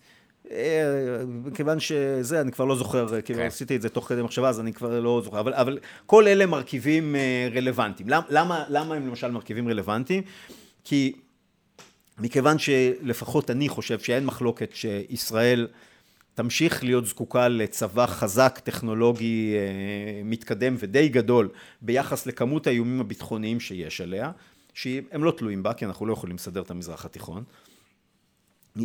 [1.26, 3.22] מכיוון שזה, אני כבר לא זוכר, כאילו, כן.
[3.22, 6.28] כאילו עשיתי את זה תוך כדי מחשבה, אז אני כבר לא זוכר, אבל, אבל כל
[6.28, 7.16] אלה מרכיבים
[7.54, 8.08] רלוונטיים.
[8.28, 10.22] למה, למה הם למשל מרכיבים רלוונטיים?
[10.84, 11.12] כי
[12.18, 15.66] מכיוון שלפחות אני חושב שאין מחלוקת שישראל
[16.34, 21.48] תמשיך להיות זקוקה לצבא חזק, טכנולוגי, אה, מתקדם ודי גדול
[21.82, 24.30] ביחס לכמות האיומים הביטחוניים שיש עליה,
[24.74, 27.44] שהם לא תלויים בה, כי אנחנו לא יכולים לסדר את המזרח התיכון.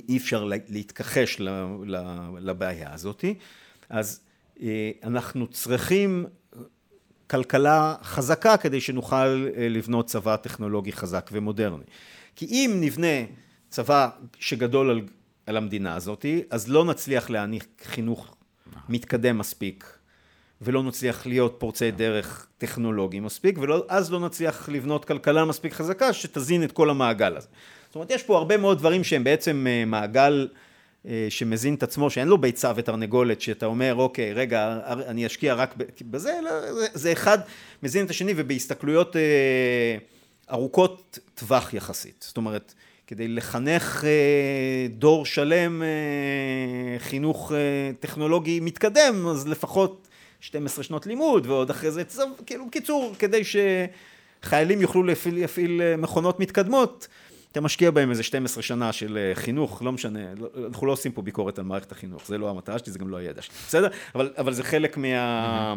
[0.10, 1.42] אי אפשר להתכחש
[2.40, 3.26] לבעיה הזאת.
[3.90, 4.22] אז
[4.62, 6.26] אה, אנחנו צריכים
[7.28, 9.16] כלכלה חזקה כדי שנוכל
[9.58, 11.84] אה, לבנות צבא טכנולוגי חזק ומודרני.
[12.36, 13.26] כי אם נבנה
[13.70, 14.10] צבא
[14.40, 15.02] שגדול על,
[15.46, 18.36] על המדינה הזאת, אז לא נצליח להניח חינוך
[18.90, 19.98] מתקדם מספיק,
[20.62, 26.64] ולא נצליח להיות פורצי דרך טכנולוגי מספיק, ואז לא נצליח לבנות כלכלה מספיק חזקה שתזין
[26.64, 27.48] את כל המעגל הזה.
[27.96, 30.48] זאת אומרת, יש פה הרבה מאוד דברים שהם בעצם אה, מעגל
[31.08, 35.76] אה, שמזין את עצמו, שאין לו ביצה ותרנגולת, שאתה אומר, אוקיי, רגע, אני אשקיע רק
[36.02, 36.52] בזה, לא,
[36.94, 37.38] זה אחד
[37.84, 39.16] מזין את השני, ובהסתכלויות...
[39.16, 39.22] אה,
[40.52, 42.26] ארוכות טווח יחסית.
[42.28, 42.74] זאת אומרת,
[43.08, 44.04] כדי לחנך
[44.90, 45.84] דור שלם
[46.98, 47.52] חינוך
[48.00, 50.08] טכנולוגי מתקדם, אז לפחות
[50.40, 52.04] 12 שנות לימוד ועוד אחרי זה,
[52.46, 53.42] כאילו, קיצור, כדי
[54.44, 57.08] שחיילים יוכלו להפעיל מכונות מתקדמות,
[57.56, 61.22] אתה משקיע בהם איזה 12 שנה של חינוך, לא משנה, לא, אנחנו לא עושים פה
[61.22, 63.88] ביקורת על מערכת החינוך, זה לא המטרה שלי, זה גם לא הידע שלי, בסדר?
[64.16, 65.74] אבל, אבל זה חלק מה...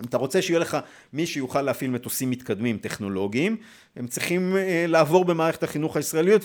[0.00, 0.76] אם אתה רוצה שיהיה לך
[1.12, 3.56] מי שיוכל להפעיל מטוסים מתקדמים טכנולוגיים,
[3.96, 6.42] הם צריכים אה, לעבור במערכת החינוך הישראליות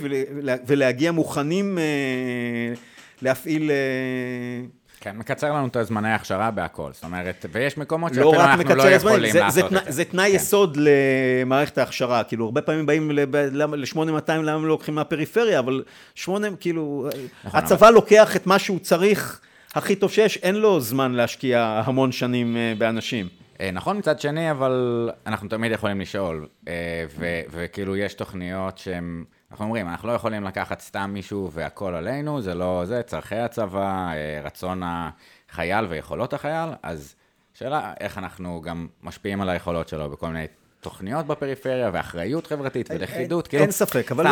[0.68, 2.74] ולהגיע מוכנים אה,
[3.22, 3.72] להפעיל...
[3.72, 8.76] אה, כן, מקצר לנו את הזמני ההכשרה בהכל, זאת אומרת, ויש מקומות לא שאפילו אנחנו
[8.76, 9.92] לא יכולים זה, לעשות זה, את זה.
[9.92, 10.36] זה תנאי כן.
[10.36, 15.84] יסוד למערכת ההכשרה, כאילו, הרבה פעמים באים ל-8200, למה לא לוקחים מהפריפריה, אבל
[16.16, 17.10] 8, כאילו,
[17.44, 17.94] נכון, הצבא אבל...
[17.94, 19.42] לוקח את מה שהוא צריך
[19.76, 23.28] הכי טוב שיש, אין לו זמן להשקיע המון שנים באנשים.
[23.62, 27.06] אה, נכון מצד שני, אבל אנחנו תמיד יכולים לשאול, אה,
[27.52, 32.56] וכאילו יש תוכניות שהן, אנחנו אומרים, אנחנו לא יכולים לקחת סתם מישהו והכל עלינו, זה
[32.56, 37.16] לא זה, צורכי הצבא, אה, רצון החייל ויכולות החייל, אז
[37.54, 40.46] שאלה איך אנחנו גם משפיעים על היכולות שלו בכל מיני
[40.82, 43.64] תוכניות בפריפריה, ואחריות חברתית, ולכידות, כאילו...
[43.64, 44.28] אין ספק, אבל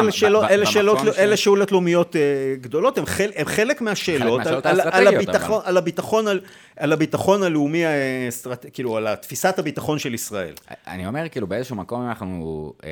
[1.17, 2.21] אלה שאלות, לאומיות אה,
[2.61, 3.05] גדולות, הן
[3.45, 4.41] חלק מהשאלות,
[6.77, 7.83] על הביטחון, הלאומי,
[8.73, 10.53] כאילו, על תפיסת הביטחון של ישראל.
[10.87, 12.89] אני אומר, כאילו, באיזשהו מקום, אנחנו אה,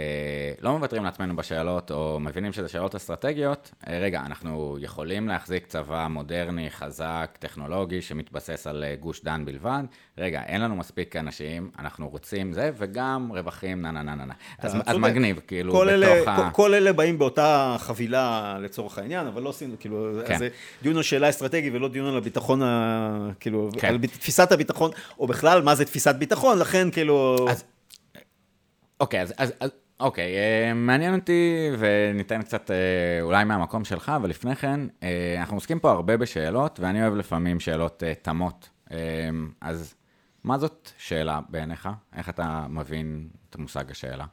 [0.62, 6.08] לא מוותרים לעצמנו בשאלות, או מבינים שזה שאלות אסטרטגיות, אה, רגע, אנחנו יכולים להחזיק צבא
[6.10, 9.84] מודרני, חזק, טכנולוגי, שמתבסס על גוש דן בלבד.
[10.18, 14.34] רגע, אין לנו מספיק אנשים, אנחנו רוצים זה, וגם רווחים, נה נה נה נה.
[14.60, 16.36] אז, אז מגניב, כאילו, כל בתוך אלה, ה...
[16.36, 20.38] כל, כל אלה באים באותה חבילה לצורך העניין, אבל לא עשינו, כאילו, כן.
[20.38, 20.50] זה
[20.82, 23.88] דיון על שאלה אסטרטגית ולא דיון על הביטחון, ה, כאילו, כן.
[23.88, 27.46] על תפיסת הביטחון, או בכלל, מה זה תפיסת ביטחון, לכן, כאילו...
[27.50, 27.64] אז,
[29.00, 29.34] אוקיי, אז...
[29.38, 29.70] אז, אז...
[30.00, 35.58] אוקיי, אה, מעניין אותי, וניתן קצת אה, אולי מהמקום שלך, אבל לפני כן, אה, אנחנו
[35.58, 38.70] עוסקים פה הרבה בשאלות, ואני אוהב לפעמים שאלות תמות.
[39.62, 39.96] אז
[40.46, 41.90] מה זאת שאלה בעיניך?
[42.16, 44.26] איך אתה מבין את המושג השאלה?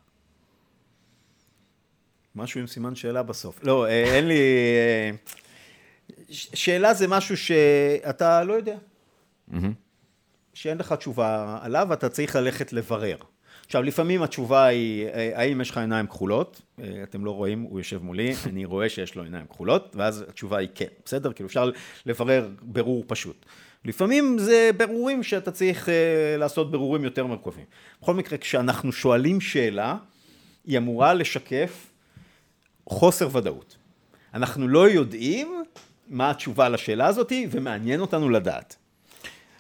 [2.35, 3.61] משהו עם סימן שאלה בסוף.
[3.63, 4.41] לא, אה, אין לי...
[4.41, 5.11] אה,
[6.31, 8.77] שאלה זה משהו שאתה לא יודע.
[10.55, 13.17] שאין לך תשובה עליו, אתה צריך ללכת לברר.
[13.67, 16.63] עכשיו, לפעמים התשובה היא, אה, האם יש לך עיניים כחולות?
[17.03, 20.69] אתם לא רואים, הוא יושב מולי, אני רואה שיש לו עיניים כחולות, ואז התשובה היא
[20.75, 21.33] כן, בסדר?
[21.33, 21.71] כאילו אפשר
[22.07, 23.47] לברר ברור פשוט.
[23.85, 25.91] לפעמים זה ברורים שאתה צריך uh,
[26.39, 27.65] לעשות ברורים יותר מורכבים.
[28.03, 29.97] בכל מקרה, כשאנחנו שואלים שאלה,
[30.67, 31.87] היא אמורה לשקף
[32.89, 33.77] חוסר ודאות.
[34.35, 35.65] אנחנו לא יודעים
[36.09, 38.77] מה התשובה לשאלה הזאת, ומעניין אותנו לדעת.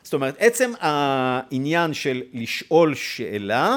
[0.03, 3.77] זאת אומרת, עצם העניין של לשאול שאלה,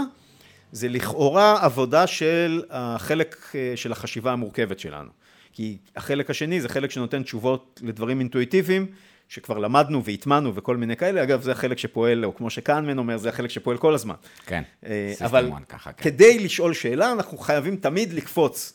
[0.72, 5.10] זה לכאורה עבודה של החלק אה, של החשיבה המורכבת שלנו.
[5.54, 8.88] כי החלק השני זה חלק שנותן תשובות לדברים אינטואיטיביים,
[9.30, 13.30] שכבר למדנו והטמענו וכל מיני כאלה, אגב, זה החלק שפועל, או כמו שקהנמן אומר, זה
[13.30, 14.16] החלק שפועל כל הזמן.
[14.46, 16.04] כן, אה, אבל ככה, כן.
[16.04, 18.74] כדי לשאול שאלה, אנחנו חייבים תמיד לקפוץ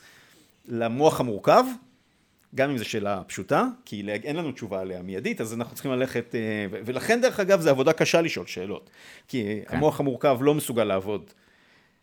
[0.68, 1.64] למוח המורכב,
[2.54, 6.34] גם אם זו שאלה פשוטה, כי אין לנו תשובה עליה מיידית, אז אנחנו צריכים ללכת,
[6.34, 8.90] אה, ולכן דרך אגב, זו עבודה קשה לשאול שאלות,
[9.28, 9.76] כי כן.
[9.76, 11.30] המוח המורכב לא מסוגל לעבוד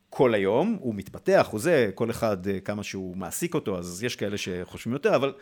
[0.09, 4.15] כל היום, הוא מתפתח, הוא זה, כל אחד אה, כמה שהוא מעסיק אותו, אז יש
[4.15, 5.33] כאלה שחושבים יותר, אבל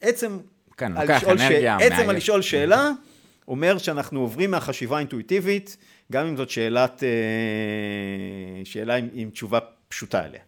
[0.00, 0.38] עצם
[0.76, 1.76] כן, לוקח אנרגיה.
[1.80, 1.82] ש...
[1.82, 2.90] עצם על לשאול שאלה,
[3.48, 5.76] אומר שאנחנו עוברים מהחשיבה האינטואיטיבית,
[6.12, 9.58] גם אם זאת שאלת, אה, שאלה עם, עם תשובה
[9.88, 10.40] פשוטה עליה.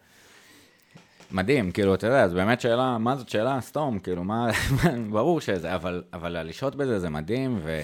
[1.31, 3.61] מדהים, כאילו, אתה יודע, זו באמת שאלה, מה זאת שאלה?
[3.61, 4.49] סתום, כאילו, מה,
[5.11, 7.81] ברור שזה, אבל, אבל לשהות בזה זה מדהים, ו...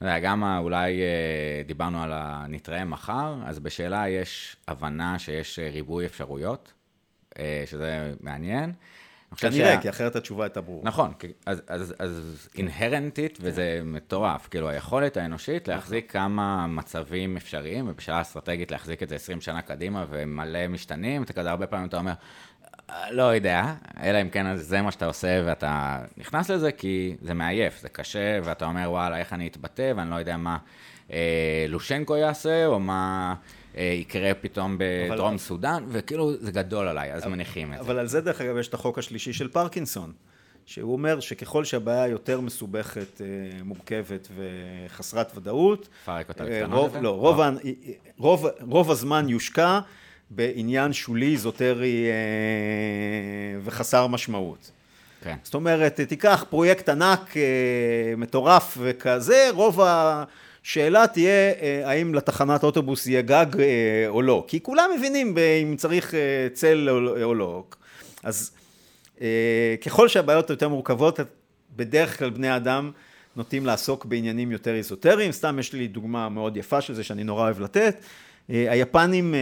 [0.00, 6.06] יודע, גם אולי אה, דיברנו על הנתראה מחר, אז בשאלה יש הבנה שיש אה, ריבוי
[6.06, 6.72] אפשרויות,
[7.66, 8.72] שזה מעניין.
[9.36, 9.80] כנראה.
[9.80, 10.82] כי אחרת התשובה הייתה ברורה.
[10.84, 11.12] נכון,
[11.46, 16.12] אז, אז, אז אינהרנטית, וזה מטורף, כאילו היכולת האנושית להחזיק.
[16.12, 21.50] כמה מצבים אפשריים, ובשאלה אסטרטגית להחזיק את זה 20 שנה קדימה ומלא משתנים, אתה כזה
[21.50, 22.12] הרבה פעמים אתה אומר,
[23.10, 27.80] לא יודע, אלא אם כן זה מה שאתה עושה ואתה נכנס לזה, כי זה מעייף,
[27.80, 30.58] זה קשה, ואתה אומר, וואלה, איך אני אתבטא, ואני לא יודע מה
[31.12, 35.38] אה, לושנקו יעשה, או מה אה, יקרה פתאום בדרום אבל...
[35.38, 37.90] סודאן, וכאילו זה גדול עליי, אז אבל, מניחים את אבל זה.
[37.92, 40.12] אבל על זה, דרך אגב, יש את החוק השלישי של פרקינסון.
[40.66, 43.26] שהוא אומר שככל שהבעיה יותר מסובכת, אה,
[43.64, 47.50] מורכבת וחסרת ודאות, פרק אותה אה, רוב, לא, רוב, לא.
[48.18, 49.80] רוב, רוב הזמן יושקע
[50.30, 54.70] בעניין שולי, איזוטרי אה, וחסר משמעות.
[55.22, 55.36] כן.
[55.42, 57.42] זאת אומרת, תיקח פרויקט ענק, אה,
[58.16, 59.80] מטורף וכזה, רוב
[60.64, 63.46] השאלה תהיה אה, האם לתחנת אוטובוס יהיה גג
[64.08, 66.14] או לא, כי כולם מבינים אם צריך
[66.52, 66.88] צל
[67.22, 67.64] או לא.
[68.22, 68.50] אז
[69.84, 71.20] ככל שהבעיות יותר מורכבות,
[71.76, 72.90] בדרך כלל בני אדם
[73.36, 77.42] נוטים לעסוק בעניינים יותר איזוטריים, סתם יש לי דוגמה מאוד יפה של זה שאני נורא
[77.42, 77.96] אוהב לתת.
[78.50, 79.40] אה, היפנים, אה,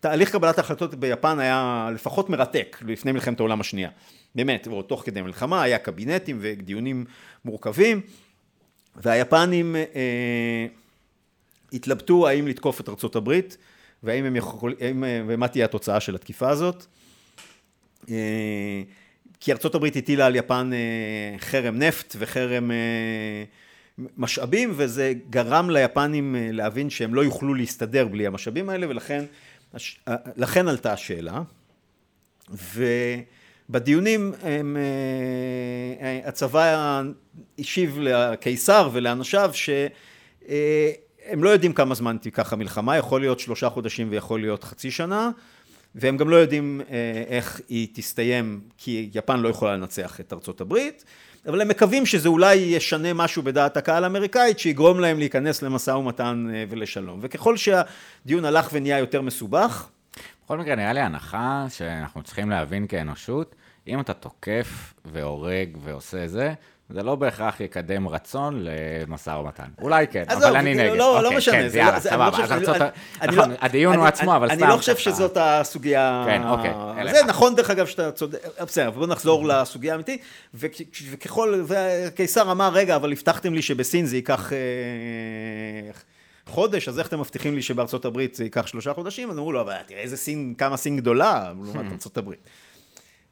[0.00, 3.90] תהליך קבלת ההחלטות ביפן היה לפחות מרתק לפני מלחמת העולם השנייה.
[4.34, 7.04] באמת, או תוך כדי מלחמה, היה קבינטים ודיונים
[7.44, 8.00] מורכבים,
[8.96, 10.66] והיפנים אה,
[11.72, 13.56] התלבטו האם לתקוף את ארצות הברית,
[14.02, 16.84] והאם הם יכולים, ומה תהיה התוצאה של התקיפה הזאת.
[19.40, 20.70] כי ארצות הברית הטילה על יפן
[21.38, 22.70] חרם נפט וחרם
[24.16, 29.24] משאבים, וזה גרם ליפנים אה, להבין שהם לא יוכלו להסתדר בלי המשאבים האלה, ולכן
[30.08, 31.42] אה, לכן עלתה השאלה.
[33.68, 34.76] ובדיונים הם,
[36.00, 37.02] אה, הצבא
[37.58, 44.40] השיב לקיסר ולאנשיו שהם לא יודעים כמה זמן תיקח המלחמה, יכול להיות שלושה חודשים ויכול
[44.40, 45.30] להיות חצי שנה,
[45.94, 46.80] והם גם לא יודעים
[47.28, 51.04] איך היא תסתיים, כי יפן לא יכולה לנצח את ארצות הברית.
[51.46, 56.46] אבל הם מקווים שזה אולי ישנה משהו בדעת הקהל האמריקאית, שיגרום להם להיכנס למשא ומתן
[56.54, 57.18] אה, ולשלום.
[57.22, 59.88] וככל שהדיון הלך ונהיה יותר מסובך...
[60.44, 63.54] בכל מקרה, נראה לי הנחה שאנחנו צריכים להבין כאנושות,
[63.86, 66.54] אם אתה תוקף והורג ועושה זה,
[66.90, 69.64] זה לא בהכרח יקדם רצון למשא ומתן.
[69.80, 70.90] אולי כן, אבל אני נגד.
[70.90, 71.70] לא, לא אוקיי, משנה.
[71.70, 72.30] כן, יאללה, סבבה.
[73.26, 74.64] נכון, הדיון הוא עצמו, אבל סתם.
[74.64, 76.24] אני לא חושב שזאת הסוגיה...
[76.26, 76.74] כן, אוקיי.
[77.10, 78.38] זה נכון, דרך אגב, שאתה צודק.
[78.60, 80.22] בסדר, בוא נחזור לסוגיה האמיתית.
[80.54, 84.52] וככל, והקיסר אמר, רגע, אבל הבטחתם לי שבסין זה ייקח...
[84.52, 84.58] אה,
[86.46, 89.30] חודש, אז איך אתם מבטיחים לי שבארצות הברית זה ייקח שלושה חודשים?
[89.30, 92.38] אז אמרו לו, אבל תראה איזה סין, כמה סין גדולה לעומת ארצות הברית.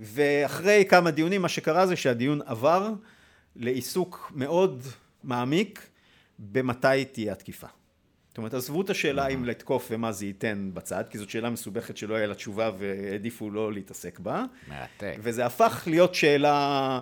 [0.01, 2.89] ואחרי כמה דיונים, מה שקרה זה שהדיון עבר,
[3.57, 4.83] לעיסוק מאוד
[5.25, 5.89] מעמיק
[6.39, 7.67] במתי תהיה התקיפה.
[8.29, 11.97] זאת אומרת, עזבו את השאלה אם לתקוף ומה זה ייתן בצד, כי זאת שאלה מסובכת
[11.97, 14.45] שלא היה לה תשובה והעדיפו לא להתעסק בה.
[14.69, 15.17] מרתק.
[15.23, 17.01] וזה הפך להיות שאלה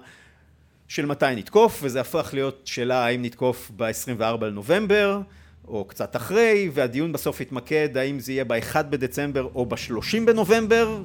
[0.88, 5.20] של מתי נתקוף, וזה הפך להיות שאלה האם נתקוף ב-24 לנובמבר,
[5.68, 11.02] או קצת אחרי, והדיון בסוף התמקד האם זה יהיה ב-1 בדצמבר או ב-30 בנובמבר,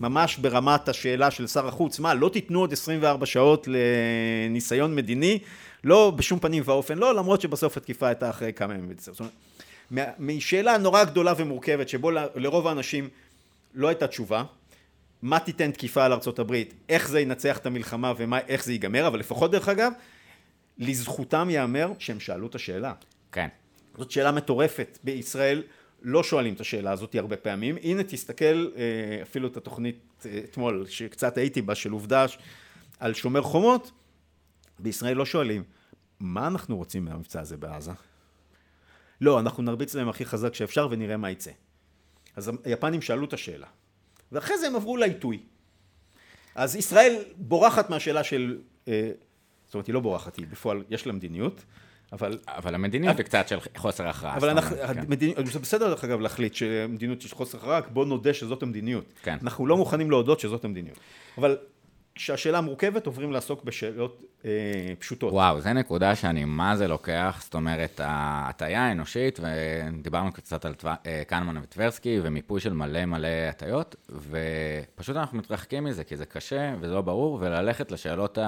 [0.00, 5.38] וממש ברמת השאלה של שר החוץ, מה, לא תיתנו עוד 24 שעות לניסיון מדיני?
[5.84, 8.96] לא, בשום פנים ואופן לא, למרות שבסוף התקיפה הייתה אחרי כמה ימים.
[8.98, 9.20] זאת
[9.90, 13.08] אומרת, משאלה נורא גדולה ומורכבת, שבו לרוב האנשים
[13.74, 14.44] לא הייתה תשובה,
[15.22, 19.18] מה תיתן תקיפה על ארצות הברית, איך זה ינצח את המלחמה ואיך זה ייגמר, אבל
[19.18, 19.92] לפחות דרך אגב,
[20.78, 22.92] לזכותם ייאמר שהם שאלו את השאלה.
[23.32, 23.48] כן.
[23.96, 24.98] זאת שאלה מטורפת.
[25.04, 25.62] בישראל
[26.02, 27.76] לא שואלים את השאלה הזאת הרבה פעמים.
[27.82, 32.26] הנה תסתכל אה, אפילו את התוכנית אה, אתמול, שקצת הייתי בה, של עובדה
[32.98, 33.90] על שומר חומות,
[34.78, 35.62] בישראל לא שואלים,
[36.20, 37.90] מה אנחנו רוצים מהמבצע הזה בעזה?
[39.20, 41.50] לא, אנחנו נרביץ להם הכי חזק שאפשר ונראה מה יצא.
[42.36, 43.66] אז היפנים שאלו את השאלה.
[44.32, 45.42] ואחרי זה הם עברו לעיתוי.
[46.54, 48.58] אז ישראל בורחת מהשאלה של,
[48.88, 49.10] אה,
[49.66, 51.64] זאת אומרת היא לא בורחת, היא בפועל, יש לה מדיניות,
[52.12, 52.38] אבל...
[52.48, 54.36] אבל המדיניות היא קצת של חוסר הכרעה.
[54.36, 54.98] אבל אנחנו, כן.
[54.98, 59.04] המדיניות, זה בסדר דרך אגב להחליט שמדיניות יש חוסר הכרעה, בוא נודה שזאת המדיניות.
[59.22, 59.36] כן.
[59.42, 60.98] אנחנו לא מוכנים להודות שזאת המדיניות.
[61.38, 61.56] אבל
[62.14, 64.50] כשהשאלה מורכבת עוברים לעסוק בשאלות אה,
[64.98, 65.32] פשוטות.
[65.32, 70.74] וואו, זו נקודה שאני מה זה לוקח, זאת אומרת, ההטייה האנושית, ודיברנו קצת על.
[71.06, 76.74] אה, קנמן וטברסקי, ומיפוי של מלא מלא הטיות, ופשוט אנחנו מתרחקים מזה, כי זה קשה
[76.80, 78.38] וזה לא ברור, וללכת לשאלות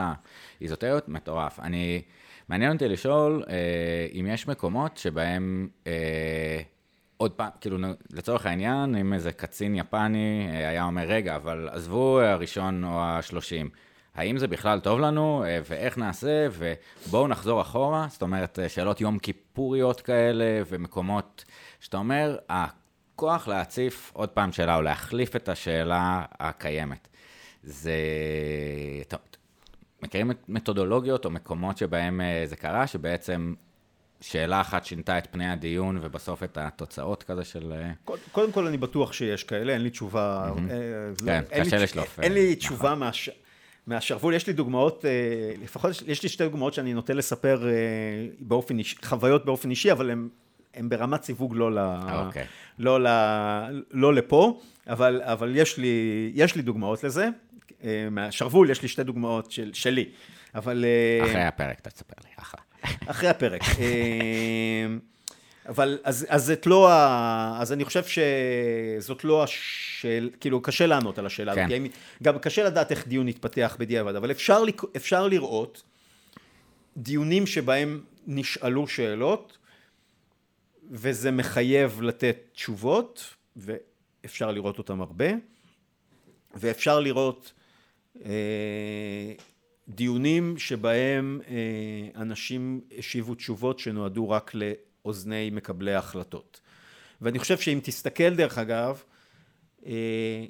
[0.61, 1.61] האיזוטריות, מטורף.
[1.61, 2.03] אני,
[2.49, 5.69] מעניין אותי לשאול אה, אם יש מקומות שבהם...
[5.87, 6.63] אה,
[7.23, 7.79] עוד פעם, כאילו,
[8.11, 13.71] לצורך העניין, אם איזה קצין יפני אה, היה אומר, רגע, אבל עזבו הראשון או השלושים,
[14.15, 19.01] האם זה בכלל טוב לנו, אה, ואיך נעשה, ובואו נחזור אחורה, זאת אומרת, אה, שאלות
[19.01, 21.45] יום כיפוריות כאלה, ומקומות
[21.81, 27.09] שאתה אומר, הכוח להציף עוד פעם שאלה, או להחליף את השאלה הקיימת.
[27.63, 27.93] זה...
[29.09, 29.21] טוב,
[30.03, 33.55] מכירים מתודולוגיות או מקומות שבהם זה קרה, שבעצם
[34.21, 37.73] שאלה אחת שינתה את פני הדיון ובסוף את התוצאות כזה של...
[37.73, 40.51] אה, קודם כל אני בטוח שיש כאלה, אין לי תשובה...
[40.57, 41.25] Mm-hmm.
[41.25, 42.21] כן, קשה לשלוף.
[42.21, 43.35] אין לי תשובה נכון.
[43.87, 45.05] מהשרוול, יש לי דוגמאות,
[45.63, 47.65] לפחות יש לי שתי דוגמאות שאני נוטה לספר
[48.41, 50.11] באופן אישי, חוויות באופן אישי, אבל
[50.75, 52.13] הן ברמת סיווג לא, ל, okay.
[52.13, 52.45] אוקיי.
[52.79, 53.07] לא, ל,
[53.91, 57.29] לא לפה, אבל, אבל יש, לי, יש לי דוגמאות לזה.
[58.11, 60.09] מהשרוול יש לי שתי דוגמאות של, שלי,
[60.55, 60.85] אבל...
[61.23, 62.61] אחרי הפרק תספר לי, אחלה.
[63.07, 63.61] אחרי הפרק.
[63.63, 64.87] אה,
[65.69, 67.59] אבל אז, אז זאת לא ה...
[67.61, 71.65] אז אני חושב שזאת לא השאלה, כאילו קשה לענות על השאלה כן.
[71.65, 74.63] הזאת, גם קשה לדעת איך דיון יתפתח בדיעבד, אבל אפשר,
[74.97, 75.83] אפשר לראות
[76.97, 79.59] דיונים שבהם נשאלו שאלות,
[80.91, 85.27] וזה מחייב לתת תשובות, ואפשר לראות אותם הרבה,
[86.55, 87.62] ואפשר לראות אה,
[89.89, 96.61] דיונים שבהם אה, אנשים השיבו תשובות שנועדו רק לאוזני מקבלי ההחלטות.
[97.21, 99.03] ואני חושב שאם תסתכל דרך אגב,
[99.87, 100.45] אה,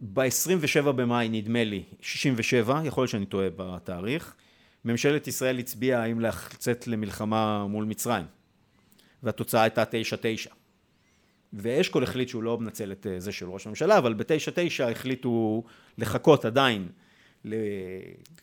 [0.00, 4.34] ב-27 במאי נדמה לי, 67, יכול להיות שאני טועה בתאריך,
[4.84, 8.26] ממשלת ישראל הצביעה האם לצאת למלחמה מול מצרים,
[9.22, 9.86] והתוצאה הייתה 9-9.
[11.56, 15.62] ואשכול החליט שהוא לא מנצל את אה, זה של ראש הממשלה, אבל ב-9-9 החליטו
[15.98, 16.88] לחכות עדיין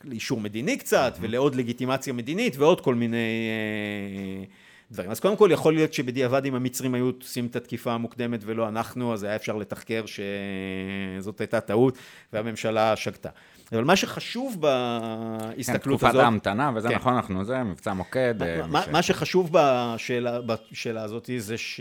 [0.04, 4.44] לאישור מדיני קצת, ולעוד לגיטימציה מדינית, ועוד כל מיני אה,
[4.90, 5.10] דברים.
[5.10, 9.12] אז קודם כל, יכול להיות שבדיעבד אם המצרים היו עושים את התקיפה המוקדמת ולא אנחנו,
[9.12, 11.98] אז היה אפשר לתחקר שזאת הייתה טעות,
[12.32, 13.28] והממשלה שגתה.
[13.72, 16.10] אבל מה שחשוב בהסתכלות כן, הזאת...
[16.10, 16.94] כן, תקופת ההמתנה, וזה כן.
[16.94, 18.34] נכון, אנחנו זה, מבצע מוקד.
[18.68, 21.80] מה, אה, מה שחשוב בשאלה, בשאלה הזאת זה ש...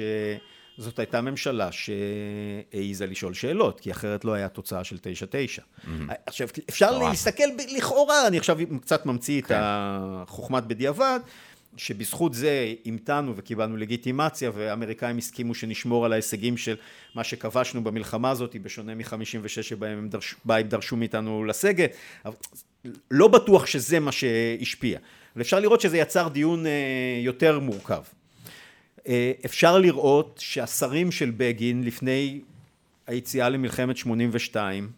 [0.78, 5.00] זאת הייתה ממשלה שהעיזה לשאול שאלות, כי אחרת לא היה תוצאה של 9-9.
[5.00, 5.90] Mm-hmm.
[6.26, 7.44] עכשיו, אפשר להסתכל
[7.78, 9.60] לכאורה, אני עכשיו קצת ממציא את כן.
[9.62, 11.20] החוכמת בדיעבד,
[11.78, 16.76] שבזכות זה המתנו וקיבלנו לגיטימציה, והאמריקאים הסכימו שנשמור על ההישגים של
[17.16, 21.96] מה שכבשנו במלחמה הזאת, בשונה מ-56 שבהם הם דרש, הם דרשו מאיתנו לסגת.
[23.12, 25.00] לא בטוח שזה מה שהשפיע.
[25.36, 26.72] אבל אפשר לראות שזה יצר דיון אה,
[27.24, 28.02] יותר מורכב.
[29.08, 32.42] אה, אפשר לראות שהשרים של בגין לפני
[33.08, 34.90] היציאה למלחמת 82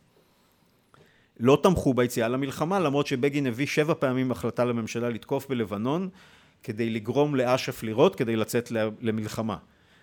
[1.40, 6.10] לא תמכו ביציאה למלחמה למרות שבגין הביא שבע פעמים החלטה לממשלה לתקוף בלבנון
[6.64, 9.58] כדי לגרום לאש"ף לירות כדי לצאת למלחמה.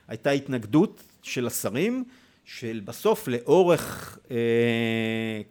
[0.09, 2.05] הייתה התנגדות של השרים
[2.44, 4.36] של בסוף לאורך אה,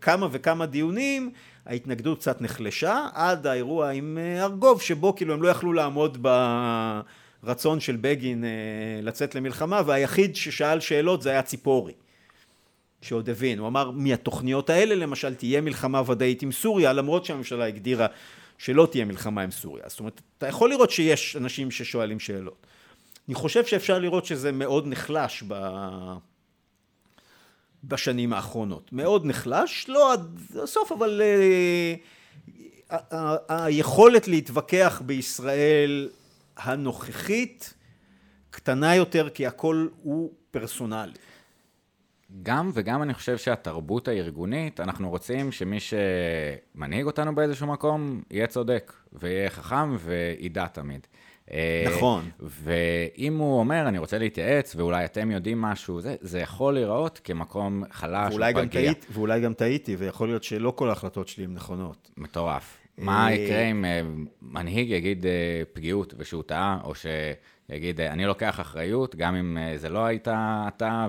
[0.02, 1.32] כמה וכמה דיונים
[1.66, 6.28] ההתנגדות קצת נחלשה עד האירוע עם אה, ארגוב שבו כאילו הם לא יכלו לעמוד ב...
[7.44, 8.50] רצון של בגין אה,
[9.02, 11.94] לצאת למלחמה, והיחיד ששאל שאלות זה היה ציפורי,
[13.02, 13.60] שעוד הבין.
[13.60, 18.08] הוא אמר, מהתוכניות האלה למשל תהיה מלחמה ודאית עם סוריה, למרות שהממשלה הגדירה
[18.58, 19.84] שלא תהיה מלחמה עם סוריה.
[19.88, 22.68] זאת אומרת, אתה יכול לראות שיש אנשים ששואלים שאלות.
[23.28, 25.54] אני חושב שאפשר לראות שזה מאוד נחלש ב...
[27.84, 28.94] בשנים האחרונות.
[28.94, 31.22] מאוד נחלש, לא עד הסוף, אבל
[32.89, 32.94] uh,
[33.50, 36.10] היכולת להתווכח בישראל
[36.62, 37.74] הנוכחית
[38.49, 41.14] קטנה יותר, כי הכל הוא פרסונלי.
[42.43, 48.93] גם וגם אני חושב שהתרבות הארגונית, אנחנו רוצים שמי שמנהיג אותנו באיזשהו מקום יהיה צודק,
[49.14, 51.07] ויהיה חכם וידע תמיד.
[51.51, 52.30] אה, נכון.
[52.39, 57.84] ואם הוא אומר, אני רוצה להתייעץ, ואולי אתם יודעים משהו, זה, זה יכול להיראות כמקום
[57.91, 58.91] חלש ואולי ופגיע.
[59.09, 62.09] ואולי גם טעיתי, ויכול להיות שלא כל ההחלטות שלי הן נכונות.
[62.18, 62.78] מטורף.
[63.02, 64.02] מה אה, יקרה אם אה,
[64.41, 70.06] מנהיג יגיד אה, פגיעות ושהוא טעה, או שיגיד, אני לוקח אחריות, גם אם זה לא
[70.06, 71.08] היית אתה,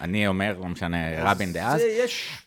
[0.00, 1.80] ואני אומר, לא משנה, רבין דאז.
[1.80, 2.38] יש...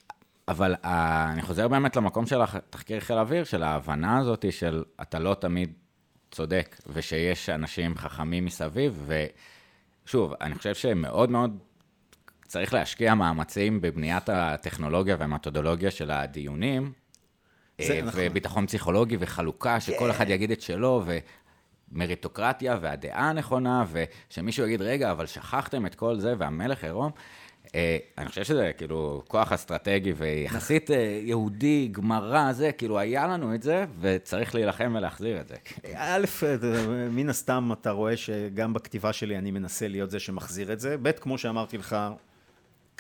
[0.48, 5.34] אבל אני חוזר באמת למקום של התחקיר חיל האוויר, של ההבנה הזאת של אתה לא
[5.34, 5.74] תמיד
[6.32, 9.10] צודק, ושיש אנשים חכמים מסביב,
[10.06, 11.58] ושוב, אני חושב שמאוד מאוד
[12.48, 16.92] צריך להשקיע מאמצים בבניית הטכנולוגיה והמתודולוגיה של הדיונים.
[18.14, 21.04] וביטחון פסיכולוגי וחלוקה, שכל אחד יגיד את שלו,
[21.92, 27.12] ומריטוקרטיה והדעה הנכונה, ושמישהו יגיד, רגע, אבל שכחתם את כל זה, והמלך עירום.
[27.76, 33.56] אה, אני חושב שזה כאילו כוח אסטרטגי ויחסית אה, יהודי, גמרא, זה, כאילו היה לנו
[33.56, 35.56] את זה, וצריך להילחם ולהחזיר את זה.
[35.96, 36.26] א',
[37.12, 40.96] מן הסתם אתה רואה שגם בכתיבה שלי אני מנסה להיות זה שמחזיר את זה.
[41.02, 41.98] ב', כמו שאמרתי לך,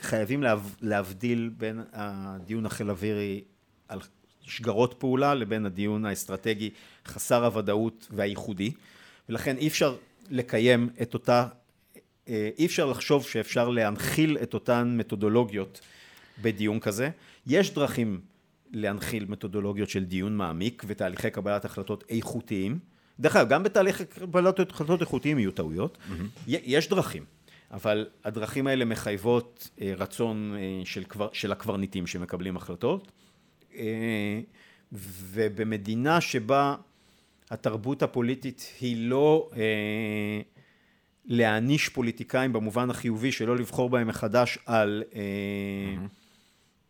[0.01, 3.43] חייבים להב, להבדיל בין הדיון החיל אווירי
[3.87, 3.99] על
[4.43, 6.69] שגרות פעולה לבין הדיון האסטרטגי
[7.07, 8.71] חסר הוודאות והייחודי.
[9.29, 9.95] ולכן אי אפשר
[10.29, 11.47] לקיים את אותה,
[12.27, 15.81] אה, אי אפשר לחשוב שאפשר להנחיל את אותן מתודולוגיות
[16.41, 17.09] בדיון כזה.
[17.47, 18.21] יש דרכים
[18.71, 22.79] להנחיל מתודולוגיות של דיון מעמיק ותהליכי קבלת החלטות איכותיים.
[23.19, 25.97] דרך אגב, גם בתהליכי קבלת החלטות איכותיים יהיו טעויות.
[25.97, 26.47] Mm-hmm.
[26.47, 27.25] יש דרכים,
[27.71, 33.11] אבל הדרכים האלה מחייבות אה, רצון אה, של, קבר, של הקברניטים שמקבלים החלטות.
[33.77, 34.39] אה,
[34.91, 36.75] ובמדינה שבה
[37.51, 40.41] התרבות הפוליטית היא לא אה,
[41.25, 46.07] להעניש פוליטיקאים במובן החיובי שלא לבחור בהם מחדש על mm-hmm.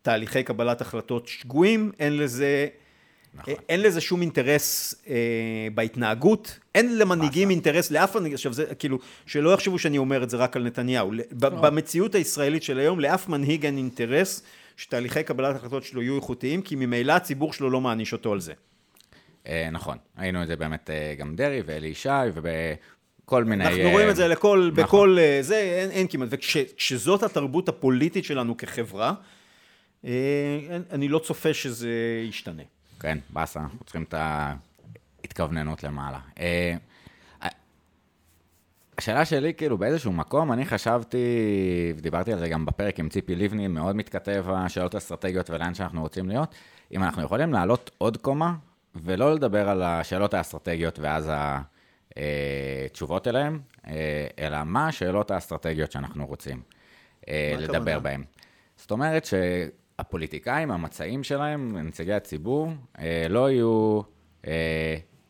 [0.01, 2.67] תהליכי קבלת החלטות שגויים, אין לזה,
[3.33, 3.53] נכון.
[3.69, 7.49] אין לזה שום אינטרס אה, בהתנהגות, אין למנהיגים בסדר.
[7.49, 11.11] אינטרס לאף מנהיג, עכשיו זה כאילו, שלא יחשבו שאני אומר את זה רק על נתניהו,
[11.11, 11.23] לא.
[11.49, 14.43] במציאות הישראלית של היום לאף מנהיג אין אינטרס
[14.77, 18.53] שתהליכי קבלת החלטות שלו יהיו איכותיים, כי ממילא הציבור שלו לא מעניש אותו על זה.
[19.47, 23.65] אה, נכון, ראינו את זה באמת אה, גם דרעי ואלי ישי ובכל מיני...
[23.65, 24.83] אנחנו רואים את זה לכל, נכון.
[24.83, 29.13] בכל זה, אין, אין כמעט, וכשזאת התרבות הפוליטית שלנו כחברה,
[30.91, 31.89] אני לא צופה שזה
[32.29, 32.63] ישתנה.
[32.99, 34.13] כן, באסה, אנחנו צריכים את
[35.23, 36.19] ההתכווננות למעלה.
[38.97, 41.17] השאלה שלי, כאילו, באיזשהו מקום, אני חשבתי,
[41.97, 46.29] ודיברתי על זה גם בפרק עם ציפי לבני, מאוד מתכתב השאלות האסטרטגיות ולאן שאנחנו רוצים
[46.29, 46.55] להיות,
[46.91, 48.53] אם אנחנו יכולים לעלות עוד קומה,
[48.95, 51.31] ולא לדבר על השאלות האסטרטגיות ואז
[52.85, 53.59] התשובות אליהן,
[54.39, 56.61] אלא מה השאלות האסטרטגיות שאנחנו רוצים
[57.57, 58.23] לדבר בהן.
[58.77, 62.71] זאת אומרת שהפוליטיקאים, המצעים שלהם, נציגי הציבור,
[63.29, 64.01] לא יהיו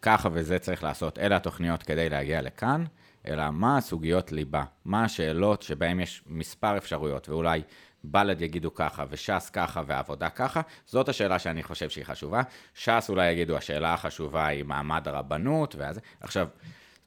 [0.01, 2.84] ככה וזה צריך לעשות, אלה התוכניות כדי להגיע לכאן.
[3.28, 7.62] אלא מה הסוגיות ליבה, מה השאלות שבהן יש מספר אפשרויות, ואולי
[8.04, 12.42] בל"ד יגידו ככה, וש"ס ככה, ועבודה ככה, זאת השאלה שאני חושב שהיא חשובה.
[12.74, 16.00] ש"ס אולי יגידו, השאלה החשובה היא מעמד הרבנות, ואז...
[16.22, 16.48] עכשיו,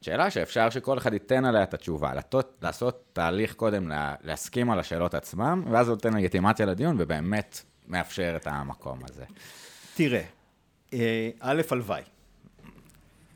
[0.00, 4.78] שאלה שאפשר שכל אחד ייתן עליה את התשובה, לעשות, לעשות תהליך קודם לה, להסכים על
[4.78, 9.24] השאלות עצמם, ואז הוא נותן לגיטימציה לדיון, ובאמת מאפשר את המקום הזה.
[9.94, 10.22] תראה,
[10.92, 12.02] אה, א', הלוואי.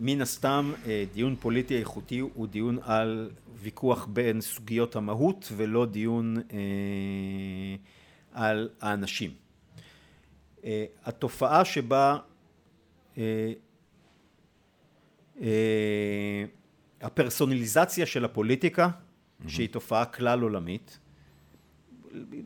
[0.00, 0.72] מן הסתם
[1.14, 3.30] דיון פוליטי איכותי הוא דיון על
[3.62, 7.76] ויכוח בין סוגיות המהות ולא דיון אה,
[8.32, 9.30] על האנשים.
[10.64, 12.18] אה, התופעה שבה
[13.18, 13.52] אה,
[17.00, 19.48] הפרסונליזציה של הפוליטיקה, mm-hmm.
[19.48, 20.98] שהיא תופעה כלל עולמית,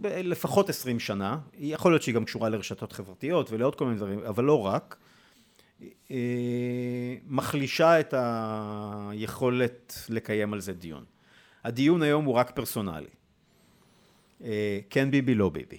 [0.05, 4.45] לפחות עשרים שנה, יכול להיות שהיא גם קשורה לרשתות חברתיות ולעוד כל מיני דברים, אבל
[4.45, 5.04] לא רק, אה,
[7.27, 11.05] מחלישה את היכולת לקיים על זה דיון.
[11.65, 13.07] הדיון היום הוא רק פרסונלי.
[14.45, 15.79] אה, כן ביבי, לא ביבי.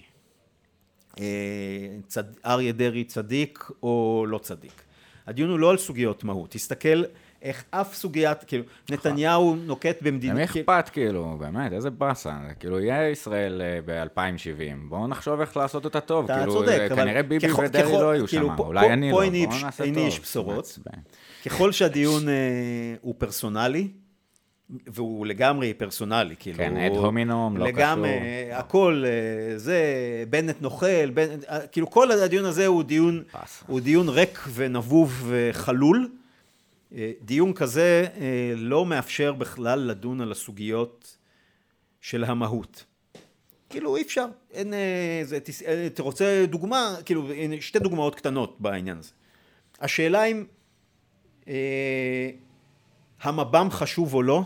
[1.20, 2.22] אה.
[2.46, 4.82] אריה דרעי צדיק או לא צדיק.
[5.26, 6.50] הדיון הוא לא על סוגיות מהות.
[6.50, 7.02] תסתכל
[7.42, 10.34] איך אף סוגיית, כאילו, נתניהו נוקט במדינה...
[10.34, 12.34] למי אכפת, כאילו, באמת, איזה באסה.
[12.60, 16.24] כאילו, יהיה ישראל ב-2070, בואו נחשוב איך לעשות אותה טוב.
[16.24, 17.02] אתה כאילו, צודק, אבל...
[17.02, 19.58] כנראה ביבי ודרעי לא יהיו כאילו, שם, פה, אולי פה, אני פה לא, איני בואו
[19.62, 20.04] נעשה איני טוב.
[20.04, 20.78] איש בשורות.
[21.46, 22.34] ככל שהדיון אה,
[23.00, 23.88] הוא פרסונלי,
[24.86, 26.58] והוא לגמרי פרסונלי, כאילו...
[26.58, 28.10] כן, אד הומינום, לא לגמרי,
[28.48, 28.58] קשור.
[28.58, 29.84] הכל, אה, זה,
[30.30, 33.64] בנט נוכל, בנט, אה, כאילו כל הדיון הזה הוא דיון, פס.
[33.66, 36.08] הוא דיון ריק ונבוב וחלול.
[36.94, 41.16] אה, דיון כזה אה, לא מאפשר בכלל לדון על הסוגיות
[42.00, 42.84] של המהות.
[43.70, 47.28] כאילו אי אפשר, אין, אה, זה, תס- אה, אתה רוצה דוגמה, כאילו,
[47.60, 49.10] שתי דוגמאות קטנות בעניין הזה.
[49.80, 50.44] השאלה אם
[51.48, 52.30] אה,
[53.22, 54.42] המב"ם חשוב או לא,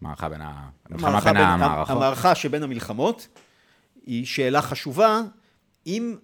[0.00, 0.68] מערכה בין ה...
[0.90, 1.96] מלחמה המערכה בין בין- המערכות.
[1.96, 3.28] המערכה שבין המלחמות
[4.06, 5.20] היא שאלה חשובה
[5.86, 6.16] אם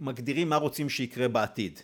[0.00, 1.80] מגדירים מה רוצים שיקרה בעתיד.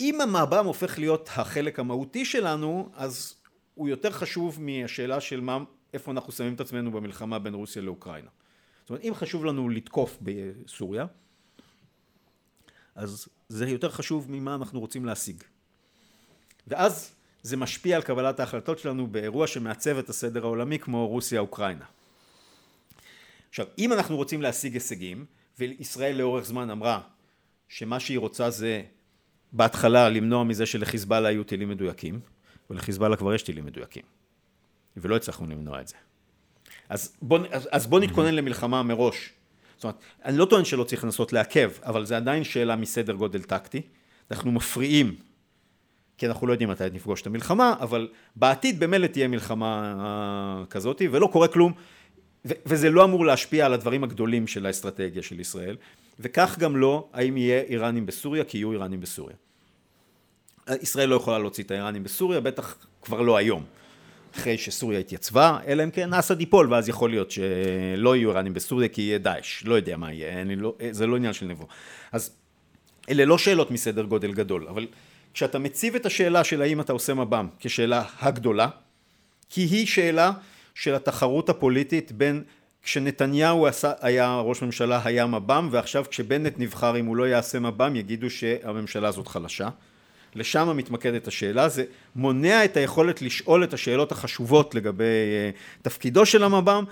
[0.00, 3.34] אם המב"ם הופך להיות החלק המהותי שלנו, אז
[3.74, 5.58] הוא יותר חשוב מהשאלה של מה,
[5.94, 8.28] איפה אנחנו שמים את עצמנו במלחמה בין רוסיה לאוקראינה.
[8.82, 11.06] זאת אומרת, אם חשוב לנו לתקוף בסוריה,
[12.94, 15.42] אז זה יותר חשוב ממה אנחנו רוצים להשיג.
[16.66, 21.84] ואז זה משפיע על קבלת ההחלטות שלנו באירוע שמעצב את הסדר העולמי כמו רוסיה-אוקראינה.
[23.48, 25.26] עכשיו, אם אנחנו רוצים להשיג הישגים,
[25.58, 27.00] וישראל לאורך זמן אמרה
[27.68, 28.82] שמה שהיא רוצה זה
[29.52, 32.20] בהתחלה למנוע מזה שלחיזבאללה היו טילים מדויקים,
[32.70, 34.02] ולחיזבאללה כבר יש טילים מדויקים,
[34.96, 35.94] ולא הצלחנו למנוע את זה.
[36.88, 39.30] אז בוא, אז, אז בוא נתכונן למלחמה מראש.
[39.76, 43.42] זאת אומרת, אני לא טוען שלא צריך לנסות לעכב, אבל זה עדיין שאלה מסדר גודל
[43.42, 43.82] טקטי.
[44.30, 45.14] אנחנו מפריעים,
[46.18, 51.02] כי אנחנו לא יודעים מתי נפגוש את המלחמה, אבל בעתיד במילא תהיה מלחמה אה, כזאת,
[51.10, 51.72] ולא קורה כלום,
[52.44, 55.76] ו- וזה לא אמור להשפיע על הדברים הגדולים של האסטרטגיה של ישראל,
[56.20, 59.36] וכך גם לא האם יהיה איראנים בסוריה, כי יהיו איראנים בסוריה.
[60.82, 63.64] ישראל לא יכולה להוציא את האיראנים בסוריה, בטח כבר לא היום.
[64.34, 68.88] אחרי שסוריה התייצבה, אלא אם כן אסד ייפול, ואז יכול להיות שלא יהיו איראנים בסוריה,
[68.88, 69.64] כי יהיה דאעש.
[69.64, 71.66] לא יודע מה יהיה, לא, זה לא עניין של נבוא.
[72.12, 72.36] אז
[73.08, 74.86] אלה לא שאלות מסדר גודל גדול, אבל
[75.34, 78.68] כשאתה מציב את השאלה של האם אתה עושה מב"ם כשאלה הגדולה,
[79.50, 80.32] כי היא שאלה
[80.74, 82.42] של התחרות הפוליטית בין
[82.86, 87.96] כשנתניהו עשה, היה ראש ממשלה היה מב"ם ועכשיו כשבנט נבחר אם הוא לא יעשה מב"ם
[87.96, 89.68] יגידו שהממשלה הזאת חלשה
[90.34, 91.84] לשם מתמקדת השאלה, זה
[92.16, 95.50] מונע את היכולת לשאול את השאלות החשובות לגבי אה,
[95.82, 96.84] תפקידו של המב"ם,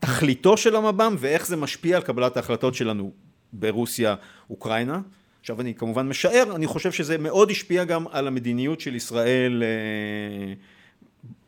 [0.00, 3.12] תכליתו של המב"ם ואיך זה משפיע על קבלת ההחלטות שלנו
[3.52, 4.14] ברוסיה
[4.50, 5.00] אוקראינה.
[5.40, 10.54] עכשיו אני כמובן משער, אני חושב שזה מאוד השפיע גם על המדיניות של ישראל אה,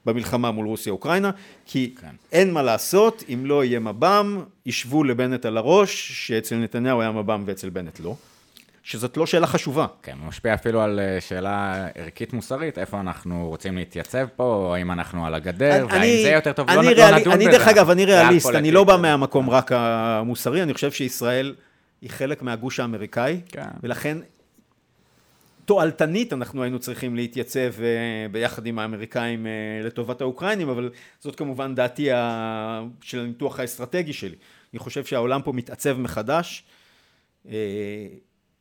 [0.06, 1.30] במלחמה מול רוסיה אוקראינה,
[1.66, 2.08] כי כן.
[2.32, 7.42] אין מה לעשות, אם לא יהיה מב"ם, ישבו לבנט על הראש, שאצל נתניהו היה מב"ם
[7.46, 8.14] ואצל בנט לא.
[8.82, 9.86] שזאת לא שאלה חשובה.
[10.02, 14.92] כן, משפיע אפילו על אה, שאלה ערכית מוסרית, איפה אנחנו רוצים להתייצב פה, או האם
[14.92, 17.58] אנחנו על הגדר, והאם זה יותר טוב, לא, לא ריאלי, לא נדון אני בזה.
[17.58, 21.54] דרך אגב, אני ריאליסט, אני לא בא מהמקום רק המוסרי, אני חושב שישראל
[22.02, 23.62] היא חלק מהגוש האמריקאי, כן.
[23.82, 24.18] ולכן
[25.66, 29.52] תועלתנית אנחנו היינו צריכים להתייצב אה, ביחד עם האמריקאים אה,
[29.84, 30.90] לטובת האוקראינים, אבל
[31.20, 32.08] זאת כמובן דעתי
[33.00, 34.36] של הניתוח האסטרטגי שלי.
[34.72, 36.64] אני חושב שהעולם פה מתעצב מחדש.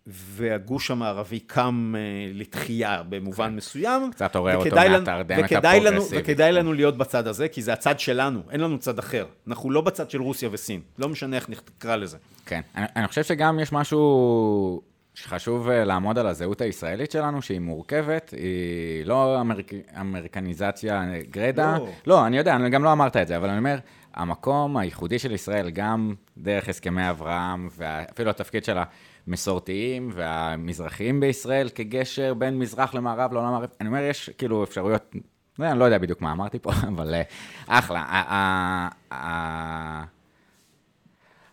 [0.07, 2.01] והגוש המערבי קם אה,
[2.33, 3.55] לתחייה במובן כן.
[3.55, 4.11] מסוים.
[4.11, 6.23] קצת עורר אותו מהתרדמת הפרוגרסיבית.
[6.23, 9.25] וכדאי לנו להיות בצד הזה, כי זה הצד שלנו, אין לנו צד אחר.
[9.47, 12.17] אנחנו לא בצד של רוסיה וסין, לא משנה איך נקרא לזה.
[12.45, 14.81] כן, אני, אני חושב שגם יש משהו
[15.15, 21.77] שחשוב אה, לעמוד על הזהות הישראלית שלנו, שהיא מורכבת, היא לא אמריק, אמריקניזציה גרדה.
[21.77, 21.89] לא.
[22.07, 23.77] לא, אני יודע, אני גם לא אמרת את זה, אבל אני אומר,
[24.13, 28.83] המקום הייחודי של ישראל, גם דרך הסכמי אברהם, ואפילו התפקיד שלה,
[29.27, 33.69] המסורתיים והמזרחיים בישראל כגשר בין מזרח למערב לעולם הערב.
[33.81, 35.15] אני אומר, יש כאילו אפשרויות,
[35.59, 37.23] אני לא יודע בדיוק מה אמרתי פה, אבל אה,
[37.67, 38.05] אחלה.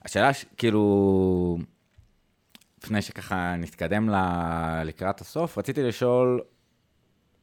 [0.05, 1.59] השאלה, כאילו,
[2.85, 4.09] לפני שככה נתקדם
[4.85, 6.41] לקראת הסוף, רציתי לשאול,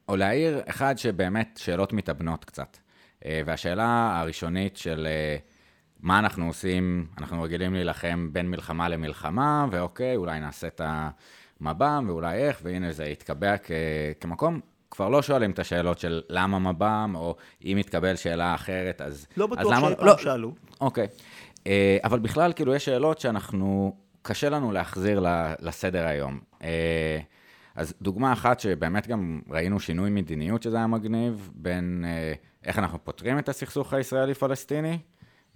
[0.10, 2.78] או להעיר, אחד שבאמת שאלות מתאבנות קצת.
[3.26, 5.38] אה, והשאלה הראשונית של אה,
[6.00, 12.38] מה אנחנו עושים, אנחנו רגילים להילחם בין מלחמה למלחמה, ואוקיי, אולי נעשה את המב"ם, ואולי
[12.38, 13.72] איך, והנה זה יתקבע כ-
[14.20, 14.60] כמקום.
[14.92, 17.36] כבר לא שואלים את השאלות של למה מב"ם, או
[17.66, 19.28] אם יתקבל שאלה אחרת, אז...
[19.38, 20.18] לא בטוח שאי פעם לא...
[20.18, 20.54] שאלו.
[20.82, 21.08] אוקיי.
[21.68, 25.26] אה, אבל בכלל, כאילו, יש שאלות שאנחנו, קשה לנו להחזיר
[25.60, 26.40] לסדר היום.
[26.64, 27.20] אה,
[27.76, 32.34] אז דוגמה אחת שבאמת גם ראינו שינוי מדיניות שזה היה מגניב, בין אה,
[32.66, 35.00] איך אנחנו פותרים את הסכסוך הישראלי-פלסטיני,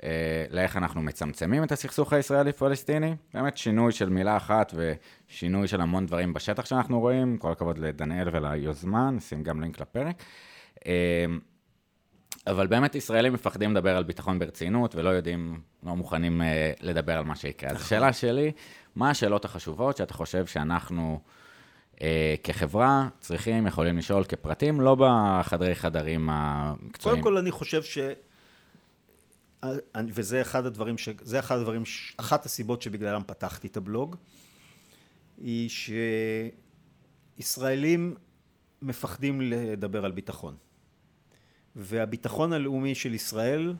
[0.03, 3.16] אה, לאיך אנחנו מצמצמים את הסכסוך הישראלי-פלסטיני.
[3.34, 7.38] באמת שינוי של מילה אחת ושינוי של המון דברים בשטח שאנחנו רואים.
[7.38, 10.24] כל הכבוד לדניאל וליוזמה, נשים גם לינק לפרק.
[12.47, 17.17] אה, אבל באמת ישראלים מפחדים לדבר על ביטחון ברצינות ולא יודעים, לא מוכנים אה, לדבר
[17.17, 17.69] על מה שיקרה.
[17.69, 18.51] אז השאלה שלי,
[18.95, 21.19] מה השאלות החשובות שאתה חושב שאנחנו
[22.43, 27.21] כחברה צריכים, יכולים לשאול כפרטים, לא בחדרי חדרים המקצועיים?
[27.21, 27.97] קודם כל אני חושב ש...
[29.95, 31.09] וזה אחד הדברים, ש...
[31.21, 31.83] זה אחד הדברים,
[32.17, 34.15] אחת הסיבות שבגללם פתחתי את הבלוג,
[35.38, 35.69] היא
[37.39, 38.15] שישראלים
[38.81, 40.55] מפחדים לדבר על ביטחון.
[41.75, 43.73] והביטחון הלאומי של ישראל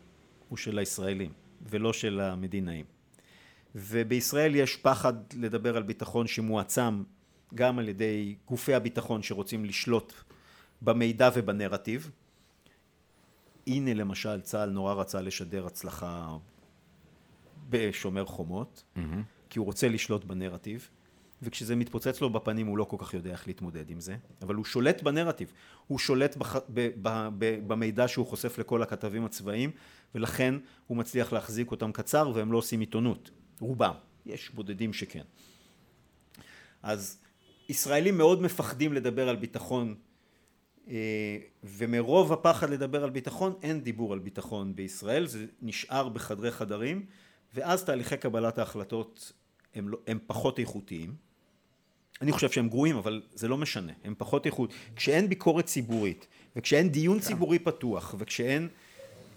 [0.50, 1.32] הוא של הישראלים,
[1.70, 2.86] ולא של המדינאים.
[3.76, 7.04] ובישראל יש פחד לדבר על ביטחון שמועצם
[7.56, 10.14] גם על ידי גופי הביטחון שרוצים לשלוט
[10.82, 12.12] במידע ובנרטיב,
[13.68, 16.38] הנה למשל צה"ל נורא רצה לשדר הצלחה
[17.70, 19.00] בשומר חומות, mm-hmm.
[19.50, 20.90] כי הוא רוצה לשלוט בנרטיב,
[21.44, 24.66] וכשזה מתפוצץ לו בפנים הוא לא כל כך יודע איך להתמודד עם זה, אבל הוא
[24.66, 25.54] שולט בנרטיב,
[25.88, 26.56] הוא שולט בח...
[26.56, 26.90] ב...
[27.02, 27.30] ב...
[27.38, 27.68] ב...
[27.68, 29.72] במידע שהוא חושף לכל הכתבים הצבאיים,
[30.16, 30.56] ולכן
[30.88, 33.94] הוא מצליח להחזיק אותם קצר והם לא עושים עיתונות, רובם,
[34.26, 35.24] יש בודדים שכן.
[36.84, 37.20] אז
[37.70, 39.96] ישראלים מאוד מפחדים לדבר על ביטחון
[40.88, 47.06] אה, ומרוב הפחד לדבר על ביטחון אין דיבור על ביטחון בישראל, זה נשאר בחדרי חדרים
[47.54, 49.32] ואז תהליכי קבלת ההחלטות
[49.76, 51.16] הם, לא, הם פחות איכותיים.
[52.24, 54.74] אני חושב שהם גרועים, אבל זה לא משנה, הם פחות איכות.
[54.96, 57.26] כשאין ביקורת ציבורית, וכשאין דיון כן.
[57.26, 58.68] ציבורי פתוח, וכשאין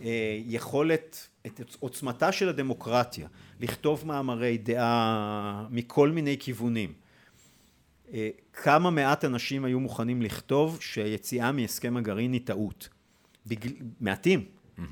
[0.04, 3.28] אה, יכולת, את עוצמתה של הדמוקרטיה,
[3.60, 6.92] לכתוב מאמרי דעה מכל מיני כיוונים,
[8.12, 12.88] אה, כמה מעט אנשים היו מוכנים לכתוב שהיציאה מהסכם הגרעין היא טעות.
[13.46, 13.70] בגל...
[14.00, 14.44] מעטים.
[14.78, 14.82] Mm-hmm.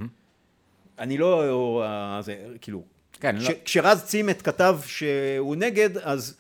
[0.98, 1.82] אני לא...
[1.84, 2.82] אה, זה, כאילו...
[3.12, 3.48] כן, ש...
[3.48, 3.54] לא...
[3.64, 6.36] כשרז צימת כתב שהוא נגד, אז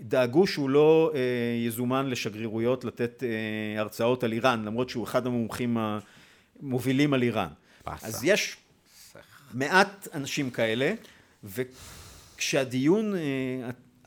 [0.00, 1.20] דאגו שהוא לא אה,
[1.66, 5.76] יזומן לשגרירויות לתת אה, הרצאות על איראן, למרות שהוא אחד המומחים
[6.60, 7.48] המובילים על איראן.
[7.84, 8.06] פסה.
[8.06, 8.56] אז יש
[9.54, 10.94] מעט אנשים כאלה,
[11.44, 13.14] וכשהדיון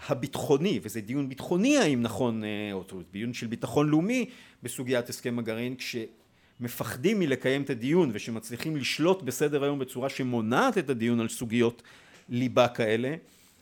[0.07, 2.43] הביטחוני, וזה דיון ביטחוני האם נכון,
[2.73, 4.29] או דיון של ביטחון לאומי
[4.63, 11.19] בסוגיית הסכם הגרעין, כשמפחדים מלקיים את הדיון ושמצליחים לשלוט בסדר היום בצורה שמונעת את הדיון
[11.19, 11.81] על סוגיות
[12.29, 13.15] ליבה כאלה,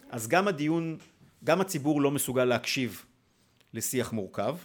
[0.10, 0.98] אז גם הדיון
[1.44, 3.06] גם הציבור לא מסוגל להקשיב
[3.74, 4.56] לשיח מורכב,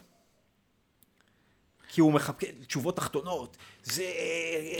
[1.88, 4.04] כי הוא מחכה, תשובות תחתונות, זה...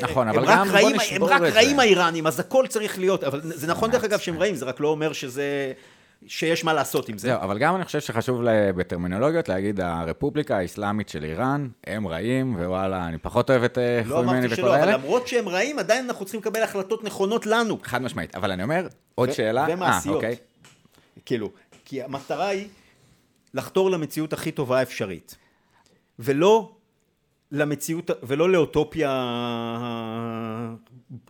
[0.03, 1.15] נכון, אבל גם בוא נשבור את זה.
[1.15, 4.55] הם רק רעים האיראנים, אז הכל צריך להיות, אבל זה נכון דרך אגב שהם רעים,
[4.55, 5.73] זה רק לא אומר שזה...
[6.27, 7.29] שיש מה לעשות עם זה.
[7.29, 8.41] זהו, אבל גם אני חושב שחשוב
[8.77, 14.20] בטרמינולוגיות להגיד, הרפובליקה האסלאמית של איראן, הם רעים, ווואלה, אני פחות אוהב את אה, לא
[14.20, 17.79] אמרתי שלא, אבל למרות שהם רעים, עדיין אנחנו צריכים לקבל החלטות נכונות לנו.
[17.83, 19.66] חד משמעית, אבל אני אומר, עוד שאלה.
[19.70, 20.25] ומעשיות.
[20.25, 20.37] אה, אוקיי.
[21.27, 21.51] כאילו,
[21.89, 22.69] כי המטרה היא
[23.55, 25.36] לחתור למציאות הכי טובה אפשרית.
[26.19, 26.73] ולא
[27.52, 29.10] למציאות, ולא לאוטופיה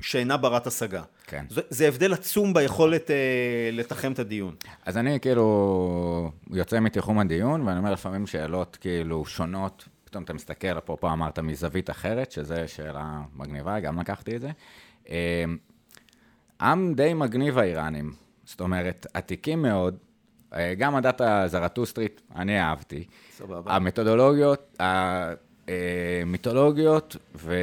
[0.01, 1.02] שאינה ברת השגה.
[1.26, 1.44] כן.
[1.51, 3.16] זה, זה הבדל עצום ביכולת אה,
[3.72, 4.55] לתחם את הדיון.
[4.85, 10.78] אז אני כאילו יוצא מתיחום הדיון, ואני אומר לפעמים שאלות כאילו שונות, פתאום אתה מסתכל,
[10.78, 14.51] אפרופו אמרת מזווית אחרת, שזו שאלה מגניבה, גם לקחתי את זה.
[15.10, 15.44] אה,
[16.60, 18.12] עם די מגניב האיראנים,
[18.44, 19.97] זאת אומרת, עתיקים מאוד,
[20.79, 23.05] גם הדת הזרטוסטרית, אני אהבתי.
[23.31, 23.75] סבבה.
[23.75, 24.81] המתודולוגיות,
[25.69, 27.55] המיתולוגיות, ו...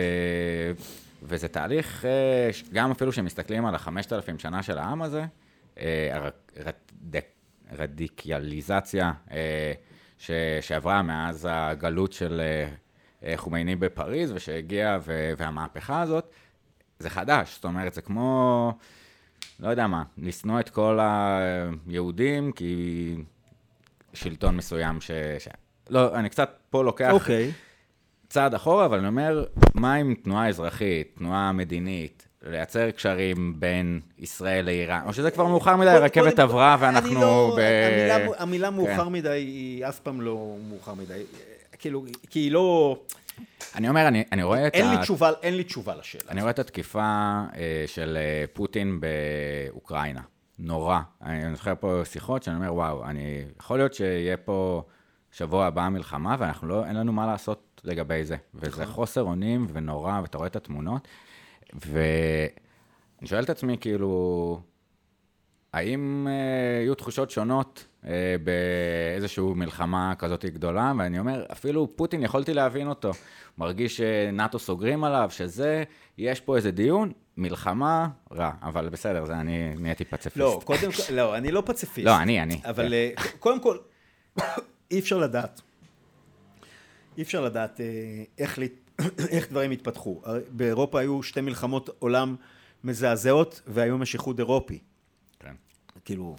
[1.24, 5.26] וזה תהליך, אה, גם אפילו שמסתכלים על החמשת אלפים שנה של העם הזה,
[5.80, 6.30] אה,
[7.70, 9.12] הרדיקיאליזציה
[10.18, 10.32] ש...
[10.62, 12.42] שעברה מאז הגלות של
[13.36, 14.98] חומייני בפריז, ושהגיעה,
[15.38, 16.30] והמהפכה הזאת,
[17.00, 18.74] זה חדש, זאת אומרת, זה כמו...
[19.60, 23.16] לא יודע מה, לשנוא את כל היהודים, כי
[24.14, 25.12] שלטון מסוים ש...
[25.40, 25.48] ש...
[25.90, 27.14] לא, אני קצת פה לוקח okay.
[27.14, 27.52] אוקיי.
[28.30, 34.66] צעד אחורה, אבל אני אומר, מה עם תנועה אזרחית, תנועה מדינית, לייצר קשרים בין ישראל
[34.66, 37.60] לאיראן, או שזה כבר מאוחר מדי, הרכבת עברה ואנחנו לא, ב...
[37.60, 38.76] המילה, המילה כן.
[38.76, 41.24] מאוחר מדי היא אף פעם לא מאוחר מדי,
[41.80, 42.98] כאילו, כי היא לא...
[43.76, 44.92] אני אומר, אני, אני רואה את אין ה...
[44.92, 46.24] לי תשובה, אין לי תשובה לשאלה.
[46.30, 47.02] אני רואה את התקיפה
[47.56, 50.22] אה, של אה, פוטין באוקראינה.
[50.60, 51.00] נורא.
[51.22, 53.44] אני זוכר פה שיחות שאני אומר, וואו, אני...
[53.60, 54.84] יכול להיות שיהיה פה
[55.32, 58.36] שבוע הבא מלחמה, ואנחנו לא, אין לנו מה לעשות לגבי זה.
[58.54, 58.86] וזה נכון.
[58.86, 61.08] חוסר אונים ונורא, ואתה רואה את התמונות.
[61.74, 64.60] ואני שואל את עצמי, כאילו,
[65.76, 70.94] האם אה, יהיו תחושות שונות אה, באיזושהי מלחמה כזאת גדולה?
[70.98, 73.12] ואני אומר, אפילו פוטין, יכולתי להבין אותו.
[73.58, 75.84] מרגיש שנאט"ו סוגרים עליו, שזה,
[76.18, 78.52] יש פה איזה דיון, מלחמה, רע.
[78.62, 80.38] אבל בסדר, זה אני נהייתי פציפיסט.
[80.38, 82.06] לא, קודם כל, לא, אני לא פציפיסט.
[82.08, 82.62] לא, אני, אני.
[82.66, 82.94] אבל כן.
[82.94, 83.78] אה, קודם כל,
[84.92, 85.62] אי אפשר לדעת.
[87.18, 87.80] אי אפשר לדעת
[88.38, 88.60] איך,
[89.36, 90.22] איך דברים התפתחו.
[90.50, 92.36] באירופה היו שתי מלחמות עולם
[92.84, 94.80] מזעזעות, והיום יש איחוד אירופי.
[96.06, 96.36] כאילו,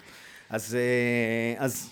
[0.50, 1.90] אז, אה, אז,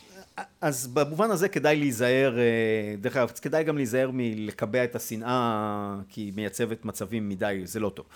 [0.60, 6.20] אז במובן הזה כדאי להיזהר, אה, דרך אגב, כדאי גם להיזהר מלקבע את השנאה, כי
[6.20, 8.06] היא מייצבת מצבים מדי, זה לא טוב.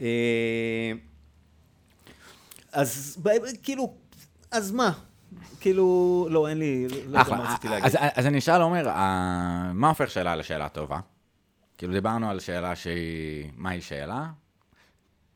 [0.00, 0.92] אה,
[2.72, 3.18] אז
[3.62, 3.94] כאילו,
[4.50, 4.92] אז מה?
[5.60, 7.84] כאילו, לא, אין לי, לא יודע מה רציתי להגיד.
[7.84, 8.88] אז, אז אני אשאל, עומר,
[9.74, 11.00] מה הופך שאלה לשאלה טובה?
[11.78, 14.26] כאילו, דיברנו על שאלה שהיא, מהי שאלה?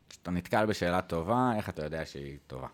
[0.09, 2.67] כשאתה נתקל בשאלה טובה, איך אתה יודע שהיא טובה?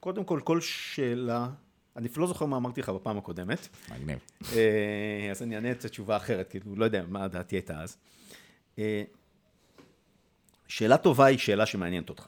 [0.00, 1.48] קודם כל, כל שאלה,
[1.96, 3.68] אני לא זוכר מה אמרתי לך בפעם הקודמת.
[3.90, 4.18] מגניב.
[4.52, 7.96] אה, אז אני אענה את התשובה אחרת, כאילו, לא יודע מה דעתי הייתה אז.
[8.78, 9.02] אה,
[10.68, 12.26] שאלה טובה היא שאלה שמעניינת אותך.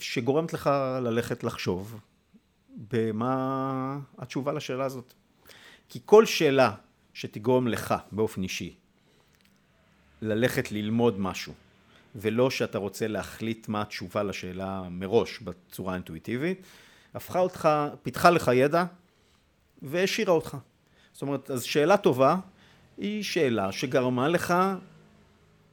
[0.00, 0.70] שגורמת לך
[1.02, 2.00] ללכת לחשוב
[2.92, 5.14] במה התשובה לשאלה הזאת.
[5.88, 6.74] כי כל שאלה
[7.14, 8.76] שתגרום לך באופן אישי
[10.22, 11.52] ללכת ללמוד משהו,
[12.14, 16.62] ולא שאתה רוצה להחליט מה התשובה לשאלה מראש בצורה האינטואיטיבית,
[17.14, 17.68] הפכה אותך,
[18.02, 18.84] פיתחה לך ידע
[19.82, 20.56] והשאירה אותך.
[21.12, 22.36] זאת אומרת, אז שאלה טובה
[22.98, 24.54] היא שאלה שגרמה לך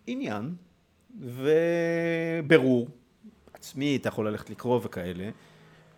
[0.08, 0.56] עניין
[1.20, 2.88] וברור
[3.54, 5.30] עצמי, אתה יכול ללכת לקרוא וכאלה,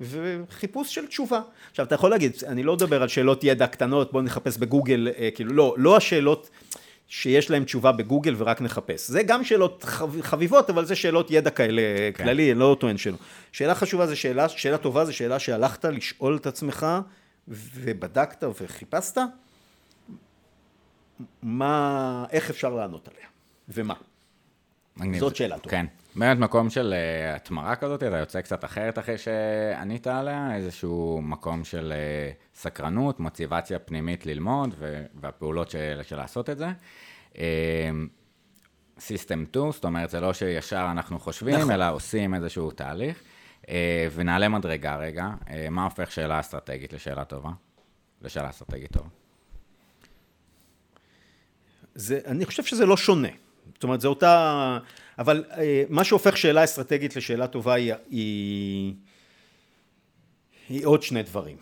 [0.01, 1.41] וחיפוש של תשובה.
[1.71, 5.29] עכשיו, אתה יכול להגיד, אני לא מדבר על שאלות ידע קטנות, בואו נחפש בגוגל, אה,
[5.35, 6.49] כאילו, לא, לא השאלות
[7.15, 9.07] שיש להן תשובה בגוגל ורק נחפש.
[9.09, 11.81] זה גם שאלות חב, חביבות, אבל זה שאלות ידע כאלה
[12.13, 12.23] כן.
[12.23, 13.17] כללי, אני לא טוען שלא.
[13.51, 16.87] שאלה חשובה זה שאלה, שאלה טובה זה שאלה שהלכת לשאול את עצמך,
[17.47, 19.17] ובדקת וחיפשת,
[21.43, 23.27] מה, איך אפשר לענות עליה,
[23.69, 23.93] ומה.
[24.97, 25.19] מגניב.
[25.19, 25.71] זאת שאלה טובה.
[25.71, 25.85] כן.
[26.15, 31.63] באמת מקום של uh, התמרה כזאת, אתה יוצא קצת אחרת אחרי שענית עליה, איזשהו מקום
[31.63, 36.67] של uh, סקרנות, מוטיבציה פנימית ללמוד, ו- והפעולות של, של לעשות את זה.
[38.99, 41.71] סיסטם uh, 2, זאת אומרת, זה לא שישר אנחנו חושבים, נכון.
[41.71, 43.21] אלא עושים איזשהו תהליך.
[43.61, 43.65] Uh,
[44.15, 47.49] ונעלה מדרגה רגע, uh, מה הופך שאלה אסטרטגית לשאלה טובה?
[48.21, 49.09] לשאלה אסטרטגית טובה.
[51.95, 53.27] זה, אני חושב שזה לא שונה.
[53.73, 54.77] זאת אומרת, זה אותה...
[55.19, 58.93] אבל אה, מה שהופך שאלה אסטרטגית לשאלה טובה היא, היא,
[60.69, 61.57] היא עוד שני דברים.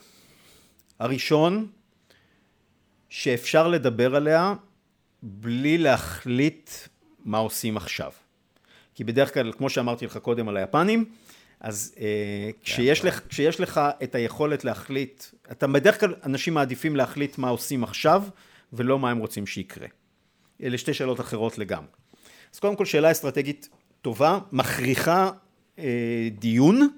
[1.00, 1.68] הראשון,
[3.10, 4.54] שאפשר לדבר עליה
[5.24, 6.72] בלי להחליט
[7.26, 8.12] מה עושים עכשיו.
[8.96, 11.06] כי בדרך כלל, כמו שאמרתי לך קודם על היפנים,
[11.60, 17.38] אז אה, כשיש, לך, כשיש לך את היכולת להחליט, אתה בדרך כלל, אנשים מעדיפים להחליט
[17.38, 18.24] מה עושים עכשיו,
[18.74, 19.88] ולא מה הם רוצים שיקרה.
[20.64, 22.01] אלה שתי שאלות אחרות לגמרי.
[22.54, 23.70] אז קודם כל שאלה אסטרטגית
[24.02, 25.32] טובה, מכריחה
[25.80, 26.90] אה, דיון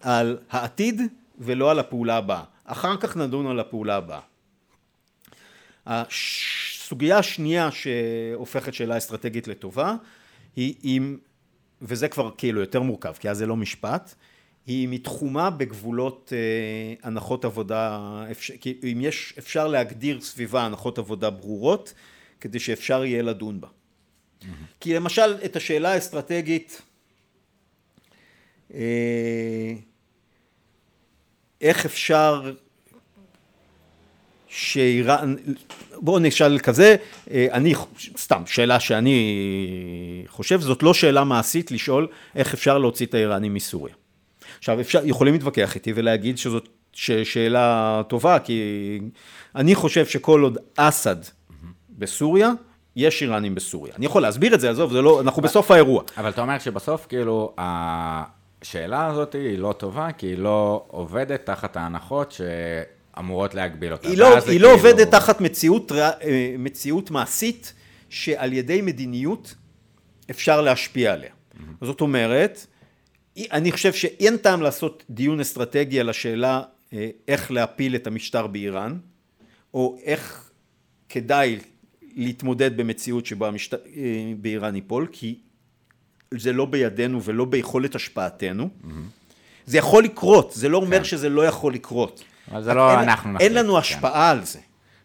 [0.00, 1.00] על העתיד
[1.38, 2.44] ולא על הפעולה הבאה.
[2.64, 4.20] אחר כך נדון על הפעולה הבאה.
[5.86, 9.96] הסוגיה השנייה שהופכת שאלה אסטרטגית לטובה
[10.56, 11.18] היא אם,
[11.82, 14.14] וזה כבר כאילו יותר מורכב כי אז זה לא משפט,
[14.66, 18.00] היא מתחומה בגבולות אה, הנחות עבודה,
[18.30, 18.54] אפשר,
[18.92, 21.94] אם יש, אפשר להגדיר סביבה הנחות עבודה ברורות
[22.40, 23.68] כדי שאפשר יהיה לדון בה.
[24.80, 26.82] כי למשל את השאלה האסטרטגית
[28.74, 29.72] אה,
[31.60, 32.52] איך אפשר
[34.48, 35.34] שאיראן,
[35.96, 36.96] בואו נשאל כזה,
[37.30, 37.74] אה, אני,
[38.18, 43.94] סתם, שאלה שאני חושב, זאת לא שאלה מעשית לשאול איך אפשר להוציא את האיראנים מסוריה.
[44.58, 48.62] עכשיו, אפשר, יכולים להתווכח איתי ולהגיד שזאת שאלה טובה, כי
[49.56, 51.16] אני חושב שכל עוד אסד
[51.90, 52.50] בסוריה,
[52.96, 53.94] יש איראנים בסוריה.
[53.96, 56.02] אני יכול להסביר את זה, עזוב, זה לא, אנחנו בסוף האירוע.
[56.16, 61.76] אבל אתה אומר שבסוף, כאילו, השאלה הזאת היא לא טובה, כי היא לא עובדת תחת
[61.76, 64.08] ההנחות שאמורות להגביל אותה.
[64.08, 64.70] היא לא, היא לא כאילו...
[64.70, 67.72] עובדת תחת מציאות, אה, מציאות מעשית,
[68.08, 69.54] שעל ידי מדיניות
[70.30, 71.30] אפשר להשפיע עליה.
[71.30, 71.84] Mm-hmm.
[71.84, 72.66] זאת אומרת,
[73.38, 76.62] אני חושב שאין טעם לעשות דיון אסטרטגי על השאלה
[76.92, 78.98] אה, איך להפיל את המשטר באיראן,
[79.74, 80.50] או איך
[81.08, 81.58] כדאי
[82.16, 83.74] להתמודד במציאות שבה המשט...
[83.74, 83.80] אה,
[84.40, 85.38] באיראן ייפול, כי
[86.34, 88.68] זה לא בידינו ולא ביכולת השפעתנו.
[88.68, 88.88] Mm-hmm.
[89.66, 91.04] זה יכול לקרות, זה לא אומר כן.
[91.04, 92.24] שזה לא יכול לקרות.
[92.50, 93.50] אבל זה לא אין, אנחנו נחליט.
[93.50, 93.78] אין לנו כן.
[93.78, 94.58] השפעה על זה.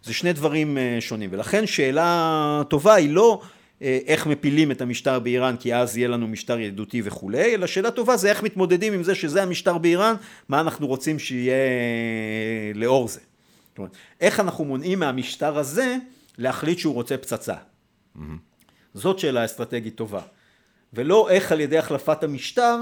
[0.04, 3.42] זה שני דברים אה, שונים, ולכן שאלה טובה היא לא
[3.82, 7.92] אה, איך מפילים את המשטר באיראן, כי אז יהיה לנו משטר ידידותי וכולי, אלא שאלה
[7.92, 10.16] טובה זה איך מתמודדים עם זה שזה המשטר באיראן,
[10.50, 11.56] מה אנחנו רוצים שיהיה
[12.76, 13.20] לאור זה.
[13.70, 15.98] זאת אומרת, איך אנחנו מונעים מהמשטר הזה
[16.38, 17.56] להחליט שהוא רוצה פצצה.
[17.56, 18.22] Mm-hmm.
[18.94, 20.22] זאת שאלה אסטרטגית טובה.
[20.94, 22.78] ולא איך על ידי החלפת המשטר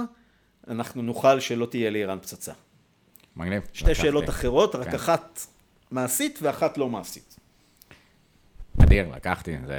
[0.68, 2.54] אנחנו נוכל שלא תהיה לאיראן פצצה.
[3.36, 3.64] מגניב.
[3.74, 3.96] שתי.
[3.96, 4.96] שאלות אחרות, רק כן.
[4.96, 5.40] אחת
[5.92, 7.36] מעשית ואחת לא מעשית.
[8.84, 9.76] אדיר, לקחתי, זה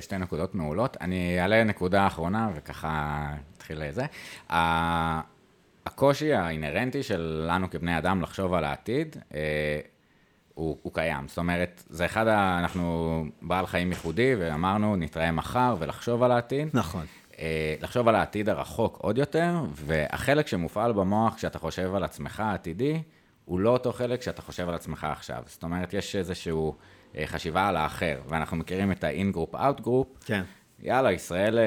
[0.00, 0.96] שתי נקודות מעולות.
[1.00, 4.06] אני אעלה נקודה אחרונה וככה נתחיל לזה.
[5.86, 9.80] הקושי האינהרנטי שלנו כבני אדם לחשוב על העתיד, אה,
[10.60, 11.28] הוא, הוא קיים.
[11.28, 12.58] זאת אומרת, זה אחד ה...
[12.58, 16.68] אנחנו בעל חיים ייחודי, ואמרנו, נתראה מחר ולחשוב על העתיד.
[16.74, 17.06] נכון.
[17.38, 23.02] אה, לחשוב על העתיד הרחוק עוד יותר, והחלק שמופעל במוח כשאתה חושב על עצמך העתידי,
[23.44, 25.42] הוא לא אותו חלק שאתה חושב על עצמך עכשיו.
[25.46, 26.52] זאת אומרת, יש איזושהי
[27.16, 30.24] אה, חשיבה על האחר, ואנחנו מכירים את ה-in-group, out-group.
[30.24, 30.42] כן.
[30.82, 31.58] יאללה, ישראל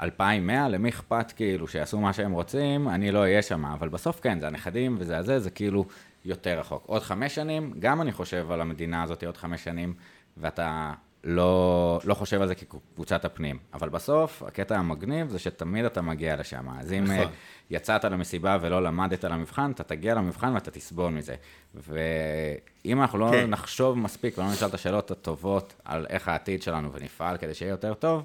[0.00, 4.20] 2100, אה, למי אכפת כאילו שיעשו מה שהם רוצים, אני לא אהיה שם, אבל בסוף
[4.20, 5.84] כן, זה הנכדים וזה הזה, זה כאילו
[6.26, 6.84] יותר רחוק.
[6.86, 9.94] עוד חמש שנים, גם אני חושב על המדינה הזאת עוד חמש שנים,
[10.36, 10.92] ואתה
[11.24, 13.58] לא, לא חושב על זה כקבוצת הפנים.
[13.74, 16.68] אבל בסוף, הקטע המגניב זה שתמיד אתה מגיע לשם.
[16.78, 17.32] אז אם נכון.
[17.70, 21.34] יצאת למסיבה ולא למדת למבחן, אתה תגיע למבחן ואתה תסבול מזה.
[21.74, 23.50] ואם אנחנו לא כן.
[23.50, 27.94] נחשוב מספיק ולא נשאל את השאלות הטובות על איך העתיד שלנו ונפעל כדי שיהיה יותר
[27.94, 28.22] טוב,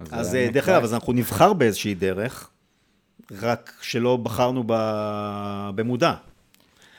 [0.00, 2.50] אז, אז אה, דרך אגב, אז אנחנו נבחר באיזושהי דרך,
[3.40, 4.64] רק שלא בחרנו
[5.74, 6.14] במודע.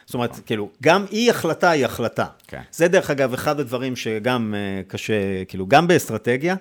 [0.06, 2.26] זאת אומרת, כאילו, גם אי החלטה היא החלטה.
[2.48, 2.62] כן.
[2.72, 6.56] זה דרך אגב אחד הדברים שגם אה, קשה, כאילו, גם באסטרטגיה,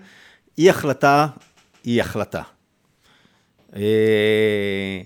[0.59, 1.27] אי החלטה
[1.85, 2.43] היא החלטה.
[3.77, 5.01] אה,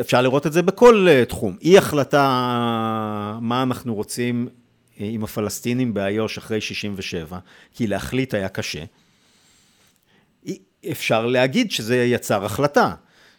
[0.00, 1.56] אפשר לראות את זה בכל אה, תחום.
[1.62, 4.48] אי החלטה מה אנחנו רוצים
[5.00, 7.38] אה, עם הפלסטינים באיו"ש אחרי 67,
[7.74, 8.84] כי להחליט היה קשה.
[10.90, 12.94] אפשר להגיד שזה יצר החלטה.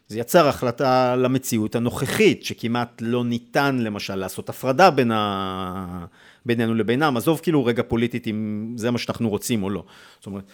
[0.10, 6.06] זה יצר החלטה למציאות הנוכחית, שכמעט לא ניתן למשל לעשות הפרדה בין ה...
[6.46, 9.84] בינינו לבינם, עזוב כאילו רגע פוליטית אם זה מה שאנחנו רוצים או לא.
[10.18, 10.52] זאת אומרת,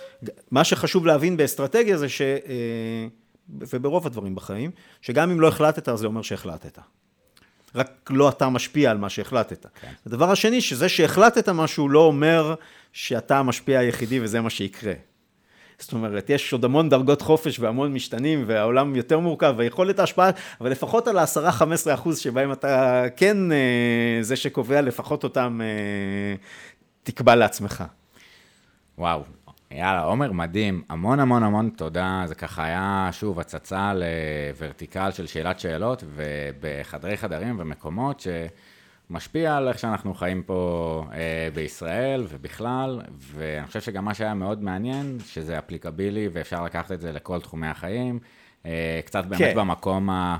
[0.52, 2.22] מה שחשוב להבין באסטרטגיה זה ש...
[2.22, 3.08] אה,
[3.50, 4.72] וברוב הדברים בחיים,
[5.02, 6.80] שגם אם לא החלטת, אז זה אומר שהחלטת.
[7.76, 9.66] רק לא אתה משפיע על מה שהחלטת.
[9.82, 9.92] כן.
[10.06, 12.56] הדבר השני, שזה שהחלטת משהו לא אומר
[12.94, 14.94] שאתה המשפיע היחידי וזה מה שיקרה.
[15.80, 20.30] זאת אומרת, יש עוד המון דרגות חופש והמון משתנים, והעולם יותר מורכב, ויכולת ההשפעה,
[20.62, 26.36] אבל לפחות על ה-10-15 אחוז שבהם אתה כן אה, זה שקובע, לפחות אותם אה,
[27.04, 27.84] תקבע לעצמך.
[28.98, 29.24] וואו,
[29.72, 30.84] יאללה, עומר, מדהים.
[30.90, 32.24] המון המון המון תודה.
[32.26, 38.28] זה ככה היה, שוב, הצצה לוורטיקל של שאלת שאלות, ובחדרי חדרים ומקומות ש...
[39.10, 44.64] משפיע על איך שאנחנו חיים פה אה, בישראל ובכלל, ואני חושב שגם מה שהיה מאוד
[44.64, 48.20] מעניין, שזה אפליקבילי ואפשר לקחת את זה לכל תחומי החיים,
[48.66, 49.54] אה, קצת באמת כן.
[49.56, 50.38] במקום ה...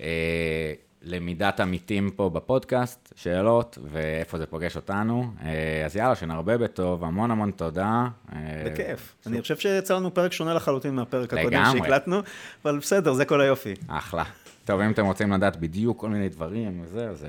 [0.00, 0.72] אה,
[1.04, 5.32] למידת עמיתים פה בפודקאסט, שאלות, ואיפה זה פוגש אותנו.
[5.44, 8.06] אה, אז יאללה, שנרבה בטוב, המון המון תודה.
[8.32, 9.14] אה, בכיף.
[9.26, 12.20] אני חושב שיצא לנו פרק שונה לחלוטין מהפרק הקודם שהקלטנו,
[12.64, 13.74] אבל בסדר, זה כל היופי.
[13.88, 14.24] אחלה.
[14.64, 17.26] טוב, אם אתם רוצים לדעת בדיוק כל מיני דברים וזה, אז...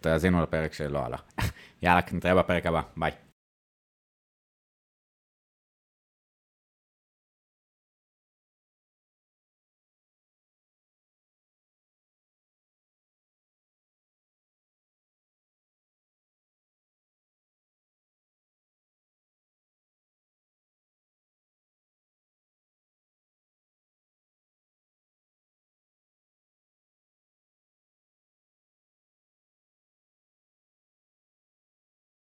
[0.00, 1.16] תאזינו לפרק שלא עלה.
[1.82, 3.12] יאללה, נתראה בפרק הבא, ביי.